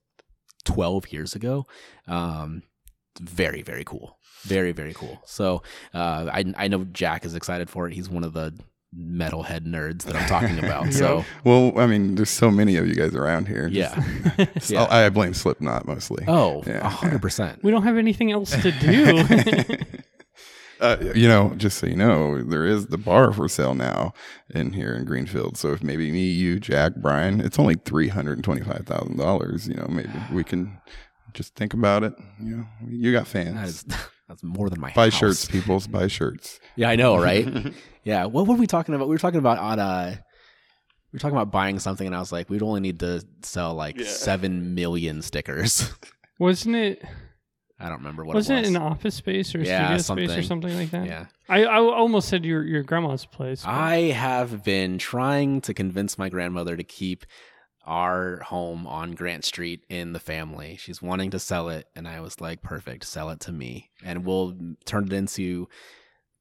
12 0.64 1.12
years 1.12 1.34
ago 1.34 1.66
um 2.06 2.62
very 3.20 3.62
very 3.62 3.84
cool 3.84 4.18
very 4.44 4.72
very 4.72 4.94
cool 4.94 5.20
so 5.24 5.62
uh 5.94 6.28
i 6.32 6.44
i 6.56 6.68
know 6.68 6.84
jack 6.84 7.24
is 7.24 7.34
excited 7.34 7.68
for 7.68 7.86
it 7.88 7.92
he's 7.94 8.08
one 8.08 8.22
of 8.24 8.32
the 8.32 8.52
metalhead 8.98 9.66
nerds 9.66 10.04
that 10.04 10.16
i'm 10.16 10.26
talking 10.28 10.58
about 10.64 10.92
so 10.94 11.22
Well, 11.44 11.78
I 11.78 11.86
mean, 11.86 12.14
there's 12.14 12.30
so 12.30 12.50
many 12.50 12.76
of 12.76 12.86
you 12.88 12.94
guys 12.94 13.14
around 13.14 13.46
here. 13.46 13.68
yeah 13.70 13.94
So 14.60 14.74
Yeah. 14.74 14.86
I 14.90 15.10
blame 15.10 15.34
Slipknot 15.34 15.86
mostly. 15.86 16.24
oh 16.26 16.62
Yeah. 16.66 16.86
a 16.86 16.90
100% 16.90 17.62
We 17.62 17.70
don't 17.70 17.82
have 17.82 17.98
anything 17.98 18.32
else 18.32 18.50
to 18.62 18.70
do. 18.72 19.76
Uh, 20.80 20.96
you 21.12 21.26
know, 21.26 21.52
just 21.56 21.78
so 21.78 21.88
you 21.88 21.96
know, 21.96 22.40
there 22.44 22.64
is 22.64 22.86
the 22.86 22.96
bar 22.96 23.32
for 23.32 23.48
sale 23.48 23.74
now 23.74 24.12
in 24.54 24.72
here 24.72 24.94
in 24.94 25.04
Greenfield. 25.04 25.56
So 25.56 25.72
if 25.72 25.82
maybe 25.82 26.12
me, 26.12 26.26
you, 26.30 26.60
Jack, 26.60 26.92
Brian, 26.94 27.40
it's 27.40 27.58
only 27.58 27.74
three 27.74 28.06
hundred 28.06 28.34
and 28.38 28.44
twenty-five 28.44 28.86
thousand 28.86 29.16
dollars. 29.16 29.66
You 29.66 29.74
know, 29.74 29.88
maybe 29.90 30.12
we 30.32 30.44
can 30.44 30.78
just 31.34 31.54
think 31.54 31.74
about 31.74 32.02
it. 32.04 32.14
You 32.42 32.56
know, 32.58 32.66
you 32.88 33.12
got 33.12 33.26
fans. 33.26 33.54
that 33.54 33.68
is 33.68 33.84
that's 34.28 34.42
more 34.42 34.68
than 34.70 34.80
my 34.80 34.92
buy 34.92 35.04
house. 35.04 35.14
shirts, 35.14 35.44
people. 35.46 35.80
Buy 35.90 36.06
shirts. 36.08 36.60
Yeah, 36.76 36.90
I 36.90 36.96
know, 36.96 37.16
right? 37.16 37.72
yeah. 38.04 38.26
What 38.26 38.46
were 38.46 38.54
we 38.56 38.66
talking 38.66 38.94
about? 38.94 39.08
We 39.08 39.14
were 39.14 39.18
talking 39.18 39.38
about 39.38 39.58
on 39.58 39.78
uh 39.78 40.16
we 41.12 41.16
were 41.16 41.20
talking 41.20 41.36
about 41.36 41.50
buying 41.50 41.78
something 41.78 42.06
and 42.06 42.14
I 42.14 42.18
was 42.18 42.32
like, 42.32 42.50
we'd 42.50 42.62
only 42.62 42.80
need 42.80 43.00
to 43.00 43.24
sell 43.42 43.74
like 43.74 44.00
seven 44.00 44.74
million 44.74 45.22
stickers. 45.22 45.90
Wasn't 46.38 46.76
it? 46.76 47.02
I 47.80 47.88
don't 47.88 47.98
remember 47.98 48.24
what 48.24 48.32
it 48.32 48.34
Wasn't 48.36 48.58
it 48.58 48.62
it 48.62 48.68
was. 48.68 48.76
an 48.76 48.82
office 48.82 49.14
space 49.14 49.54
or 49.54 49.60
Yeah, 49.60 49.96
studio 49.96 50.26
space 50.26 50.38
or 50.38 50.42
something. 50.42 50.70
something 50.70 50.76
like 50.78 50.90
that? 50.90 51.06
yeah. 51.06 51.26
I, 51.48 51.64
I 51.64 51.76
almost 51.78 52.28
said 52.28 52.44
your 52.44 52.62
your 52.64 52.82
grandma's 52.82 53.24
place. 53.24 53.62
but- 53.62 53.70
I 53.70 53.96
have 54.10 54.62
been 54.64 54.98
trying 54.98 55.60
to 55.62 55.72
convince 55.74 56.18
my 56.18 56.28
grandmother 56.28 56.76
to 56.76 56.84
keep 56.84 57.24
our 57.88 58.40
home 58.40 58.86
on 58.86 59.12
Grant 59.12 59.44
Street 59.44 59.84
in 59.88 60.12
the 60.12 60.20
family. 60.20 60.76
She's 60.78 61.00
wanting 61.00 61.30
to 61.30 61.38
sell 61.38 61.70
it 61.70 61.88
and 61.96 62.06
I 62.06 62.20
was 62.20 62.40
like, 62.40 62.62
perfect, 62.62 63.04
sell 63.04 63.30
it 63.30 63.40
to 63.40 63.52
me 63.52 63.90
and 64.04 64.24
we'll 64.24 64.56
turn 64.84 65.06
it 65.06 65.12
into 65.12 65.68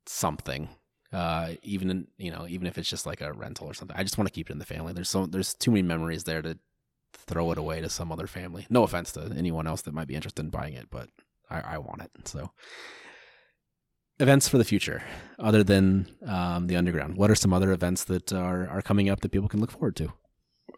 something. 0.05 0.69
Uh, 1.13 1.53
even 1.63 2.07
you 2.17 2.29
know, 2.29 2.45
even 2.49 2.67
if 2.67 2.77
it's 2.77 2.89
just 2.89 3.05
like 3.05 3.21
a 3.21 3.31
rental 3.31 3.65
or 3.65 3.73
something, 3.73 3.95
I 3.97 4.03
just 4.03 4.17
want 4.17 4.27
to 4.27 4.33
keep 4.33 4.49
it 4.49 4.53
in 4.53 4.59
the 4.59 4.65
family. 4.65 4.91
There's 4.91 5.09
so 5.09 5.25
there's 5.25 5.53
too 5.53 5.71
many 5.71 5.83
memories 5.83 6.25
there 6.25 6.41
to 6.41 6.59
throw 7.13 7.51
it 7.51 7.57
away 7.57 7.79
to 7.79 7.89
some 7.89 8.11
other 8.11 8.27
family. 8.27 8.67
No 8.69 8.83
offense 8.83 9.13
to 9.13 9.33
anyone 9.37 9.67
else 9.67 9.81
that 9.83 9.93
might 9.93 10.07
be 10.07 10.15
interested 10.15 10.43
in 10.43 10.49
buying 10.49 10.73
it, 10.73 10.87
but 10.91 11.09
I, 11.49 11.61
I 11.61 11.77
want 11.77 12.01
it. 12.01 12.11
So, 12.27 12.51
events 14.19 14.49
for 14.49 14.57
the 14.57 14.65
future, 14.65 15.01
other 15.39 15.63
than 15.63 16.07
um, 16.25 16.67
the 16.67 16.75
underground. 16.75 17.15
What 17.15 17.31
are 17.31 17.35
some 17.35 17.53
other 17.53 17.71
events 17.71 18.03
that 18.05 18.33
are 18.33 18.67
are 18.67 18.81
coming 18.81 19.09
up 19.09 19.21
that 19.21 19.31
people 19.31 19.47
can 19.47 19.61
look 19.61 19.71
forward 19.71 19.95
to? 19.95 20.11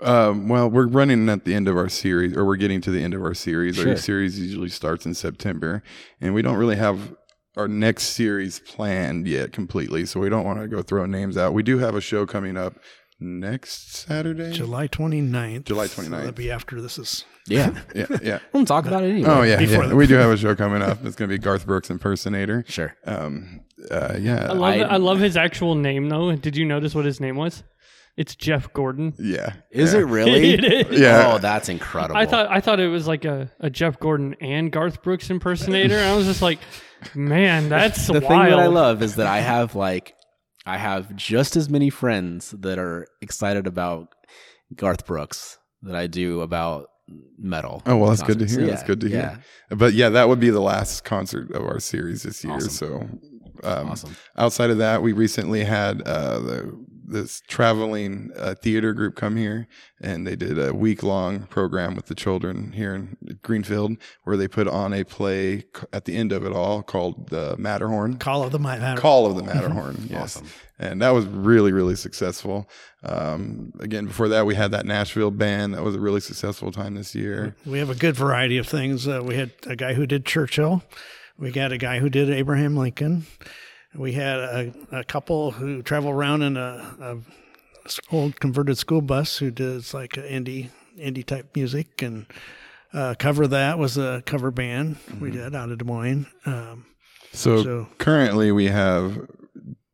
Um, 0.02 0.47
well, 0.47 0.70
we're 0.70 0.88
running 0.88 1.28
at 1.30 1.45
the 1.45 1.54
end 1.54 1.68
of 1.68 1.76
our 1.78 1.89
series, 1.89 2.36
or 2.36 2.45
we're 2.45 2.56
getting 2.56 2.82
to 2.82 2.91
the 2.91 3.04
end 3.04 3.14
of 3.14 3.22
our 3.22 3.34
series. 3.34 3.76
Sure. 3.76 3.89
Our 3.89 3.95
series 3.97 4.39
usually 4.39 4.70
starts 4.70 5.06
in 5.06 5.14
September, 5.14 5.84
and 6.22 6.34
we 6.34 6.41
don't 6.41 6.56
really 6.58 6.78
have 6.78 7.14
our 7.58 7.68
next 7.68 8.04
series 8.04 8.60
planned 8.60 9.28
yet 9.28 9.52
completely. 9.52 10.06
So 10.06 10.20
we 10.20 10.30
don't 10.30 10.45
want 10.45 10.60
to 10.62 10.68
go 10.68 10.82
throwing 10.82 11.12
names 11.12 11.38
out. 11.38 11.54
We 11.54 11.64
do 11.64 11.80
have 11.80 11.95
a 11.95 12.02
show 12.02 12.26
coming 12.26 12.56
up 12.56 12.76
next 13.20 13.93
Saturday. 13.97 14.54
July 14.54 14.88
29th. 14.88 15.66
July 15.66 15.88
So 15.88 16.04
29th. 16.04 16.10
that'll 16.12 16.32
be 16.32 16.50
after 16.52 16.82
this 16.82 16.97
is. 16.97 17.26
Yeah, 17.47 17.82
Yeah, 17.95 18.06
yeah. 18.22 18.39
we'll 18.54 18.64
talk 18.66 18.86
about 18.86 19.04
it 19.04 19.10
anyway. 19.10 19.30
Oh 19.30 19.41
yeah, 19.41 19.58
Before 19.58 19.84
yeah. 19.84 19.89
the- 19.89 19.95
we 19.95 20.08
do 20.08 20.14
have 20.16 20.30
a 20.32 20.38
show 20.38 20.56
coming 20.56 20.82
up. 20.82 21.04
It's 21.04 21.16
going 21.18 21.30
to 21.30 21.36
be 21.36 21.39
Garth 21.39 21.66
Brooks 21.66 21.89
impersonator. 21.89 22.64
sure. 22.68 22.95
Um, 23.06 23.62
uh, 23.91 24.16
yeah, 24.20 24.45
I 24.52 24.54
love 24.54 24.62
I- 24.64 24.82
I, 24.82 24.95
love 24.97 25.20
his 25.20 25.36
actual 25.36 25.76
name 25.76 26.08
though. 26.10 26.34
Did 26.36 26.56
you 26.56 26.64
notice 26.64 26.93
what 26.95 27.04
his 27.06 27.20
name 27.20 27.36
was? 27.36 27.64
It's 28.18 28.36
Jeff 28.36 28.72
Gordon. 28.74 29.14
yeah. 29.18 29.53
Is 29.72 29.93
yeah. 29.93 29.99
it 29.99 30.03
really? 30.03 30.53
It 30.53 30.64
is. 30.91 30.99
Yeah. 30.99 31.32
Oh, 31.34 31.38
that's 31.38 31.70
incredible. 31.70 32.18
I 32.18 32.26
thought 32.26 32.49
I 32.49 32.60
thought 32.60 32.80
it 32.80 32.88
was 32.88 33.07
like 33.07 33.24
a, 33.26 33.49
a 33.60 33.70
Jeff 33.70 33.99
Gordon 33.99 34.36
and 34.41 34.72
Garth 34.72 35.01
Brooks 35.01 35.30
impersonator. 35.30 35.97
I 35.99 36.16
was 36.16 36.26
just 36.26 36.41
like, 36.41 36.60
man, 37.16 37.70
that's 37.70 38.07
the 38.07 38.14
wild. 38.14 38.24
thing 38.26 38.39
that 38.49 38.60
I 38.60 38.68
love 38.68 39.01
is 39.01 39.16
that 39.16 39.28
I 39.28 39.39
have 39.39 39.76
like 39.76 40.16
I 40.66 40.78
have 40.78 41.16
just 41.16 41.55
as 41.55 41.70
many 41.70 41.89
friends 41.89 42.53
that 42.60 42.78
are 42.78 43.07
excited 43.22 43.68
about 43.68 44.10
Garth 44.76 45.05
Brooks 45.05 45.57
that 45.84 45.95
I 45.95 46.07
do 46.07 46.41
about 46.41 46.88
metal. 47.38 47.82
Oh 47.86 47.95
well, 47.97 48.10
that's 48.10 48.22
good 48.22 48.39
to 48.39 48.45
concerts. 48.45 48.51
hear. 48.57 48.66
Yeah, 48.66 48.72
that's 48.72 48.84
good 48.84 49.01
to 49.01 49.10
yeah. 49.10 49.30
hear. 49.70 49.78
But 49.78 49.93
yeah, 49.93 50.10
that 50.10 50.28
would 50.28 50.39
be 50.39 50.49
the 50.49 50.60
last 50.62 51.05
concert 51.05 51.51
of 51.51 51.64
our 51.64 51.80
series 51.80 52.24
this 52.24 52.43
year. 52.43 52.55
Awesome. 52.55 52.70
So, 52.70 52.95
um, 53.64 53.89
Awesome. 53.91 54.16
outside 54.38 54.70
of 54.70 54.78
that, 54.80 55.01
we 55.01 55.14
recently 55.14 55.64
had 55.64 56.01
uh, 56.03 56.39
the 56.39 56.86
this 57.10 57.41
traveling 57.47 58.32
uh, 58.38 58.55
theater 58.55 58.93
group 58.93 59.16
come 59.16 59.36
here, 59.36 59.68
and 60.01 60.26
they 60.26 60.36
did 60.36 60.57
a 60.60 60.74
week 60.74 61.03
long 61.03 61.43
program 61.43 61.95
with 61.95 62.05
the 62.05 62.16
children 62.16 62.72
here 62.74 62.93
in 62.95 63.18
Greenfield, 63.41 63.97
where 64.24 64.38
they 64.38 64.47
put 64.47 64.68
on 64.68 64.93
a 64.93 65.03
play 65.03 65.66
at 65.91 66.05
the 66.05 66.16
end 66.16 66.32
of 66.32 66.45
it 66.45 66.51
all 66.53 66.82
called 66.84 67.30
the 67.30 67.55
Matterhorn. 67.57 68.18
Call 68.18 68.43
of 68.43 68.51
the 68.51 68.60
Might 68.60 68.97
Call 68.97 69.26
of 69.26 69.36
the 69.36 69.43
Matterhorn. 69.53 70.07
yes. 70.10 70.38
Awesome. 70.38 70.47
And 70.82 71.01
that 71.01 71.10
was 71.10 71.26
really, 71.26 71.74
really 71.74 71.95
successful. 71.97 72.70
Um, 73.03 73.74
again, 73.80 74.05
before 74.05 74.30
that, 74.30 74.45
we 74.45 74.55
had 74.55 74.72
that 74.72 74.86
Nashville 74.86 75.32
band. 75.32 75.74
That 75.74 75.84
was 75.84 75.95
a 75.95 75.99
really 75.99 76.22
successful 76.22 76.72
time 76.72 76.95
this 76.95 77.14
year. 77.14 77.55
We 77.66 77.80
have 77.80 77.89
a 77.89 77.95
good 77.95 78.16
variety 78.16 78.57
of 78.57 78.68
things. 78.68 79.05
Uh, 79.07 79.22
we 79.24 79.36
had 79.36 79.51
a 79.68 79.76
guy 79.76 79.93
who 79.93 80.05
did 80.05 80.26
Churchill. 80.26 80.84
We 81.38 81.51
got 81.51 81.72
a 81.74 81.78
guy 81.78 81.99
who 81.99 82.10
did 82.10 82.30
Abraham 82.30 82.78
Lincoln. 82.78 83.26
We 83.96 84.14
had 84.14 84.40
a, 84.40 84.74
a 84.92 85.04
couple 85.04 85.52
who 85.52 85.82
travel 85.82 86.10
around 86.12 86.42
in 86.44 86.58
a 86.58 87.18
old 88.12 88.40
converted 88.40 88.78
school 88.78 89.02
bus 89.02 89.38
who 89.38 89.50
does 89.52 89.94
like 89.94 90.16
a 90.18 90.22
indie 90.22 90.70
indie 90.98 91.26
type 91.26 91.56
music 91.56 92.02
and 92.02 92.26
uh, 92.94 93.16
cover 93.18 93.48
that 93.48 93.80
was 93.80 93.98
a 93.98 94.22
cover 94.26 94.52
band 94.52 94.98
we 95.20 95.32
did 95.32 95.56
out 95.56 95.72
of 95.72 95.78
Des 95.78 95.86
Moines. 95.86 96.28
Um, 96.46 96.86
So, 97.32 97.64
So- 97.64 97.88
currently 97.98 98.52
we 98.52 98.68
have 98.68 99.28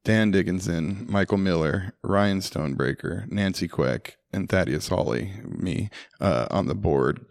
Dan 0.03 0.31
Dickinson, 0.31 1.05
Michael 1.09 1.37
Miller, 1.37 1.93
Ryan 2.03 2.39
Stonebreaker, 2.39 3.29
Nancy 3.31 3.67
Queck, 3.67 4.17
and 4.31 4.47
Thaddeus 4.47 4.87
Hawley, 4.89 5.33
me, 5.43 5.89
uh, 6.21 6.47
on 6.51 6.67
the 6.67 6.75
board. 6.75 7.25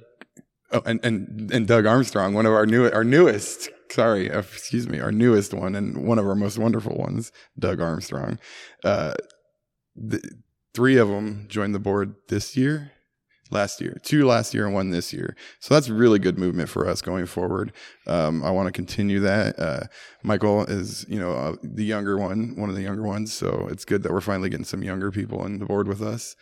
Oh, 0.72 0.82
and, 0.84 0.98
and, 1.04 1.50
and 1.52 1.66
Doug 1.68 1.86
Armstrong, 1.86 2.34
one 2.34 2.46
of 2.46 2.52
our 2.52 2.66
new, 2.66 2.90
our 2.90 3.04
newest, 3.04 3.68
sorry, 3.94 4.30
uh, 4.30 4.40
excuse 4.40 4.88
me, 4.88 4.98
our 4.98 5.12
newest 5.12 5.54
one 5.54 5.74
and 5.74 6.06
one 6.06 6.18
of 6.18 6.26
our 6.26 6.34
most 6.34 6.58
wonderful 6.58 6.96
ones, 6.96 7.30
Doug 7.58 7.80
Armstrong. 7.80 8.38
Uh, 8.82 9.14
the, 9.94 10.20
three 10.74 10.96
of 10.96 11.08
them 11.08 11.46
joined 11.48 11.74
the 11.74 11.78
board 11.78 12.16
this 12.28 12.56
year, 12.56 12.90
last 13.50 13.80
year, 13.80 14.00
two 14.02 14.26
last 14.26 14.52
year 14.52 14.66
and 14.66 14.74
one 14.74 14.90
this 14.90 15.12
year. 15.12 15.36
So 15.60 15.74
that's 15.74 15.88
really 15.88 16.18
good 16.18 16.38
movement 16.38 16.68
for 16.68 16.88
us 16.88 17.00
going 17.00 17.26
forward. 17.26 17.72
Um, 18.06 18.42
I 18.42 18.50
want 18.50 18.66
to 18.66 18.72
continue 18.72 19.20
that. 19.20 19.58
Uh, 19.58 19.84
Michael 20.24 20.64
is, 20.64 21.06
you 21.08 21.20
know, 21.20 21.32
uh, 21.32 21.56
the 21.62 21.84
younger 21.84 22.18
one, 22.18 22.56
one 22.56 22.68
of 22.68 22.74
the 22.74 22.82
younger 22.82 23.02
ones. 23.02 23.32
So 23.32 23.68
it's 23.70 23.84
good 23.84 24.02
that 24.02 24.12
we're 24.12 24.20
finally 24.20 24.50
getting 24.50 24.64
some 24.64 24.82
younger 24.82 25.12
people 25.12 25.38
on 25.38 25.60
the 25.60 25.66
board 25.66 25.86
with 25.86 26.02
us. 26.02 26.34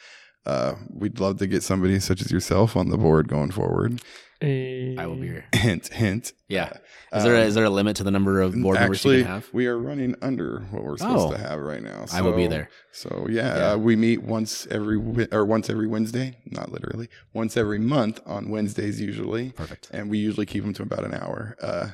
Uh, 0.45 0.75
we'd 0.93 1.21
love 1.21 1.39
to 1.39 1.47
get 1.47 1.63
somebody 1.63 2.01
such 2.01 2.21
as 2.21 2.31
yourself 2.33 2.77
on 2.77 2.89
the 2.89 2.99
board 2.99 3.29
going 3.29 3.51
forward. 3.51 4.01
I 4.43 5.07
will 5.07 5.15
be 5.15 5.29
here. 5.29 5.45
Hint, 5.55 5.87
hint. 5.93 6.33
Yeah. 6.49 6.73
Is 7.15 7.23
there 7.23 7.37
a, 7.37 7.43
is 7.43 7.55
there 7.55 7.65
a 7.65 7.71
limit 7.71 7.95
to 7.99 8.03
the 8.03 8.11
number 8.11 8.41
of 8.41 8.61
board 8.61 8.75
members 8.75 8.99
Actually, 8.99 9.19
you 9.19 9.23
can 9.23 9.33
have? 9.35 9.49
we 9.53 9.69
are 9.69 9.79
running 9.79 10.17
under 10.21 10.67
what 10.73 10.83
we're 10.83 10.97
supposed 10.97 11.29
Oh. 11.29 11.31
to 11.31 11.39
have 11.39 11.61
right 11.61 11.81
now. 11.83 12.07
I 12.13 12.23
will 12.23 12.33
be 12.33 12.47
So- 12.47 12.51
there. 12.51 12.69
So 12.91 13.27
yeah, 13.31 13.57
Yeah. 13.57 13.71
Uh, 13.73 13.77
we 13.77 13.95
meet 13.95 14.25
once 14.25 14.67
every 14.69 14.97
or 15.31 15.45
once 15.45 15.71
every 15.71 15.87
Wednesday, 15.87 16.39
not 16.51 16.73
literally, 16.73 17.09
once 17.33 17.57
every 17.57 17.79
month 17.79 18.19
on 18.27 18.49
Wednesdays 18.51 19.01
usually. 19.01 19.51
Perfect. 19.51 19.91
and 19.93 20.11
we 20.11 20.19
usually 20.19 20.45
keep 20.47 20.65
them 20.65 20.73
to 20.75 20.83
about 20.83 21.05
an 21.05 21.15
hour. 21.15 21.57
Uh, 21.63 21.89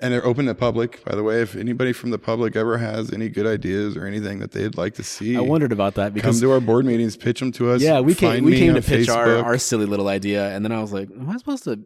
and 0.00 0.12
they're 0.12 0.24
open 0.24 0.46
to 0.46 0.54
public. 0.54 1.04
By 1.04 1.14
the 1.16 1.22
way, 1.22 1.42
if 1.42 1.56
anybody 1.56 1.92
from 1.92 2.10
the 2.10 2.18
public 2.18 2.54
ever 2.56 2.78
has 2.78 3.12
any 3.12 3.28
good 3.28 3.46
ideas 3.46 3.96
or 3.96 4.06
anything 4.06 4.38
that 4.40 4.52
they'd 4.52 4.76
like 4.76 4.94
to 4.94 5.02
see, 5.02 5.36
I 5.36 5.40
wondered 5.40 5.72
about 5.72 5.94
that 5.94 6.14
because 6.14 6.36
come 6.36 6.40
to 6.48 6.52
our 6.52 6.60
board 6.60 6.84
meetings, 6.86 7.16
pitch 7.16 7.40
them 7.40 7.52
to 7.52 7.70
us. 7.70 7.82
yeah, 7.82 8.00
we 8.00 8.14
came 8.14 8.44
we 8.44 8.58
came 8.58 8.74
to 8.74 8.82
pitch 8.82 9.08
our, 9.08 9.38
our 9.38 9.58
silly 9.58 9.86
little 9.86 10.08
idea, 10.08 10.50
and 10.54 10.64
then 10.64 10.72
I 10.72 10.80
was 10.80 10.92
like, 10.92 11.10
am 11.10 11.28
I 11.28 11.36
supposed 11.36 11.64
to 11.64 11.80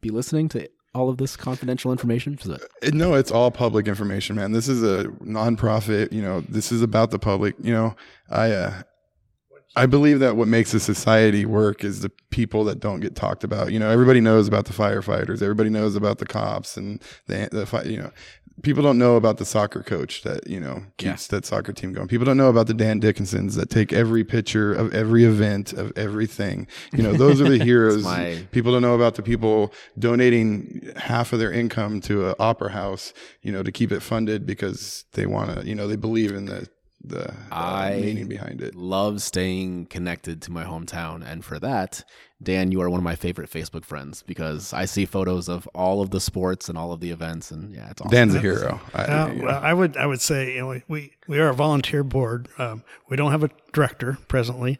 be 0.00 0.10
listening 0.10 0.48
to 0.50 0.68
all 0.94 1.08
of 1.08 1.16
this 1.16 1.36
confidential 1.36 1.90
information? 1.92 2.36
So- 2.38 2.54
Uh, 2.54 2.90
No, 2.92 3.14
it's 3.14 3.30
all 3.30 3.50
public 3.50 3.88
information, 3.88 4.36
man. 4.36 4.52
This 4.52 4.68
is 4.68 4.82
a 4.82 5.04
nonprofit. 5.24 6.12
You 6.12 6.20
know, 6.22 6.40
this 6.48 6.70
is 6.72 6.82
about 6.82 7.10
the 7.10 7.18
public. 7.18 7.54
You 7.62 7.72
know, 7.72 7.96
I 8.30 8.50
uh, 8.50 8.82
I 9.74 9.86
believe 9.86 10.18
that 10.20 10.36
what 10.36 10.48
makes 10.48 10.74
a 10.74 10.80
society 10.80 11.46
work 11.46 11.82
is 11.82 12.00
the 12.02 12.10
people 12.30 12.64
that 12.64 12.78
don't 12.80 13.00
get 13.00 13.14
talked 13.14 13.42
about. 13.42 13.72
You 13.72 13.78
know, 13.78 13.88
everybody 13.90 14.20
knows 14.20 14.46
about 14.48 14.66
the 14.66 14.72
firefighters. 14.74 15.40
Everybody 15.42 15.70
knows 15.70 15.96
about 15.96 16.18
the 16.18 16.26
cops 16.26 16.76
and 16.76 17.02
the 17.26 17.48
the 17.50 17.66
fi- 17.66 17.84
you 17.84 17.96
know. 17.96 18.12
People 18.62 18.82
don't 18.82 18.98
know 18.98 19.16
about 19.16 19.38
the 19.38 19.46
soccer 19.46 19.82
coach 19.82 20.22
that 20.24 20.46
you 20.46 20.60
know 20.60 20.84
keeps 20.98 21.26
that 21.28 21.46
soccer 21.46 21.72
team 21.72 21.94
going. 21.94 22.06
People 22.06 22.26
don't 22.26 22.36
know 22.36 22.50
about 22.50 22.66
the 22.66 22.74
Dan 22.74 23.00
Dickinsons 23.00 23.54
that 23.56 23.70
take 23.70 23.94
every 23.94 24.24
picture 24.24 24.74
of 24.74 24.92
every 24.94 25.24
event 25.24 25.72
of 25.72 25.90
everything. 25.96 26.66
You 26.92 27.02
know, 27.02 27.14
those 27.14 27.40
are 27.40 27.48
the 27.48 27.64
heroes. 27.64 28.04
my- 28.04 28.46
People 28.52 28.70
don't 28.72 28.82
know 28.82 28.94
about 28.94 29.14
the 29.14 29.22
people 29.22 29.72
donating 29.98 30.92
half 30.96 31.32
of 31.32 31.38
their 31.38 31.50
income 31.50 32.02
to 32.02 32.28
an 32.28 32.34
opera 32.38 32.70
house, 32.72 33.14
you 33.40 33.50
know, 33.50 33.62
to 33.62 33.72
keep 33.72 33.90
it 33.90 34.00
funded 34.00 34.44
because 34.44 35.06
they 35.14 35.24
want 35.26 35.58
to, 35.58 35.66
you 35.66 35.74
know, 35.74 35.88
they 35.88 35.96
believe 35.96 36.32
in 36.32 36.44
the 36.44 36.68
the 37.04 37.30
uh, 37.30 37.34
I- 37.50 37.98
meaning 38.00 38.28
behind 38.28 38.60
it. 38.60 38.74
love 38.74 39.22
staying 39.22 39.86
connected 39.86 40.40
to 40.42 40.52
my 40.52 40.64
hometown. 40.64 41.22
And 41.26 41.44
for 41.44 41.58
that, 41.58 42.04
Dan, 42.42 42.70
you 42.72 42.80
are 42.80 42.88
one 42.90 42.98
of 42.98 43.04
my 43.04 43.16
favorite 43.16 43.50
Facebook 43.50 43.84
friends 43.84 44.22
because 44.26 44.72
I 44.72 44.84
see 44.84 45.04
photos 45.04 45.48
of 45.48 45.66
all 45.74 46.00
of 46.00 46.10
the 46.10 46.20
sports 46.20 46.68
and 46.68 46.76
all 46.78 46.92
of 46.92 47.00
the 47.00 47.10
events. 47.10 47.50
And 47.50 47.74
yeah, 47.74 47.90
it's 47.90 48.00
awesome. 48.00 48.10
Dan's 48.12 48.34
a 48.34 48.40
hero. 48.40 48.80
I, 48.94 49.02
Uh, 49.04 49.26
you 49.28 49.34
know. 49.40 49.44
well, 49.46 49.60
I 49.62 49.74
would 49.74 49.96
I 49.96 50.06
would 50.06 50.20
say 50.20 50.54
you 50.54 50.60
know, 50.60 50.68
we- 50.68 50.84
we 50.88 51.12
we 51.28 51.38
are 51.40 51.48
a 51.48 51.54
volunteer 51.54 52.02
board. 52.04 52.48
Um, 52.58 52.84
we 53.08 53.16
don't 53.16 53.30
have 53.32 53.42
a 53.44 53.50
director 53.72 54.18
presently, 54.28 54.78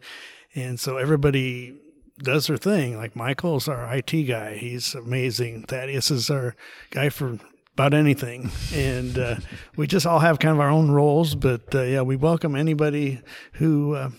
and 0.55 0.79
so 0.79 0.97
everybody 0.97 1.77
does 2.19 2.47
their 2.47 2.57
thing. 2.57 2.95
Like 2.95 3.15
Michael's 3.15 3.67
our 3.67 3.83
IT 3.95 4.11
guy; 4.27 4.55
he's 4.55 4.93
amazing. 4.95 5.63
Thaddeus 5.63 6.11
is 6.11 6.29
our 6.29 6.55
guy 6.91 7.09
for 7.09 7.39
about 7.73 7.93
anything, 7.93 8.51
and 8.73 9.17
uh, 9.17 9.35
we 9.75 9.87
just 9.87 10.05
all 10.05 10.19
have 10.19 10.39
kind 10.39 10.53
of 10.53 10.59
our 10.59 10.69
own 10.69 10.91
roles. 10.91 11.35
But 11.35 11.73
uh, 11.73 11.81
yeah, 11.83 12.01
we 12.01 12.15
welcome 12.15 12.55
anybody 12.55 13.21
who 13.53 13.95
uh, 13.95 14.09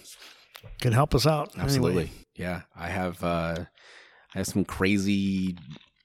can 0.81 0.93
help 0.93 1.15
us 1.15 1.27
out. 1.27 1.51
anyway. 1.55 1.65
Absolutely. 1.65 2.11
Yeah. 2.35 2.63
I 2.77 2.89
have 2.89 3.23
uh 3.23 3.65
I 4.35 4.39
have 4.39 4.47
some 4.47 4.65
crazy 4.65 5.57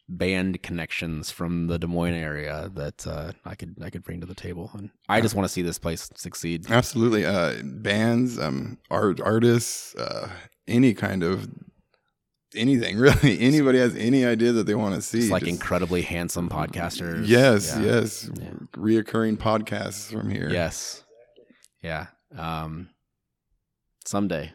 band 0.07 0.61
connections 0.63 1.29
from 1.31 1.67
the 1.67 1.77
Des 1.77 1.87
Moines 1.87 2.13
area 2.13 2.69
that 2.73 3.05
uh, 3.07 3.31
I 3.45 3.55
could 3.55 3.75
I 3.81 3.89
could 3.89 4.03
bring 4.03 4.21
to 4.21 4.27
the 4.27 4.35
table. 4.35 4.69
And 4.73 4.91
I 5.07 5.21
just 5.21 5.35
want 5.35 5.45
to 5.45 5.53
see 5.53 5.61
this 5.61 5.79
place 5.79 6.09
succeed. 6.15 6.69
Absolutely. 6.69 7.25
Uh, 7.25 7.55
bands, 7.63 8.37
um, 8.39 8.77
art, 8.91 9.19
artists, 9.21 9.95
uh, 9.95 10.29
any 10.67 10.93
kind 10.93 11.23
of 11.23 11.47
anything 12.55 12.97
really. 13.05 13.39
Anybody 13.39 13.79
has 13.79 13.95
any 13.95 14.25
idea 14.25 14.51
that 14.53 14.65
they 14.65 14.75
want 14.75 14.95
to 14.95 15.01
see. 15.01 15.19
It's 15.19 15.29
like 15.29 15.41
just- 15.43 15.51
incredibly 15.51 16.01
handsome 16.01 16.49
podcasters. 16.49 17.27
Yes, 17.27 17.75
Yeah. 17.77 17.83
yes. 17.85 18.29
Reoccurring 18.73 19.37
podcasts 19.37 20.11
from 20.11 20.29
here. 20.29 20.49
Yes. 20.49 21.03
Yeah. 21.81 22.07
Um 22.37 22.89
someday. 24.05 24.51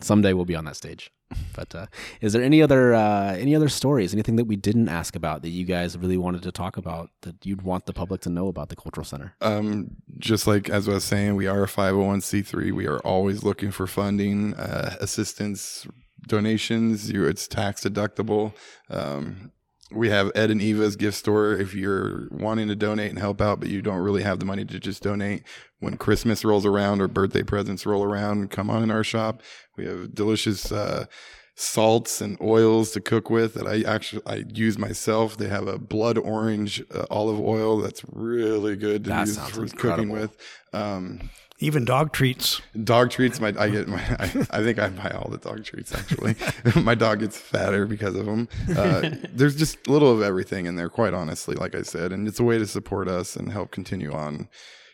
Someday 0.00 0.32
we'll 0.32 0.44
be 0.44 0.56
on 0.56 0.64
that 0.64 0.76
stage. 0.76 1.10
But 1.56 1.74
uh, 1.74 1.86
is 2.20 2.32
there 2.32 2.42
any 2.42 2.62
other 2.62 2.94
uh, 2.94 3.32
any 3.34 3.56
other 3.56 3.68
stories, 3.68 4.12
anything 4.12 4.36
that 4.36 4.44
we 4.44 4.54
didn't 4.56 4.88
ask 4.88 5.16
about 5.16 5.42
that 5.42 5.48
you 5.48 5.64
guys 5.64 5.96
really 5.96 6.16
wanted 6.18 6.42
to 6.42 6.52
talk 6.52 6.76
about 6.76 7.10
that 7.22 7.44
you'd 7.44 7.62
want 7.62 7.86
the 7.86 7.92
public 7.92 8.20
to 8.22 8.30
know 8.30 8.46
about 8.48 8.68
the 8.68 8.76
cultural 8.76 9.04
center? 9.04 9.34
Um, 9.40 9.96
just 10.18 10.46
like 10.46 10.68
as 10.68 10.88
I 10.88 10.92
was 10.92 11.04
saying, 11.04 11.34
we 11.34 11.46
are 11.48 11.64
a 11.64 11.66
501c3. 11.66 12.72
We 12.72 12.86
are 12.86 12.98
always 12.98 13.42
looking 13.42 13.70
for 13.72 13.86
funding, 13.88 14.54
uh, 14.54 14.96
assistance, 15.00 15.86
donations. 16.26 17.10
You, 17.10 17.26
it's 17.26 17.46
tax 17.46 17.82
deductible. 17.82 18.54
Um, 18.90 19.52
we 19.90 20.08
have 20.08 20.32
Ed 20.34 20.50
and 20.50 20.60
Eva's 20.60 20.96
gift 20.96 21.16
store. 21.16 21.52
If 21.52 21.74
you're 21.74 22.28
wanting 22.30 22.68
to 22.68 22.76
donate 22.76 23.10
and 23.10 23.18
help 23.18 23.40
out, 23.40 23.60
but 23.60 23.68
you 23.68 23.82
don't 23.82 24.00
really 24.00 24.22
have 24.22 24.40
the 24.40 24.44
money 24.44 24.64
to 24.64 24.80
just 24.80 25.02
donate, 25.02 25.44
when 25.78 25.96
Christmas 25.96 26.44
rolls 26.44 26.66
around 26.66 27.00
or 27.00 27.08
birthday 27.08 27.42
presents 27.42 27.86
roll 27.86 28.02
around, 28.02 28.50
come 28.50 28.70
on 28.70 28.82
in 28.82 28.90
our 28.90 29.04
shop. 29.04 29.42
We 29.76 29.86
have 29.86 30.14
delicious 30.14 30.72
uh, 30.72 31.06
salts 31.54 32.20
and 32.20 32.40
oils 32.40 32.90
to 32.92 33.00
cook 33.00 33.30
with 33.30 33.54
that 33.54 33.66
I 33.66 33.82
actually 33.82 34.22
I 34.26 34.44
use 34.52 34.78
myself. 34.78 35.36
They 35.36 35.48
have 35.48 35.68
a 35.68 35.78
blood 35.78 36.18
orange 36.18 36.82
uh, 36.92 37.06
olive 37.10 37.38
oil 37.40 37.78
that's 37.78 38.02
really 38.10 38.76
good 38.76 39.04
to 39.04 39.10
That 39.10 39.26
use 39.28 39.38
for 39.38 39.66
cooking 39.68 40.08
with. 40.08 40.36
Um, 40.72 41.30
Even 41.64 41.84
dog 41.84 42.12
treats. 42.12 42.60
dog 42.84 43.10
treats. 43.10 43.40
My 43.40 43.54
I 43.58 43.70
get 43.70 43.88
my 43.88 44.00
I, 44.18 44.24
I 44.50 44.62
think 44.62 44.78
I 44.78 44.90
buy 44.90 45.10
all 45.10 45.30
the 45.30 45.38
dog 45.38 45.64
treats 45.64 45.94
actually. 45.94 46.36
my 46.82 46.94
dog 46.94 47.20
gets 47.20 47.38
fatter 47.38 47.86
because 47.86 48.14
of 48.14 48.26
them. 48.26 48.48
Uh, 48.76 49.10
there's 49.32 49.56
just 49.56 49.86
a 49.86 49.92
little 49.92 50.12
of 50.12 50.20
everything 50.20 50.66
in 50.66 50.76
there, 50.76 50.90
quite 50.90 51.14
honestly. 51.14 51.54
Like 51.54 51.74
I 51.74 51.82
said, 51.82 52.12
and 52.12 52.28
it's 52.28 52.38
a 52.38 52.44
way 52.44 52.58
to 52.58 52.66
support 52.66 53.08
us 53.08 53.34
and 53.34 53.50
help 53.50 53.70
continue 53.70 54.12
on. 54.12 54.48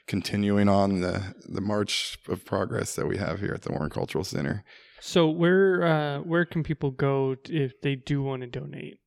Continuing 0.07 0.69
on 0.69 1.03
the 1.03 1.35
the 1.49 1.61
march 1.61 2.19
of 2.29 2.45
progress 2.45 2.97
that 2.97 3.07
we 3.07 3.17
have 3.17 3.39
here 3.39 3.53
at 3.53 3.63
the 3.63 3.71
Warren 3.71 3.91
Cultural 3.91 4.25
Center. 4.25 4.65
So 5.01 5.29
where 5.29 5.85
uh, 5.85 6.19
where 6.21 6.45
can 6.45 6.65
people 6.65 6.91
go 6.91 7.37
if 7.49 7.81
they 7.81 7.95
do 7.95 8.21
want 8.23 8.43
to 8.43 8.49
donate? 8.49 8.99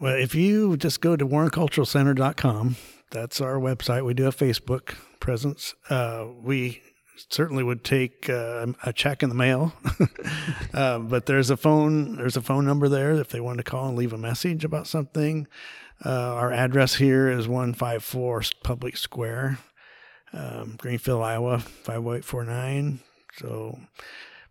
Well, 0.00 0.14
if 0.14 0.34
you 0.34 0.76
just 0.78 1.00
go 1.00 1.14
to 1.14 1.26
warrenculturalcenter.com, 1.26 2.76
that's 3.10 3.40
our 3.40 3.56
website. 3.56 4.04
We 4.04 4.14
do 4.14 4.22
have 4.22 4.36
Facebook 4.36 4.94
presence. 5.20 5.74
Uh, 5.88 6.26
we 6.42 6.82
certainly 7.28 7.62
would 7.62 7.84
take 7.84 8.28
uh, 8.28 8.66
a 8.84 8.92
check 8.92 9.22
in 9.22 9.28
the 9.28 9.34
mail, 9.34 9.72
uh, 10.74 10.98
but 10.98 11.26
there's 11.26 11.50
a 11.50 11.56
phone. 11.56 12.16
There's 12.16 12.36
a 12.36 12.42
phone 12.42 12.64
number 12.64 12.88
there 12.88 13.12
if 13.12 13.28
they 13.28 13.40
want 13.40 13.58
to 13.58 13.64
call 13.64 13.88
and 13.88 13.96
leave 13.96 14.12
a 14.12 14.18
message 14.18 14.64
about 14.64 14.86
something. 14.86 15.46
Uh, 16.04 16.34
our 16.34 16.52
address 16.52 16.94
here 16.94 17.28
is 17.28 17.46
154 17.46 18.42
Public 18.64 18.96
Square, 18.96 19.58
um, 20.32 20.76
Greenfield, 20.78 21.22
Iowa 21.22 21.58
50849. 21.58 23.00
So, 23.36 23.78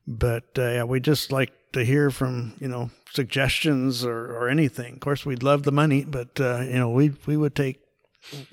but 0.06 0.58
uh, 0.58 0.70
yeah, 0.70 0.84
we 0.84 1.00
just 1.00 1.32
like 1.32 1.52
to 1.74 1.84
hear 1.84 2.12
from 2.12 2.54
you 2.60 2.68
know 2.68 2.92
suggestions 3.12 4.06
or, 4.06 4.26
or 4.36 4.50
anything. 4.50 4.94
Of 4.94 5.00
course, 5.00 5.26
we'd 5.26 5.44
love 5.44 5.64
the 5.64 5.72
money, 5.72 6.06
but 6.06 6.40
uh, 6.40 6.62
you 6.62 6.78
know 6.78 6.90
we 6.90 7.14
we 7.26 7.36
would 7.36 7.56
take 7.56 7.80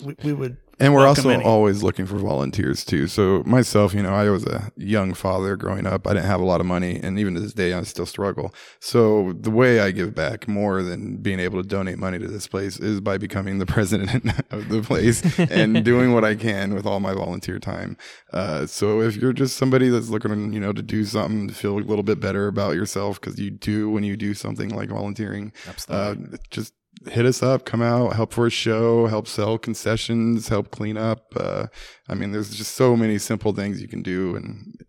we, 0.03 0.17
we 0.23 0.33
would 0.33 0.57
And 0.79 0.93
we're 0.93 1.07
also 1.07 1.31
any. 1.31 1.43
always 1.43 1.83
looking 1.83 2.05
for 2.05 2.18
volunteers 2.18 2.85
too. 2.85 3.07
So 3.07 3.43
myself, 3.47 3.95
you 3.95 4.03
know, 4.03 4.14
I 4.14 4.29
was 4.29 4.45
a 4.45 4.70
young 4.77 5.14
father 5.14 5.57
growing 5.57 5.87
up. 5.87 6.07
I 6.07 6.12
didn't 6.12 6.27
have 6.27 6.41
a 6.41 6.45
lot 6.45 6.61
of 6.61 6.66
money, 6.66 7.01
and 7.03 7.18
even 7.18 7.35
to 7.35 7.41
this 7.41 7.55
day, 7.55 7.72
I 7.72 7.83
still 7.85 8.05
struggle. 8.05 8.55
So 8.79 9.33
the 9.33 9.51
way 9.51 9.81
I 9.81 9.91
give 9.91 10.14
back 10.14 10.47
more 10.47 10.83
than 10.83 11.16
being 11.16 11.41
able 11.41 11.62
to 11.62 11.66
donate 11.66 11.99
money 11.99 12.18
to 12.18 12.29
this 12.29 12.47
place 12.47 12.79
is 12.79 13.01
by 13.01 13.16
becoming 13.16 13.59
the 13.59 13.66
president 13.77 14.31
of 14.51 14.68
the 14.68 14.83
place 14.83 15.39
and 15.51 15.83
doing 15.83 16.12
what 16.12 16.24
I 16.24 16.35
can 16.35 16.74
with 16.74 16.85
all 16.85 17.01
my 17.01 17.14
volunteer 17.14 17.59
time. 17.59 17.97
Uh, 18.33 18.66
so 18.66 19.01
if 19.01 19.16
you're 19.16 19.33
just 19.33 19.57
somebody 19.57 19.89
that's 19.89 20.11
looking, 20.11 20.53
you 20.53 20.61
know, 20.61 20.72
to 20.72 20.83
do 20.83 21.05
something 21.05 21.49
to 21.49 21.55
feel 21.55 21.79
a 21.79 21.81
little 21.81 22.03
bit 22.03 22.20
better 22.20 22.49
about 22.49 22.74
yourself, 22.74 23.18
because 23.18 23.39
you 23.39 23.51
do 23.51 23.89
when 23.89 24.05
you 24.05 24.16
do 24.16 24.35
something 24.35 24.68
like 24.68 24.91
volunteering, 24.91 25.53
Absolutely. 25.66 26.35
uh, 26.35 26.37
just 26.51 26.74
hit 27.09 27.26
us 27.26 27.42
up, 27.42 27.64
come 27.64 27.82
out, 27.82 28.14
help 28.14 28.32
for 28.32 28.46
a 28.46 28.50
show, 28.50 29.07
help 29.07 29.26
sell 29.26 29.59
concessions, 29.59 30.48
help 30.48 30.70
clean 30.70 30.96
up. 30.96 31.32
Uh, 31.36 31.66
I 32.09 32.14
mean, 32.14 32.32
there's 32.32 32.54
just 32.54 32.74
so 32.74 32.96
many 32.96 33.18
simple 33.18 33.52
things 33.52 33.80
you 33.80 33.88
can 33.88 34.02
do. 34.02 34.36
And 34.36 34.84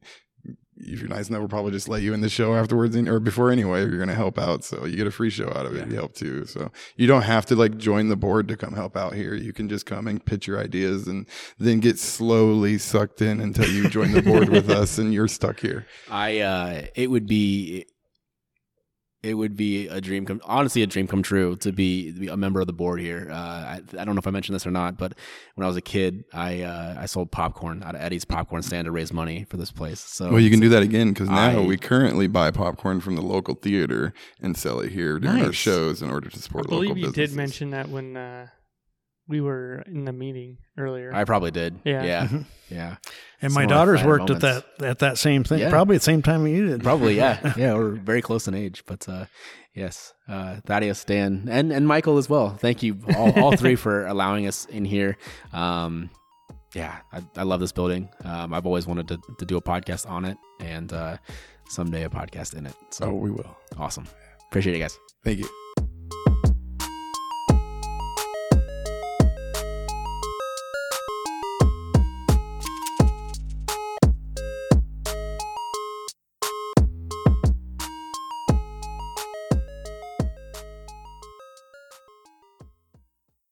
if 0.80 1.00
you're 1.00 1.10
nice 1.10 1.30
enough, 1.30 1.40
we'll 1.40 1.50
probably 1.50 1.72
just 1.72 1.90
let 1.90 2.02
you 2.02 2.14
in 2.14 2.22
the 2.22 2.30
show 2.30 2.56
afterwards 2.56 2.96
or 2.96 3.20
before 3.20 3.52
anyway, 3.52 3.82
if 3.82 3.90
you're 3.90 3.98
going 3.98 4.10
to 4.10 4.16
help 4.16 4.38
out. 4.38 4.64
So 4.64 4.86
you 4.86 4.96
get 4.96 5.08
a 5.08 5.12
free 5.12 5.30
show 5.30 5.50
out 5.50 5.66
of 5.66 5.76
it. 5.76 5.88
You 5.88 5.96
help 5.96 6.14
too. 6.14 6.46
So 6.46 6.72
you 6.96 7.08
don't 7.08 7.24
have 7.24 7.46
to 7.48 7.56
like 7.56 7.78
join 7.78 8.10
the 8.10 8.16
board 8.16 8.48
to 8.50 8.58
come 8.58 8.74
help 8.74 8.96
out 8.96 9.14
here. 9.14 9.34
You 9.34 9.54
can 9.54 9.70
just 9.70 9.86
come 9.86 10.08
and 10.08 10.24
pitch 10.24 10.48
your 10.48 10.60
ideas 10.60 11.08
and 11.08 11.28
then 11.58 11.80
get 11.80 12.00
slowly 12.00 12.78
sucked 12.78 13.22
in 13.22 13.42
until 13.42 13.70
you 13.70 13.90
join 13.90 14.12
the 14.12 14.22
board 14.22 14.50
with 14.52 14.70
us 14.70 14.98
and 14.98 15.14
you're 15.14 15.28
stuck 15.28 15.60
here. 15.60 15.86
I 16.10 16.40
uh 16.40 16.82
it 16.96 17.10
would 17.10 17.28
be 17.28 17.86
it 19.28 19.34
would 19.34 19.56
be 19.58 19.88
a 19.88 20.00
dream 20.00 20.26
come 20.26 20.40
honestly 20.46 20.82
a 20.84 20.88
dream 20.88 21.08
come 21.08 21.22
true 21.22 21.56
to 21.58 21.72
be, 21.72 22.12
to 22.14 22.20
be 22.20 22.28
a 22.28 22.38
member 22.38 22.60
of 22.62 22.68
the 22.68 22.74
board 22.74 23.00
here. 23.00 23.28
Uh, 23.32 23.36
I, 23.36 23.82
I 24.00 24.06
don't 24.06 24.16
know 24.16 24.20
if 24.20 24.28
I 24.28 24.32
mentioned 24.32 24.56
this 24.56 24.66
or 24.66 24.72
not, 24.72 24.98
but 24.98 25.14
when 25.56 25.66
I 25.66 25.68
was 25.68 25.78
a 25.78 25.82
kid, 25.82 26.24
I 26.34 26.62
uh, 26.62 26.96
I 26.98 27.06
sold 27.08 27.32
popcorn 27.32 27.84
out 27.84 27.96
of 27.96 28.02
Eddie's 28.02 28.26
popcorn 28.26 28.62
stand 28.64 28.86
to 28.86 28.92
raise 28.92 29.12
money 29.12 29.46
for 29.50 29.58
this 29.58 29.72
place. 29.72 30.00
So 30.00 30.32
Well, 30.32 30.40
you 30.40 30.50
can 30.50 30.60
do 30.60 30.70
that 30.70 30.84
again 30.84 31.10
because 31.14 31.30
now 31.30 31.60
I- 31.60 31.66
we 31.66 31.78
currently 31.78 32.28
buy 32.28 32.52
popcorn 32.52 33.02
from 33.02 33.16
the 33.16 33.22
local 33.22 33.56
theater 33.56 34.14
and 34.42 34.56
sell 34.58 34.80
it 34.80 34.92
here 34.92 35.20
during 35.20 35.44
our 35.44 35.54
shows 35.54 36.02
in 36.02 36.10
order 36.10 36.30
to 36.30 36.40
support 36.40 36.66
I 36.68 36.70
believe 36.70 36.90
local 36.90 36.98
you 37.00 37.06
businesses. 37.08 37.32
did 37.32 37.38
mention 37.38 37.70
that 37.72 37.90
when 37.90 38.16
uh, 38.18 38.48
we 39.28 39.42
were 39.42 39.84
in 39.88 40.06
the 40.06 40.14
meeting 40.14 40.58
earlier. 40.78 41.14
I 41.14 41.24
probably 41.26 41.52
did. 41.52 41.80
Yeah. 41.84 42.04
Yeah. 42.04 42.28
Yeah. 42.70 42.98
And 43.42 43.54
Some 43.54 43.62
my 43.64 43.66
daughters 43.66 44.02
favorite 44.02 44.20
worked 44.28 44.30
at 44.32 44.42
that 44.42 44.66
at 44.86 45.00
that 45.00 45.18
same 45.18 45.46
thing, 45.46 45.60
Yeah. 45.60 45.70
probably 45.70 45.96
at 45.96 46.02
the 46.02 46.06
same 46.06 46.22
time 46.22 46.46
you 46.48 46.68
did. 46.68 46.84
Probably, 46.84 47.16
yeah. 47.16 47.54
Yeah, 47.58 47.76
we're 47.76 47.92
very 47.92 48.22
close 48.22 48.46
in 48.50 48.54
age. 48.54 48.84
But 48.86 49.08
uh, 49.08 49.26
yes, 49.74 50.14
uh, 50.28 50.58
Thaddeus, 50.66 51.06
Dan, 51.06 51.48
and, 51.50 51.72
and 51.72 51.88
Michael 51.88 52.18
as 52.18 52.30
well. 52.30 52.50
Thank 52.58 52.84
you, 52.84 52.98
all, 53.16 53.32
all 53.40 53.56
three, 53.56 53.76
for 53.78 54.06
allowing 54.14 54.48
us 54.48 54.66
in 54.66 54.84
here. 54.84 55.16
Um, 55.54 56.10
yeah, 56.76 56.98
I, 57.14 57.22
I 57.38 57.44
love 57.44 57.62
this 57.62 57.72
building. 57.72 58.10
Um, 58.26 58.54
I've 58.54 58.66
always 58.66 58.86
wanted 58.86 59.08
to, 59.08 59.20
to 59.40 59.46
do 59.46 59.56
a 59.56 59.62
podcast 59.62 60.10
on 60.10 60.26
it 60.26 60.36
and 60.60 60.92
uh, 60.92 61.16
someday 61.70 62.04
a 62.04 62.10
podcast 62.10 62.54
in 62.54 62.66
it. 62.66 62.74
So 62.90 63.06
Oh, 63.06 63.14
we 63.14 63.32
will. 63.32 63.56
awesome. 63.78 64.08
Appreciate 64.50 64.76
it, 64.76 64.80
guys. 64.80 65.00
Thank 65.24 65.40
you. 65.40 65.67